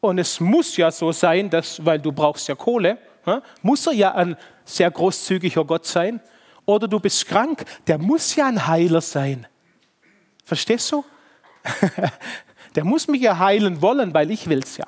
und 0.00 0.18
es 0.18 0.40
muss 0.40 0.76
ja 0.76 0.90
so 0.90 1.12
sein, 1.12 1.50
dass, 1.50 1.84
weil 1.84 1.98
du 1.98 2.10
brauchst 2.10 2.48
ja 2.48 2.54
Kohle, 2.54 2.98
muss 3.62 3.86
er 3.86 3.92
ja 3.92 4.14
ein 4.14 4.36
sehr 4.64 4.90
großzügiger 4.90 5.64
Gott 5.64 5.86
sein. 5.86 6.20
Oder 6.64 6.88
du 6.88 7.00
bist 7.00 7.26
krank, 7.26 7.64
der 7.86 7.98
muss 7.98 8.34
ja 8.34 8.46
ein 8.46 8.66
Heiler 8.66 9.00
sein. 9.00 9.46
Verstehst 10.44 10.90
du? 10.92 11.04
der 12.74 12.84
muss 12.84 13.08
mich 13.08 13.20
ja 13.20 13.38
heilen 13.38 13.82
wollen, 13.82 14.14
weil 14.14 14.30
ich 14.30 14.48
will 14.48 14.60
es 14.60 14.76
ja. 14.76 14.86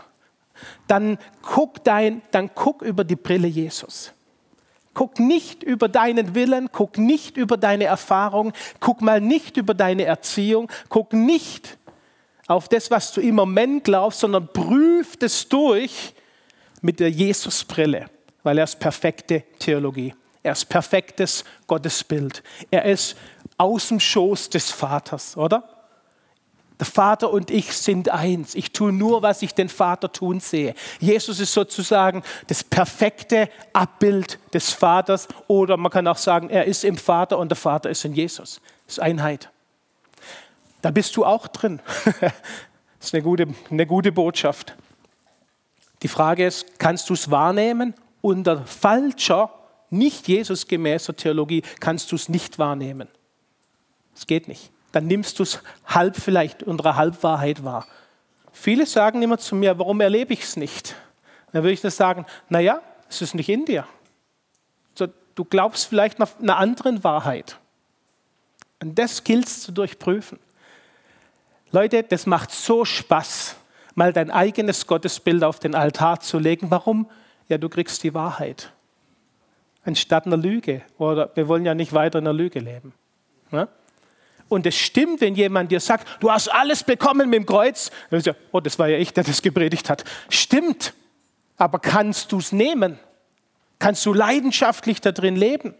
Dann 0.86 1.18
guck, 1.42 1.84
dein, 1.84 2.22
dann 2.30 2.50
guck 2.54 2.82
über 2.82 3.04
die 3.04 3.16
Brille 3.16 3.48
Jesus. 3.48 4.12
Guck 4.94 5.18
nicht 5.18 5.62
über 5.62 5.88
deinen 5.88 6.34
Willen, 6.34 6.68
guck 6.70 6.98
nicht 6.98 7.36
über 7.36 7.56
deine 7.56 7.84
Erfahrung, 7.84 8.52
guck 8.78 9.00
mal 9.00 9.20
nicht 9.20 9.56
über 9.56 9.72
deine 9.72 10.04
Erziehung, 10.04 10.70
guck 10.90 11.14
nicht 11.14 11.78
auf 12.46 12.68
das, 12.68 12.90
was 12.90 13.12
du 13.12 13.22
im 13.22 13.36
Moment 13.36 13.84
glaubst, 13.84 14.20
sondern 14.20 14.48
prüf 14.48 15.16
es 15.20 15.48
durch 15.48 16.14
mit 16.82 17.00
der 17.00 17.10
Jesusbrille 17.10 18.10
weil 18.42 18.58
er 18.58 18.64
ist 18.64 18.78
perfekte 18.78 19.42
Theologie. 19.58 20.14
Er 20.42 20.52
ist 20.52 20.68
perfektes 20.68 21.44
Gottesbild. 21.66 22.42
Er 22.70 22.84
ist 22.84 23.16
aus 23.56 23.88
dem 23.88 24.00
Schoß 24.00 24.50
des 24.50 24.70
Vaters, 24.70 25.36
oder? 25.36 25.71
Der 26.82 26.86
Vater 26.86 27.32
und 27.32 27.52
ich 27.52 27.74
sind 27.74 28.08
eins. 28.08 28.56
Ich 28.56 28.72
tue 28.72 28.90
nur, 28.90 29.22
was 29.22 29.40
ich 29.42 29.54
den 29.54 29.68
Vater 29.68 30.10
tun 30.10 30.40
sehe. 30.40 30.74
Jesus 30.98 31.38
ist 31.38 31.52
sozusagen 31.52 32.24
das 32.48 32.64
perfekte 32.64 33.48
Abbild 33.72 34.40
des 34.52 34.72
Vaters 34.72 35.28
oder 35.46 35.76
man 35.76 35.92
kann 35.92 36.08
auch 36.08 36.16
sagen, 36.16 36.50
er 36.50 36.64
ist 36.64 36.82
im 36.82 36.96
Vater 36.96 37.38
und 37.38 37.50
der 37.50 37.56
Vater 37.56 37.88
ist 37.88 38.04
in 38.04 38.14
Jesus. 38.14 38.60
Das 38.86 38.96
ist 38.96 39.00
Einheit. 39.00 39.48
Da 40.80 40.90
bist 40.90 41.14
du 41.14 41.24
auch 41.24 41.46
drin. 41.46 41.80
Das 42.98 43.08
ist 43.08 43.14
eine 43.14 43.22
gute, 43.22 43.46
eine 43.70 43.86
gute 43.86 44.10
Botschaft. 44.10 44.76
Die 46.02 46.08
Frage 46.08 46.44
ist, 46.44 46.80
kannst 46.80 47.08
du 47.10 47.14
es 47.14 47.30
wahrnehmen 47.30 47.94
unter 48.22 48.64
falscher, 48.64 49.54
nicht 49.88 50.26
Jesusgemäßer 50.26 51.14
Theologie 51.14 51.62
kannst 51.78 52.10
du 52.10 52.16
es 52.16 52.28
nicht 52.28 52.58
wahrnehmen. 52.58 53.06
Es 54.16 54.26
geht 54.26 54.48
nicht. 54.48 54.72
Dann 54.92 55.06
nimmst 55.06 55.38
du 55.38 55.42
es 55.42 55.60
halb 55.86 56.16
vielleicht 56.16 56.62
unter 56.62 56.96
Halbwahrheit 56.96 57.64
wahr. 57.64 57.86
Viele 58.52 58.86
sagen 58.86 59.22
immer 59.22 59.38
zu 59.38 59.56
mir, 59.56 59.78
warum 59.78 60.00
erlebe 60.00 60.32
ich 60.32 60.42
es 60.42 60.56
nicht? 60.56 60.94
Dann 61.52 61.62
würde 61.62 61.72
ich 61.72 61.80
das 61.80 61.96
sagen, 61.96 62.26
naja, 62.48 62.80
es 63.08 63.22
ist 63.22 63.34
nicht 63.34 63.48
in 63.48 63.64
dir. 63.64 63.86
Du 65.34 65.46
glaubst 65.46 65.86
vielleicht 65.86 66.18
nach 66.18 66.38
einer 66.38 66.58
anderen 66.58 67.04
Wahrheit. 67.04 67.58
Und 68.82 68.98
das 68.98 69.24
gilt 69.24 69.46
es 69.46 69.62
zu 69.62 69.72
durchprüfen. 69.72 70.38
Leute, 71.70 72.02
das 72.02 72.26
macht 72.26 72.50
so 72.50 72.84
Spaß, 72.84 73.56
mal 73.94 74.12
dein 74.12 74.30
eigenes 74.30 74.86
Gottesbild 74.86 75.42
auf 75.42 75.58
den 75.58 75.74
Altar 75.74 76.20
zu 76.20 76.38
legen. 76.38 76.70
Warum? 76.70 77.08
Ja, 77.48 77.56
du 77.56 77.70
kriegst 77.70 78.02
die 78.02 78.12
Wahrheit. 78.12 78.72
Anstatt 79.84 80.26
einer 80.26 80.36
Lüge. 80.36 80.82
Oder 80.98 81.30
wir 81.34 81.48
wollen 81.48 81.64
ja 81.64 81.74
nicht 81.74 81.94
weiter 81.94 82.18
in 82.18 82.26
einer 82.26 82.34
Lüge 82.34 82.58
leben. 82.58 82.92
Ja? 83.50 83.68
Und 84.52 84.66
es 84.66 84.76
stimmt, 84.76 85.22
wenn 85.22 85.34
jemand 85.34 85.72
dir 85.72 85.80
sagt, 85.80 86.06
du 86.20 86.30
hast 86.30 86.48
alles 86.48 86.84
bekommen 86.84 87.30
mit 87.30 87.38
dem 87.38 87.46
Kreuz. 87.46 87.90
Oh, 88.52 88.60
das 88.60 88.78
war 88.78 88.86
ja 88.86 88.98
ich, 88.98 89.14
der 89.14 89.24
das 89.24 89.40
gepredigt 89.40 89.88
hat. 89.88 90.04
Stimmt. 90.28 90.92
Aber 91.56 91.78
kannst 91.78 92.32
du 92.32 92.38
es 92.38 92.52
nehmen? 92.52 92.98
Kannst 93.78 94.04
du 94.04 94.12
leidenschaftlich 94.12 95.00
da 95.00 95.10
drin 95.10 95.36
leben? 95.36 95.74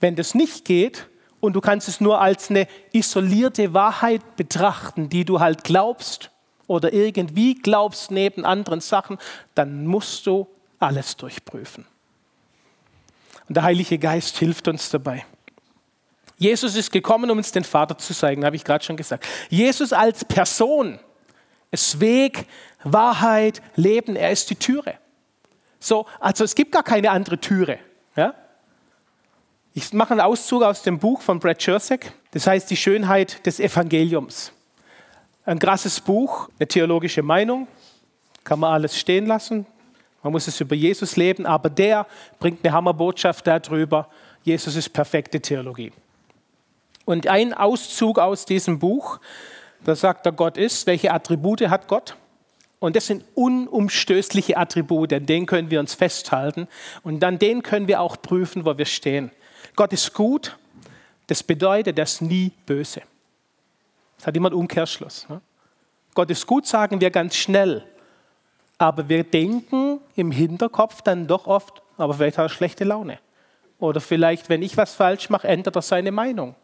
Wenn 0.00 0.16
das 0.16 0.34
nicht 0.34 0.66
geht 0.66 1.06
und 1.40 1.54
du 1.54 1.62
kannst 1.62 1.88
es 1.88 1.98
nur 1.98 2.20
als 2.20 2.50
eine 2.50 2.68
isolierte 2.92 3.72
Wahrheit 3.72 4.36
betrachten, 4.36 5.08
die 5.08 5.24
du 5.24 5.40
halt 5.40 5.64
glaubst, 5.64 6.30
oder 6.66 6.92
irgendwie 6.92 7.54
glaubst 7.54 8.10
neben 8.10 8.44
anderen 8.44 8.82
Sachen, 8.82 9.16
dann 9.54 9.86
musst 9.86 10.26
du 10.26 10.46
alles 10.78 11.16
durchprüfen. 11.16 11.86
Und 13.48 13.56
der 13.56 13.62
Heilige 13.62 13.98
Geist 13.98 14.36
hilft 14.36 14.68
uns 14.68 14.90
dabei. 14.90 15.24
Jesus 16.36 16.76
ist 16.76 16.92
gekommen, 16.92 17.30
um 17.30 17.38
uns 17.38 17.52
den 17.52 17.64
Vater 17.64 17.96
zu 17.96 18.14
zeigen, 18.14 18.44
habe 18.44 18.56
ich 18.56 18.64
gerade 18.64 18.84
schon 18.84 18.96
gesagt. 18.96 19.26
Jesus 19.48 19.92
als 19.92 20.24
Person 20.24 20.98
ist 21.70 21.98
Weg, 22.00 22.46
Wahrheit, 22.84 23.62
Leben, 23.74 24.16
er 24.16 24.30
ist 24.30 24.50
die 24.50 24.56
Türe. 24.56 24.94
So, 25.80 26.06
also 26.20 26.44
es 26.44 26.54
gibt 26.54 26.72
gar 26.72 26.82
keine 26.82 27.10
andere 27.10 27.38
Türe. 27.38 27.78
Ja? 28.16 28.34
Ich 29.72 29.92
mache 29.92 30.12
einen 30.12 30.20
Auszug 30.20 30.62
aus 30.62 30.82
dem 30.82 30.98
Buch 30.98 31.22
von 31.22 31.38
Brad 31.38 31.62
Chersek, 31.62 32.12
das 32.32 32.46
heißt 32.46 32.70
die 32.70 32.76
Schönheit 32.76 33.44
des 33.46 33.60
Evangeliums. 33.60 34.52
Ein 35.44 35.58
krasses 35.58 36.00
Buch, 36.00 36.48
eine 36.58 36.66
theologische 36.66 37.22
Meinung, 37.22 37.68
kann 38.44 38.58
man 38.58 38.72
alles 38.72 38.98
stehen 38.98 39.26
lassen. 39.26 39.66
Man 40.22 40.32
muss 40.32 40.48
es 40.48 40.60
über 40.60 40.74
Jesus 40.74 41.16
leben, 41.16 41.46
aber 41.46 41.70
der 41.70 42.06
bringt 42.38 42.64
eine 42.64 42.72
Hammerbotschaft 42.72 43.46
darüber. 43.46 44.08
Jesus 44.42 44.76
ist 44.76 44.88
perfekte 44.88 45.40
Theologie. 45.40 45.92
Und 47.06 47.28
ein 47.28 47.54
Auszug 47.54 48.18
aus 48.18 48.44
diesem 48.44 48.78
Buch, 48.78 49.20
da 49.84 49.94
sagt 49.94 50.26
er, 50.26 50.32
Gott 50.32 50.58
ist, 50.58 50.86
welche 50.86 51.14
Attribute 51.14 51.62
hat 51.62 51.88
Gott? 51.88 52.16
Und 52.80 52.96
das 52.96 53.06
sind 53.06 53.24
unumstößliche 53.34 54.58
Attribute, 54.58 55.12
an 55.14 55.24
denen 55.24 55.46
können 55.46 55.70
wir 55.70 55.80
uns 55.80 55.94
festhalten 55.94 56.68
und 57.02 57.24
an 57.24 57.38
denen 57.38 57.62
können 57.62 57.88
wir 57.88 58.00
auch 58.00 58.20
prüfen, 58.20 58.66
wo 58.66 58.76
wir 58.76 58.84
stehen. 58.84 59.30
Gott 59.76 59.92
ist 59.92 60.12
gut, 60.12 60.58
das 61.28 61.42
bedeutet, 61.42 61.98
er 61.98 62.04
ist 62.04 62.20
nie 62.20 62.52
böse. 62.66 63.02
Das 64.18 64.26
hat 64.26 64.36
immer 64.36 64.48
einen 64.48 64.58
Umkehrschluss. 64.58 65.28
Ne? 65.28 65.40
Gott 66.14 66.30
ist 66.30 66.46
gut, 66.46 66.66
sagen 66.66 67.00
wir 67.00 67.10
ganz 67.10 67.36
schnell. 67.36 67.84
Aber 68.78 69.08
wir 69.08 69.24
denken 69.24 70.00
im 70.16 70.32
Hinterkopf 70.32 71.02
dann 71.02 71.26
doch 71.26 71.46
oft, 71.46 71.82
aber 71.96 72.14
vielleicht 72.14 72.36
hat 72.36 72.46
er 72.46 72.48
schlechte 72.48 72.84
Laune. 72.84 73.18
Oder 73.78 74.00
vielleicht, 74.00 74.48
wenn 74.48 74.62
ich 74.62 74.76
was 74.76 74.94
falsch 74.94 75.30
mache, 75.30 75.46
ändert 75.48 75.76
er 75.76 75.82
seine 75.82 76.12
Meinung. 76.12 76.54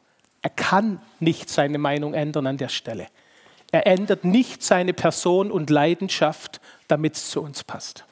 Er 0.43 0.51
kann 0.51 1.01
nicht 1.21 1.49
seine 1.49 1.79
Meinung 1.79 2.15
ändern 2.15 2.47
an 2.47 2.59
der 2.59 2.69
Stelle. 2.69 3.07
Er 3.71 3.87
ändert 3.87 4.25
nicht 4.25 4.63
seine 4.63 4.93
Person 4.93 5.51
und 5.51 5.71
Leidenschaft, 5.71 6.61
damit 6.89 7.15
es 7.15 7.31
zu 7.31 7.41
uns 7.41 7.65
passt. 7.65 8.05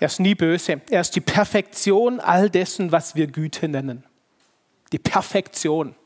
Er 0.00 0.06
ist 0.06 0.20
nie 0.20 0.34
böse. 0.34 0.80
Er 0.90 1.00
ist 1.00 1.16
die 1.16 1.20
Perfektion 1.20 2.20
all 2.20 2.50
dessen, 2.50 2.92
was 2.92 3.16
wir 3.16 3.26
Güte 3.26 3.68
nennen. 3.68 4.04
Die 4.92 4.98
Perfektion. 4.98 5.96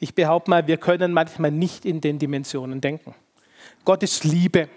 Ich 0.00 0.14
behaupte 0.14 0.50
mal, 0.50 0.66
wir 0.66 0.78
können 0.78 1.12
manchmal 1.12 1.52
nicht 1.52 1.84
in 1.84 2.00
den 2.00 2.18
Dimensionen 2.18 2.80
denken. 2.80 3.14
Gott 3.84 4.02
ist 4.02 4.24
Liebe. 4.24 4.68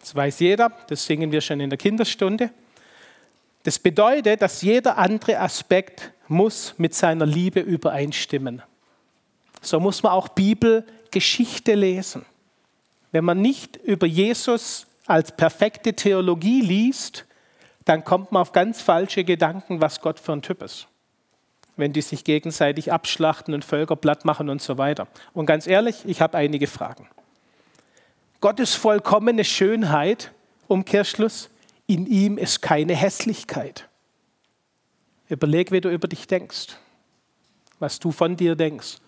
Das 0.00 0.14
weiß 0.14 0.40
jeder, 0.40 0.70
das 0.88 1.04
singen 1.04 1.32
wir 1.32 1.40
schon 1.40 1.60
in 1.60 1.70
der 1.70 1.78
Kinderstunde. 1.78 2.50
Das 3.64 3.78
bedeutet, 3.80 4.42
dass 4.42 4.62
jeder 4.62 4.96
andere 4.98 5.40
Aspekt 5.40 6.12
muss 6.28 6.74
mit 6.78 6.94
seiner 6.94 7.26
Liebe 7.26 7.60
übereinstimmen. 7.60 8.62
So 9.60 9.80
muss 9.80 10.02
man 10.02 10.12
auch 10.12 10.28
Bibelgeschichte 10.28 11.74
lesen. 11.74 12.24
Wenn 13.12 13.24
man 13.24 13.40
nicht 13.40 13.76
über 13.76 14.06
Jesus 14.06 14.86
als 15.06 15.32
perfekte 15.32 15.94
Theologie 15.94 16.60
liest, 16.60 17.24
dann 17.84 18.04
kommt 18.04 18.32
man 18.32 18.42
auf 18.42 18.52
ganz 18.52 18.80
falsche 18.82 19.24
Gedanken, 19.24 19.80
was 19.80 20.00
Gott 20.00 20.18
für 20.18 20.32
ein 20.32 20.42
Typ 20.42 20.62
ist 20.62 20.88
wenn 21.76 21.92
die 21.92 22.00
sich 22.00 22.24
gegenseitig 22.24 22.92
abschlachten 22.92 23.54
und 23.54 23.64
Völker 23.64 23.96
platt 23.96 24.24
machen 24.24 24.48
und 24.48 24.62
so 24.62 24.78
weiter. 24.78 25.06
Und 25.34 25.46
ganz 25.46 25.66
ehrlich, 25.66 25.96
ich 26.06 26.20
habe 26.20 26.36
einige 26.36 26.66
Fragen. 26.66 27.08
Gottes 28.40 28.74
vollkommene 28.74 29.44
Schönheit, 29.44 30.32
Umkehrschluss, 30.68 31.50
in 31.86 32.06
ihm 32.06 32.38
ist 32.38 32.62
keine 32.62 32.94
Hässlichkeit. 32.94 33.88
Überleg, 35.28 35.72
wie 35.72 35.80
du 35.80 35.90
über 35.90 36.08
dich 36.08 36.26
denkst, 36.26 36.76
was 37.78 37.98
du 37.98 38.12
von 38.12 38.36
dir 38.36 38.54
denkst. 38.54 38.98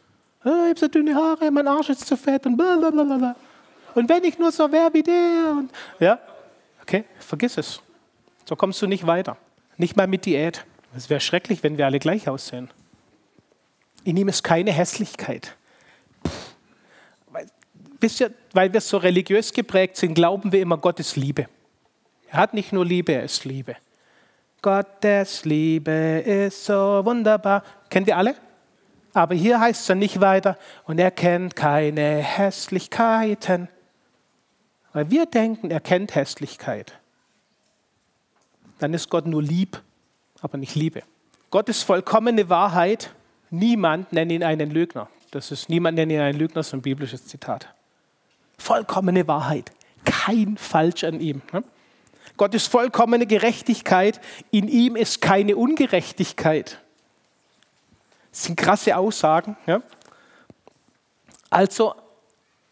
Oh, 0.44 0.48
ich 0.48 0.70
habe 0.70 0.78
so 0.78 0.88
dünne 0.88 1.14
Haare, 1.14 1.50
mein 1.50 1.66
Arsch 1.66 1.90
ist 1.90 2.06
zu 2.06 2.16
fett 2.16 2.46
und 2.46 2.56
blablabla. 2.56 3.36
Und 3.94 4.08
wenn 4.08 4.24
ich 4.24 4.38
nur 4.38 4.52
so 4.52 4.70
wäre 4.70 4.92
wie 4.94 5.02
der. 5.02 5.56
Und, 5.58 5.70
ja, 5.98 6.18
okay, 6.82 7.04
vergiss 7.18 7.58
es. 7.58 7.80
So 8.44 8.56
kommst 8.56 8.80
du 8.80 8.86
nicht 8.86 9.06
weiter. 9.06 9.36
Nicht 9.76 9.96
mal 9.96 10.06
mit 10.06 10.26
Diät. 10.26 10.64
Es 10.96 11.10
wäre 11.10 11.20
schrecklich, 11.20 11.62
wenn 11.62 11.78
wir 11.78 11.86
alle 11.86 11.98
gleich 11.98 12.28
aussehen. 12.28 12.70
In 14.04 14.16
ihm 14.16 14.28
ist 14.28 14.42
keine 14.42 14.72
Hässlichkeit. 14.72 15.56
wisst 18.00 18.20
ihr, 18.20 18.32
weil 18.52 18.72
wir 18.72 18.80
so 18.80 18.96
religiös 18.96 19.52
geprägt 19.52 19.96
sind, 19.96 20.14
glauben 20.14 20.52
wir 20.52 20.60
immer, 20.60 20.78
Gott 20.78 21.00
ist 21.00 21.16
Liebe. 21.16 21.46
Er 22.30 22.38
hat 22.38 22.54
nicht 22.54 22.72
nur 22.72 22.84
Liebe, 22.84 23.12
er 23.12 23.24
ist 23.24 23.44
Liebe. 23.44 23.76
Gottes 24.68 25.46
Liebe 25.46 25.90
ist 26.26 26.66
so 26.66 27.00
wunderbar. 27.02 27.62
Kennt 27.88 28.06
ihr 28.06 28.18
alle? 28.18 28.34
Aber 29.14 29.34
hier 29.34 29.58
heißt 29.58 29.80
es 29.80 29.86
dann 29.86 29.98
nicht 29.98 30.20
weiter, 30.20 30.58
und 30.84 30.98
er 30.98 31.10
kennt 31.10 31.56
keine 31.56 32.18
Hässlichkeiten. 32.18 33.68
Weil 34.92 35.10
wir 35.10 35.24
denken, 35.24 35.70
er 35.70 35.80
kennt 35.80 36.14
Hässlichkeit. 36.14 36.92
Dann 38.78 38.92
ist 38.92 39.08
Gott 39.08 39.26
nur 39.26 39.42
lieb, 39.42 39.80
aber 40.42 40.58
nicht 40.58 40.74
Liebe. 40.74 41.02
Gott 41.48 41.70
ist 41.70 41.84
vollkommene 41.84 42.50
Wahrheit. 42.50 43.14
Niemand 43.48 44.12
nennt 44.12 44.30
ihn 44.30 44.44
einen 44.44 44.70
Lügner. 44.70 45.08
Das 45.30 45.50
ist 45.50 45.70
niemand 45.70 45.96
nennt 45.96 46.12
ihn 46.12 46.20
einen 46.20 46.38
Lügner, 46.38 46.60
ist 46.60 46.74
ein 46.74 46.82
biblisches 46.82 47.24
Zitat. 47.26 47.74
Vollkommene 48.58 49.26
Wahrheit. 49.26 49.72
Kein 50.04 50.58
Falsch 50.58 51.04
an 51.04 51.20
ihm. 51.20 51.40
Ne? 51.54 51.64
Gott 52.38 52.54
ist 52.54 52.68
vollkommene 52.68 53.26
Gerechtigkeit. 53.26 54.20
In 54.50 54.68
ihm 54.68 54.96
ist 54.96 55.20
keine 55.20 55.56
Ungerechtigkeit. 55.56 56.80
Das 58.30 58.44
sind 58.44 58.56
krasse 58.56 58.96
Aussagen. 58.96 59.56
Ja? 59.66 59.82
Also 61.50 61.94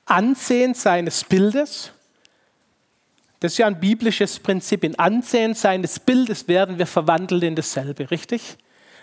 Ansehen 0.07 0.75
seines 0.75 1.25
Bildes, 1.25 1.91
das 3.41 3.53
ist 3.53 3.59
ja 3.59 3.67
ein 3.67 3.81
biblisches 3.81 4.39
Prinzip. 4.39 4.85
In 4.85 4.99
Ansehen 4.99 5.55
seines 5.55 5.99
Bildes 5.99 6.49
werden 6.49 6.79
wir 6.79 6.87
verwandelt 6.87 7.43
in 7.43 7.57
dasselbe, 7.57 8.11
richtig? 8.11 8.57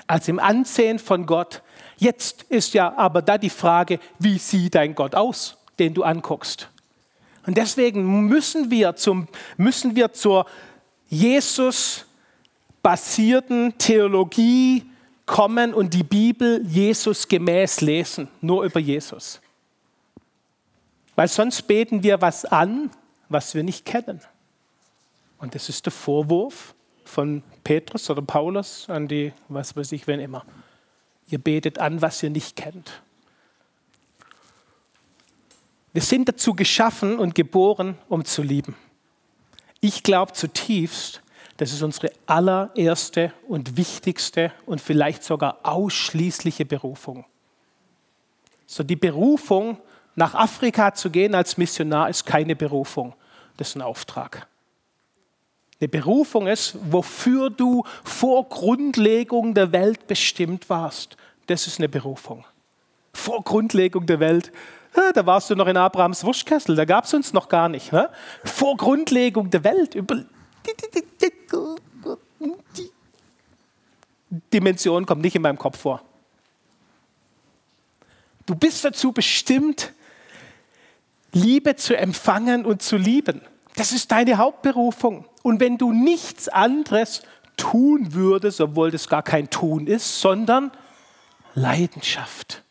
Also 0.08 0.32
im 0.32 0.40
Ansehen 0.40 0.98
von 0.98 1.26
Gott. 1.26 1.62
Jetzt 1.98 2.44
ist 2.44 2.74
ja 2.74 2.98
aber 2.98 3.22
da 3.22 3.38
die 3.38 3.50
Frage, 3.50 4.00
wie 4.18 4.38
sieht 4.38 4.76
dein 4.76 4.96
Gott 4.96 5.14
aus, 5.14 5.58
den 5.78 5.94
du 5.94 6.04
anguckst? 6.04 6.70
Und 7.46 7.58
deswegen 7.58 8.28
müssen 8.28 8.72
wir, 8.72 8.96
zum, 8.96 9.28
müssen 9.58 9.96
wir 9.96 10.14
zur 10.14 10.46
Jesus-basierten 11.10 13.78
Theologie 13.78 14.86
kommen 15.26 15.74
und 15.74 15.94
die 15.94 16.04
Bibel 16.04 16.66
Jesus 16.66 17.28
gemäß 17.28 17.82
lesen, 17.82 18.30
nur 18.42 18.64
über 18.64 18.80
Jesus. 18.80 19.42
Weil 21.16 21.28
sonst 21.28 21.64
beten 21.64 22.04
wir 22.04 22.22
was 22.22 22.46
an, 22.46 22.90
was 23.30 23.56
wir 23.56 23.64
nicht 23.64 23.86
kennen. 23.86 24.22
Und 25.38 25.56
das 25.56 25.70
ist 25.70 25.86
der 25.86 25.92
Vorwurf 25.92 26.74
von 27.06 27.44
Petrus 27.64 28.10
oder 28.10 28.22
Paulus 28.22 28.90
an 28.90 29.08
die, 29.08 29.34
was 29.50 29.76
weiß 29.76 29.92
ich, 29.92 30.08
wen 30.08 30.20
immer. 30.20 30.46
Ihr 31.30 31.40
betet 31.40 31.80
an, 31.80 32.02
was 32.02 32.24
ihr 32.24 32.30
nicht 32.30 32.56
kennt. 32.56 33.02
Wir 35.94 36.02
sind 36.02 36.28
dazu 36.28 36.56
geschaffen 36.56 37.20
und 37.20 37.36
geboren, 37.36 37.98
um 38.10 38.26
zu 38.26 38.42
lieben. 38.42 38.76
Ich 39.80 40.02
glaube 40.02 40.34
zutiefst, 40.34 41.22
das 41.58 41.72
ist 41.72 41.84
unsere 41.84 42.12
allererste 42.26 43.32
und 43.48 43.78
wichtigste 43.78 44.52
und 44.66 44.82
vielleicht 44.82 45.24
sogar 45.24 45.60
ausschließliche 45.62 46.66
Berufung. 46.66 47.26
So 48.66 48.84
die 48.84 48.96
Berufung, 48.96 49.78
nach 50.16 50.34
Afrika 50.34 50.96
zu 50.96 51.12
gehen 51.12 51.36
als 51.36 51.58
Missionar, 51.58 52.10
ist 52.10 52.26
keine 52.26 52.56
Berufung, 52.56 53.14
das 53.58 53.70
ist 53.70 53.76
ein 53.76 53.82
Auftrag. 53.84 54.48
Eine 55.80 55.90
Berufung 55.90 56.48
ist, 56.48 56.76
wofür 56.90 57.52
du 57.52 57.84
vor 58.04 58.50
Grundlegung 58.50 59.54
der 59.54 59.72
Welt 59.72 60.08
bestimmt 60.08 60.70
warst. 60.70 61.18
Das 61.48 61.68
ist 61.68 61.78
eine 61.78 61.90
Berufung. 61.90 62.46
Vor 63.14 63.44
Grundlegung 63.44 64.06
der 64.06 64.20
Welt 64.20 64.52
da 65.14 65.26
warst 65.26 65.50
du 65.50 65.56
noch 65.56 65.68
in 65.68 65.78
Abrahams 65.78 66.24
Wurstkessel, 66.24 66.76
da 66.76 66.86
gab 66.86 67.06
es 67.06 67.14
uns 67.14 67.34
noch 67.34 67.50
gar 67.50 67.70
nicht. 67.70 67.92
Vor 68.44 68.78
Grundlegung 68.78 69.50
der 69.50 69.64
Welt. 69.64 69.98
Dimension 74.52 75.06
kommt 75.06 75.22
nicht 75.22 75.36
in 75.36 75.42
meinem 75.42 75.58
Kopf 75.58 75.80
vor. 75.80 76.02
Du 78.46 78.56
bist 78.56 78.84
dazu 78.84 79.12
bestimmt, 79.12 79.94
Liebe 81.32 81.76
zu 81.76 81.98
empfangen 81.98 82.66
und 82.66 82.82
zu 82.82 82.98
lieben. 82.98 83.42
Das 83.76 83.92
ist 83.92 84.12
deine 84.12 84.38
Hauptberufung. 84.38 85.26
Und 85.42 85.60
wenn 85.60 85.78
du 85.78 85.92
nichts 85.92 86.48
anderes 86.48 87.24
tun 87.58 88.14
würdest, 88.14 88.62
obwohl 88.62 88.92
das 88.92 89.08
gar 89.08 89.24
kein 89.24 89.50
Tun 89.50 89.88
ist, 89.88 90.22
sondern 90.22 90.72
Leidenschaft 91.56 92.64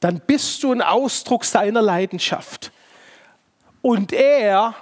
dann 0.00 0.20
bist 0.26 0.62
du 0.62 0.72
ein 0.72 0.82
Ausdruck 0.82 1.44
seiner 1.44 1.82
Leidenschaft. 1.82 2.72
Und 3.82 4.12
er, 4.12 4.74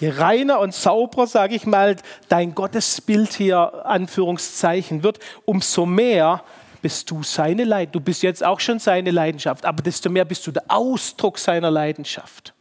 je 0.00 0.10
reiner 0.10 0.60
und 0.60 0.74
sauberer, 0.74 1.26
sage 1.26 1.54
ich 1.54 1.66
mal, 1.66 1.96
dein 2.28 2.54
Gottesbild 2.54 3.32
hier, 3.32 3.86
Anführungszeichen, 3.86 5.02
wird, 5.02 5.18
umso 5.44 5.86
mehr 5.86 6.42
bist 6.82 7.10
du 7.10 7.22
seine 7.22 7.64
Leidenschaft. 7.64 7.94
Du 7.94 8.00
bist 8.00 8.22
jetzt 8.22 8.44
auch 8.44 8.60
schon 8.60 8.78
seine 8.78 9.10
Leidenschaft, 9.10 9.64
aber 9.64 9.82
desto 9.82 10.10
mehr 10.10 10.24
bist 10.24 10.46
du 10.46 10.52
der 10.52 10.64
Ausdruck 10.68 11.38
seiner 11.38 11.70
Leidenschaft. 11.70 12.54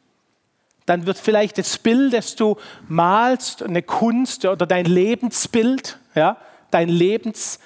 Dann 0.85 1.05
wird 1.05 1.17
vielleicht 1.19 1.57
das 1.59 1.77
Bild, 1.77 2.13
das 2.13 2.35
du 2.35 2.57
malst, 2.87 3.61
eine 3.61 3.83
Kunst 3.83 4.45
oder 4.45 4.65
dein 4.65 4.85
Lebensbild, 4.85 5.99
ja, 6.15 6.37
dein 6.71 6.89
Lebensweg, 6.89 7.59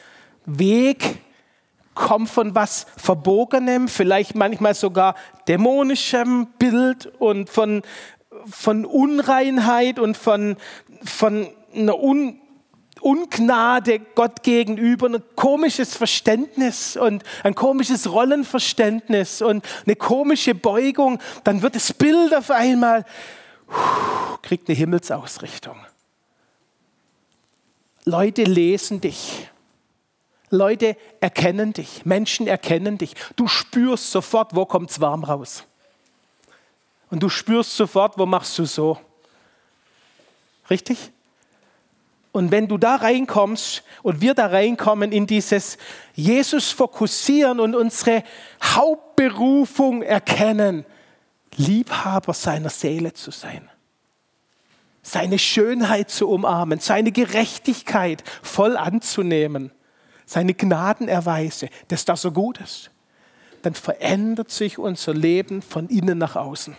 kommt 1.96 2.30
von 2.30 2.56
was 2.56 2.86
Verbogenem, 2.98 3.88
vielleicht 3.88 4.36
manchmal 4.36 4.76
sogar 4.76 5.16
dämonischem 5.48 6.48
Bild 6.58 7.08
und 7.20 7.50
von, 7.50 7.82
von 8.50 8.86
Unreinheit 8.86 10.00
und 10.00 10.18
von, 10.18 10.58
von 11.04 11.48
einer 11.76 12.00
Un, 12.00 12.39
Ungnade 13.02 14.00
Gott 14.16 14.44
gegenüber, 14.44 15.08
ein 15.08 15.22
komisches 15.36 15.96
Verständnis 15.96 16.96
und 16.96 17.24
ein 17.44 17.54
komisches 17.54 18.10
Rollenverständnis 18.10 19.41
und 19.41 19.66
eine 19.86 19.96
komische 19.96 20.56
Beugung, 20.56 21.20
dann 21.44 21.62
wird 21.62 21.76
das 21.76 21.91
Bild 21.91 22.34
auf 22.34 22.50
einmal, 22.50 23.06
kriegt 24.41 24.70
eine 24.70 24.78
Himmelsausrichtung. 24.78 25.76
Leute 28.06 28.44
lesen 28.44 29.02
dich 29.02 29.50
Leute 30.54 30.95
erkennen 31.20 31.74
dich, 31.74 32.06
Menschen 32.06 32.45
erkennen 32.45 32.99
dich. 32.99 33.16
Du 33.36 33.47
spürst 33.47 34.12
sofort, 34.12 34.56
wo 34.56 34.66
kommt 34.66 34.91
es 34.91 35.01
warm 35.01 35.24
raus. 35.24 35.64
Und 37.10 37.24
du 37.24 37.30
spürst 37.30 37.76
sofort, 37.76 38.20
wo 38.20 38.28
machst 38.28 38.60
du 38.60 38.66
so. 38.66 38.99
Richtig? 40.70 41.12
Und 42.32 42.51
wenn 42.51 42.68
du 42.68 42.78
da 42.78 42.97
reinkommst 42.97 43.84
und 44.04 44.22
wir 44.22 44.36
da 44.36 44.47
reinkommen 44.47 45.12
in 45.12 45.26
dieses 45.26 45.78
Jesus 46.14 46.70
fokussieren 46.70 47.60
und 47.60 47.76
unsere 47.76 48.24
Hauptberufung 48.64 50.04
erkennen, 50.04 50.86
Liebhaber 51.56 52.34
seiner 52.34 52.70
Seele 52.70 53.14
zu 53.14 53.32
sein, 53.32 53.70
seine 55.01 55.39
Schönheit 55.39 56.12
zu 56.12 56.30
umarmen, 56.30 56.80
seine 56.80 57.12
Gerechtigkeit 57.12 58.24
voll 58.43 58.78
anzunehmen 58.78 59.72
seine 60.26 60.53
Gnadenerweise, 60.53 61.69
dass 61.88 62.05
das 62.05 62.21
so 62.21 62.32
gut 62.32 62.59
ist, 62.59 62.91
dann 63.61 63.74
verändert 63.74 64.51
sich 64.51 64.78
unser 64.78 65.13
Leben 65.13 65.61
von 65.61 65.88
innen 65.88 66.17
nach 66.17 66.36
außen. 66.36 66.76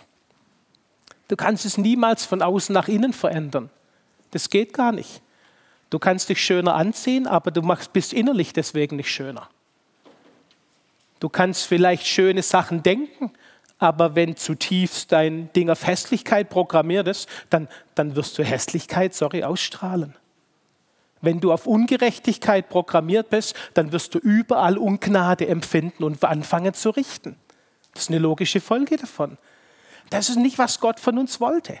Du 1.27 1.35
kannst 1.35 1.65
es 1.65 1.77
niemals 1.77 2.25
von 2.25 2.41
außen 2.41 2.73
nach 2.73 2.87
innen 2.87 3.13
verändern. 3.13 3.69
Das 4.31 4.49
geht 4.49 4.73
gar 4.73 4.91
nicht. 4.91 5.21
Du 5.89 5.99
kannst 5.99 6.29
dich 6.29 6.43
schöner 6.43 6.75
anziehen, 6.75 7.27
aber 7.27 7.51
du 7.51 7.61
bist 7.93 8.13
innerlich 8.13 8.53
deswegen 8.53 8.97
nicht 8.97 9.09
schöner. 9.09 9.49
Du 11.19 11.29
kannst 11.29 11.65
vielleicht 11.65 12.05
schöne 12.05 12.43
Sachen 12.43 12.83
denken, 12.83 13.31
aber 13.79 14.15
wenn 14.15 14.35
zutiefst 14.35 15.11
dein 15.11 15.51
Ding 15.53 15.69
auf 15.69 15.87
Hässlichkeit 15.87 16.49
programmiert 16.49 17.07
ist, 17.07 17.27
dann, 17.49 17.67
dann 17.95 18.15
wirst 18.15 18.37
du 18.37 18.43
Hässlichkeit, 18.43 19.13
sorry, 19.13 19.43
ausstrahlen. 19.43 20.15
Wenn 21.21 21.39
du 21.39 21.51
auf 21.51 21.65
Ungerechtigkeit 21.65 22.69
programmiert 22.69 23.29
bist, 23.29 23.55
dann 23.73 23.91
wirst 23.91 24.13
du 24.13 24.19
überall 24.19 24.77
Ungnade 24.77 25.47
empfinden 25.47 26.03
und 26.03 26.23
anfangen 26.23 26.73
zu 26.73 26.89
richten. 26.89 27.35
Das 27.93 28.03
ist 28.03 28.09
eine 28.09 28.19
logische 28.19 28.61
Folge 28.61 28.97
davon. 28.97 29.37
Das 30.09 30.29
ist 30.29 30.37
nicht, 30.37 30.57
was 30.57 30.79
Gott 30.79 30.99
von 30.99 31.17
uns 31.17 31.39
wollte. 31.39 31.77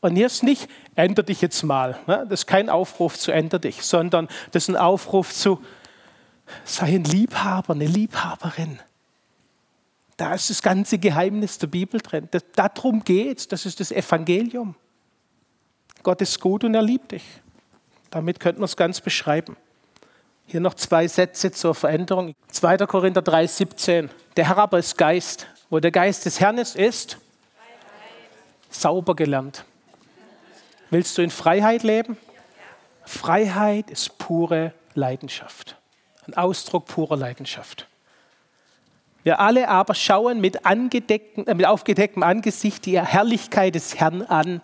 Und 0.00 0.16
hier 0.16 0.26
ist 0.26 0.42
nicht, 0.42 0.68
ändere 0.96 1.26
dich 1.26 1.40
jetzt 1.40 1.62
mal. 1.62 1.98
Ne? 2.06 2.26
Das 2.28 2.40
ist 2.40 2.46
kein 2.46 2.68
Aufruf 2.68 3.18
zu 3.18 3.30
ändere 3.30 3.60
dich, 3.60 3.82
sondern 3.82 4.28
das 4.50 4.64
ist 4.64 4.70
ein 4.70 4.76
Aufruf 4.76 5.32
zu, 5.32 5.62
sei 6.64 6.96
ein 6.96 7.04
Liebhaber, 7.04 7.74
eine 7.74 7.86
Liebhaberin. 7.86 8.80
Da 10.16 10.34
ist 10.34 10.50
das 10.50 10.60
ganze 10.60 10.98
Geheimnis 10.98 11.58
der 11.58 11.68
Bibel 11.68 12.00
drin. 12.00 12.28
Darum 12.54 13.02
geht 13.04 13.38
es. 13.38 13.48
Das 13.48 13.64
ist 13.64 13.80
das 13.80 13.92
Evangelium. 13.92 14.74
Gott 16.02 16.20
ist 16.20 16.40
gut 16.40 16.64
und 16.64 16.74
er 16.74 16.82
liebt 16.82 17.12
dich. 17.12 17.41
Damit 18.12 18.40
könnten 18.40 18.60
wir 18.60 18.66
es 18.66 18.76
ganz 18.76 19.00
beschreiben. 19.00 19.56
Hier 20.46 20.60
noch 20.60 20.74
zwei 20.74 21.08
Sätze 21.08 21.50
zur 21.50 21.74
Veränderung. 21.74 22.34
2. 22.48 22.76
Korinther 22.86 23.22
3, 23.22 23.46
17. 23.46 24.10
Der 24.36 24.48
Herr 24.48 24.58
aber 24.58 24.78
ist 24.78 24.98
Geist. 24.98 25.46
Wo 25.70 25.80
der 25.80 25.90
Geist 25.90 26.26
des 26.26 26.38
Herrn 26.38 26.58
ist, 26.58 26.76
ist 26.76 27.16
sauber 28.68 29.16
gelernt. 29.16 29.64
Willst 30.90 31.16
du 31.16 31.22
in 31.22 31.30
Freiheit 31.30 31.84
leben? 31.84 32.18
Freiheit 33.06 33.90
ist 33.90 34.18
pure 34.18 34.74
Leidenschaft. 34.92 35.78
Ein 36.26 36.34
Ausdruck 36.34 36.84
purer 36.84 37.16
Leidenschaft. 37.16 37.88
Wir 39.22 39.40
alle 39.40 39.70
aber 39.70 39.94
schauen 39.94 40.42
mit, 40.42 40.58
äh, 40.66 41.54
mit 41.54 41.64
aufgedecktem 41.64 42.22
Angesicht 42.22 42.84
die 42.84 43.00
Herrlichkeit 43.00 43.74
des 43.74 43.98
Herrn 43.98 44.20
an. 44.20 44.60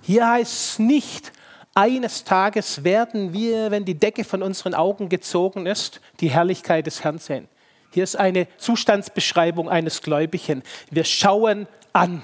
Hier 0.00 0.26
heißt 0.26 0.52
es 0.52 0.78
nicht, 0.78 1.32
eines 1.74 2.24
Tages 2.24 2.84
werden 2.84 3.32
wir, 3.32 3.70
wenn 3.70 3.84
die 3.84 3.94
Decke 3.94 4.24
von 4.24 4.42
unseren 4.42 4.74
Augen 4.74 5.08
gezogen 5.08 5.66
ist, 5.66 6.00
die 6.20 6.30
Herrlichkeit 6.30 6.86
des 6.86 7.04
Herrn 7.04 7.18
sehen. 7.18 7.48
Hier 7.92 8.04
ist 8.04 8.16
eine 8.16 8.46
Zustandsbeschreibung 8.56 9.68
eines 9.68 10.02
Gläubigen. 10.02 10.62
Wir 10.90 11.04
schauen 11.04 11.66
an. 11.92 12.22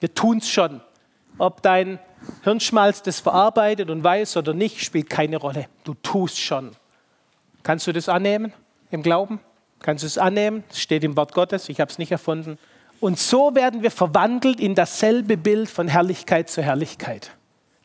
Wir 0.00 0.12
tun 0.14 0.38
es 0.38 0.50
schon. 0.50 0.80
Ob 1.38 1.62
dein 1.62 1.98
Hirnschmalz 2.42 3.02
das 3.02 3.20
verarbeitet 3.20 3.90
und 3.90 4.04
weiß 4.04 4.36
oder 4.36 4.54
nicht, 4.54 4.84
spielt 4.84 5.10
keine 5.10 5.36
Rolle. 5.36 5.66
Du 5.84 5.94
tust 5.94 6.38
schon. 6.38 6.72
Kannst 7.62 7.86
du 7.86 7.92
das 7.92 8.08
annehmen 8.08 8.52
im 8.90 9.02
Glauben? 9.02 9.40
Kannst 9.80 10.02
du 10.02 10.06
es 10.06 10.18
annehmen? 10.18 10.64
Das 10.68 10.80
steht 10.80 11.04
im 11.04 11.16
Wort 11.16 11.32
Gottes, 11.32 11.68
ich 11.68 11.80
habe 11.80 11.90
es 11.90 11.98
nicht 11.98 12.12
erfunden. 12.12 12.58
Und 13.00 13.18
so 13.18 13.54
werden 13.54 13.82
wir 13.82 13.90
verwandelt 13.90 14.60
in 14.60 14.74
dasselbe 14.74 15.36
Bild 15.36 15.68
von 15.68 15.88
Herrlichkeit 15.88 16.48
zu 16.48 16.62
Herrlichkeit. 16.62 17.32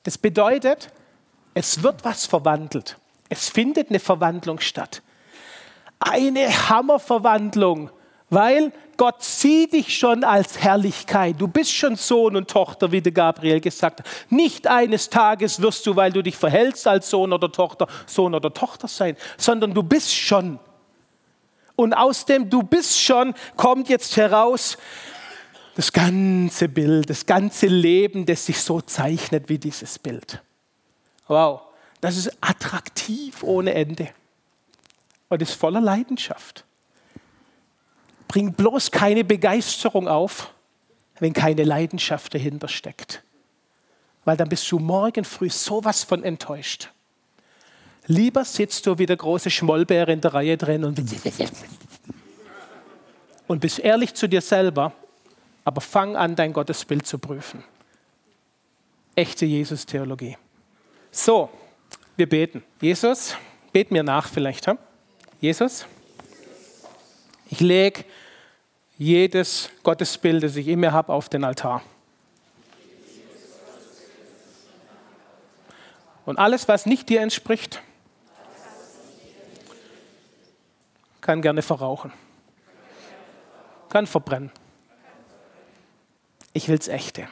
Das 0.10 0.18
bedeutet, 0.18 0.90
es 1.54 1.84
wird 1.84 2.04
was 2.04 2.26
verwandelt. 2.26 2.98
Es 3.30 3.48
findet 3.48 3.92
eine 3.92 4.00
Verwandlung 4.00 4.60
statt. 4.60 5.04
Eine 6.00 6.48
Hammerverwandlung 6.68 7.92
weil 8.32 8.72
Gott 8.98 9.24
sieht 9.24 9.74
dich 9.74 9.98
schon 9.98 10.24
als 10.24 10.60
Herrlichkeit. 10.60 11.36
Du 11.40 11.48
bist 11.48 11.72
schon 11.72 11.96
Sohn 11.96 12.36
und 12.36 12.50
Tochter, 12.50 12.92
wie 12.92 13.02
der 13.02 13.12
Gabriel 13.12 13.60
gesagt 13.60 14.00
hat. 14.00 14.08
Nicht 14.30 14.68
eines 14.68 15.10
Tages 15.10 15.62
wirst 15.62 15.86
du, 15.86 15.96
weil 15.96 16.12
du 16.12 16.22
dich 16.22 16.38
verhältst 16.38 16.88
als 16.88 17.10
Sohn 17.10 17.32
oder 17.32 17.52
Tochter, 17.52 17.88
Sohn 18.06 18.36
oder 18.36 18.54
Tochter 18.54 18.88
sein, 18.88 19.16
sondern 19.38 19.74
du 19.74 19.84
bist 19.84 20.14
schon. 20.14 20.60
Und 21.76 21.94
aus 21.94 22.26
dem 22.26 22.50
Du 22.50 22.62
bist 22.62 23.00
schon 23.00 23.34
kommt 23.56 23.90
jetzt 23.90 24.18
heraus 24.18 24.78
das 25.80 25.94
ganze 25.94 26.68
Bild, 26.68 27.10
das 27.10 27.26
ganze 27.26 27.68
Leben, 27.68 28.26
das 28.26 28.46
sich 28.46 28.60
so 28.60 28.82
zeichnet 28.82 29.48
wie 29.48 29.58
dieses 29.58 29.98
Bild. 29.98 30.42
Wow, 31.30 31.62
das 32.02 32.18
ist 32.18 32.36
attraktiv 32.42 33.44
ohne 33.44 33.74
Ende 33.74 34.10
und 35.30 35.42
ist 35.42 35.54
voller 35.54 35.80
Leidenschaft. 35.80 36.66
Bring 38.28 38.52
bloß 38.52 38.92
keine 38.92 39.24
Begeisterung 39.24 40.10
auf, 40.10 40.54
wenn 41.18 41.32
keine 41.32 41.64
Leidenschaft 41.64 42.34
dahinter 42.34 42.68
steckt. 42.68 43.24
Weil 44.26 44.36
dann 44.36 44.50
bist 44.50 44.70
du 44.70 44.80
morgen 44.80 45.24
früh 45.24 45.50
sowas 45.50 46.04
von 46.04 46.26
enttäuscht. 46.26 46.90
Lieber 48.06 48.44
sitzt 48.44 48.86
du 48.86 48.98
wie 48.98 49.06
der 49.06 49.16
große 49.16 49.50
Schmollbär 49.50 50.10
in 50.10 50.20
der 50.20 50.34
Reihe 50.34 50.58
drin 50.58 50.84
und, 50.84 51.00
und 53.48 53.62
bist 53.62 53.80
ehrlich 53.80 54.14
zu 54.14 54.28
dir 54.28 54.42
selber, 54.42 54.94
aber 55.64 55.82
fang 55.82 56.16
an, 56.16 56.36
dein 56.36 56.54
Gottesbild 56.54 57.06
zu 57.06 57.20
prüfen. 57.20 57.64
Echte 59.16 59.46
Jesus-Theologie. 59.46 60.38
So, 61.12 61.50
wir 62.16 62.30
beten. 62.30 62.64
Jesus, 62.82 63.36
bet 63.72 63.92
mir 63.92 64.04
nach 64.04 64.28
vielleicht. 64.28 64.68
Hm? 64.68 64.78
Jesus, 65.42 65.86
ich 67.50 67.60
lege 67.60 68.06
jedes 68.98 69.70
Gottesbild, 69.84 70.44
das 70.44 70.56
ich 70.56 70.68
in 70.68 70.80
mir 70.80 70.92
habe, 70.92 71.14
auf 71.14 71.30
den 71.30 71.44
Altar. 71.44 71.82
Und 76.26 76.38
alles, 76.38 76.68
was 76.68 76.86
nicht 76.86 77.10
dir 77.10 77.22
entspricht, 77.22 77.82
kann 81.22 81.42
gerne 81.42 81.62
verrauchen, 81.62 82.14
kann 83.90 84.06
verbrennen. 84.06 84.52
Ich 86.60 86.68
will 86.68 86.74
will's 86.74 86.90
echte. 86.90 87.26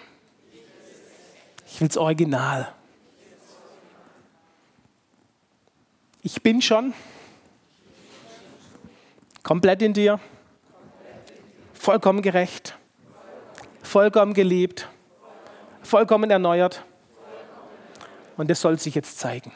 Ich 1.65 1.81
will 1.81 1.89
will's 1.89 1.97
original. 1.97 2.73
Ich 6.23 6.41
bin 6.41 6.61
schon 6.61 6.93
komplett 9.43 9.81
in 9.81 9.91
dir 9.91 10.21
vollkommen 11.73 12.21
gerecht, 12.21 12.77
vollkommen 13.83 14.33
geliebt, 14.33 14.87
vollkommen 15.83 16.31
erneuert. 16.31 16.85
Und 18.37 18.49
das 18.49 18.61
soll 18.61 18.79
sich 18.79 18.95
jetzt 18.95 19.19
zeigen. 19.19 19.51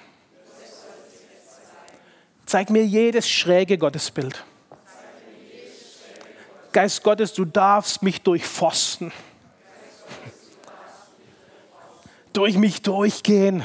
Zeig 2.45 2.69
mir 2.69 2.85
jedes 2.85 3.29
schräge 3.29 3.77
Gottesbild. 3.77 4.43
Geist 6.73 7.03
Gottes, 7.03 7.33
du 7.33 7.45
darfst 7.45 8.03
mich 8.03 8.21
durchforsten. 8.21 9.13
Durch 12.33 12.57
mich 12.57 12.81
durchgehen. 12.81 13.63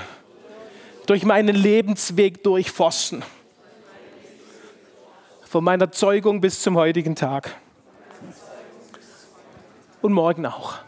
Durch 1.06 1.24
meinen 1.24 1.54
Lebensweg 1.54 2.42
durchforsten. 2.42 3.22
Von 5.44 5.62
meiner 5.62 5.92
Zeugung 5.92 6.40
bis 6.40 6.60
zum 6.60 6.76
heutigen 6.76 7.14
Tag 7.14 7.56
und 10.02 10.12
morgen 10.12 10.46
auch. 10.46 10.85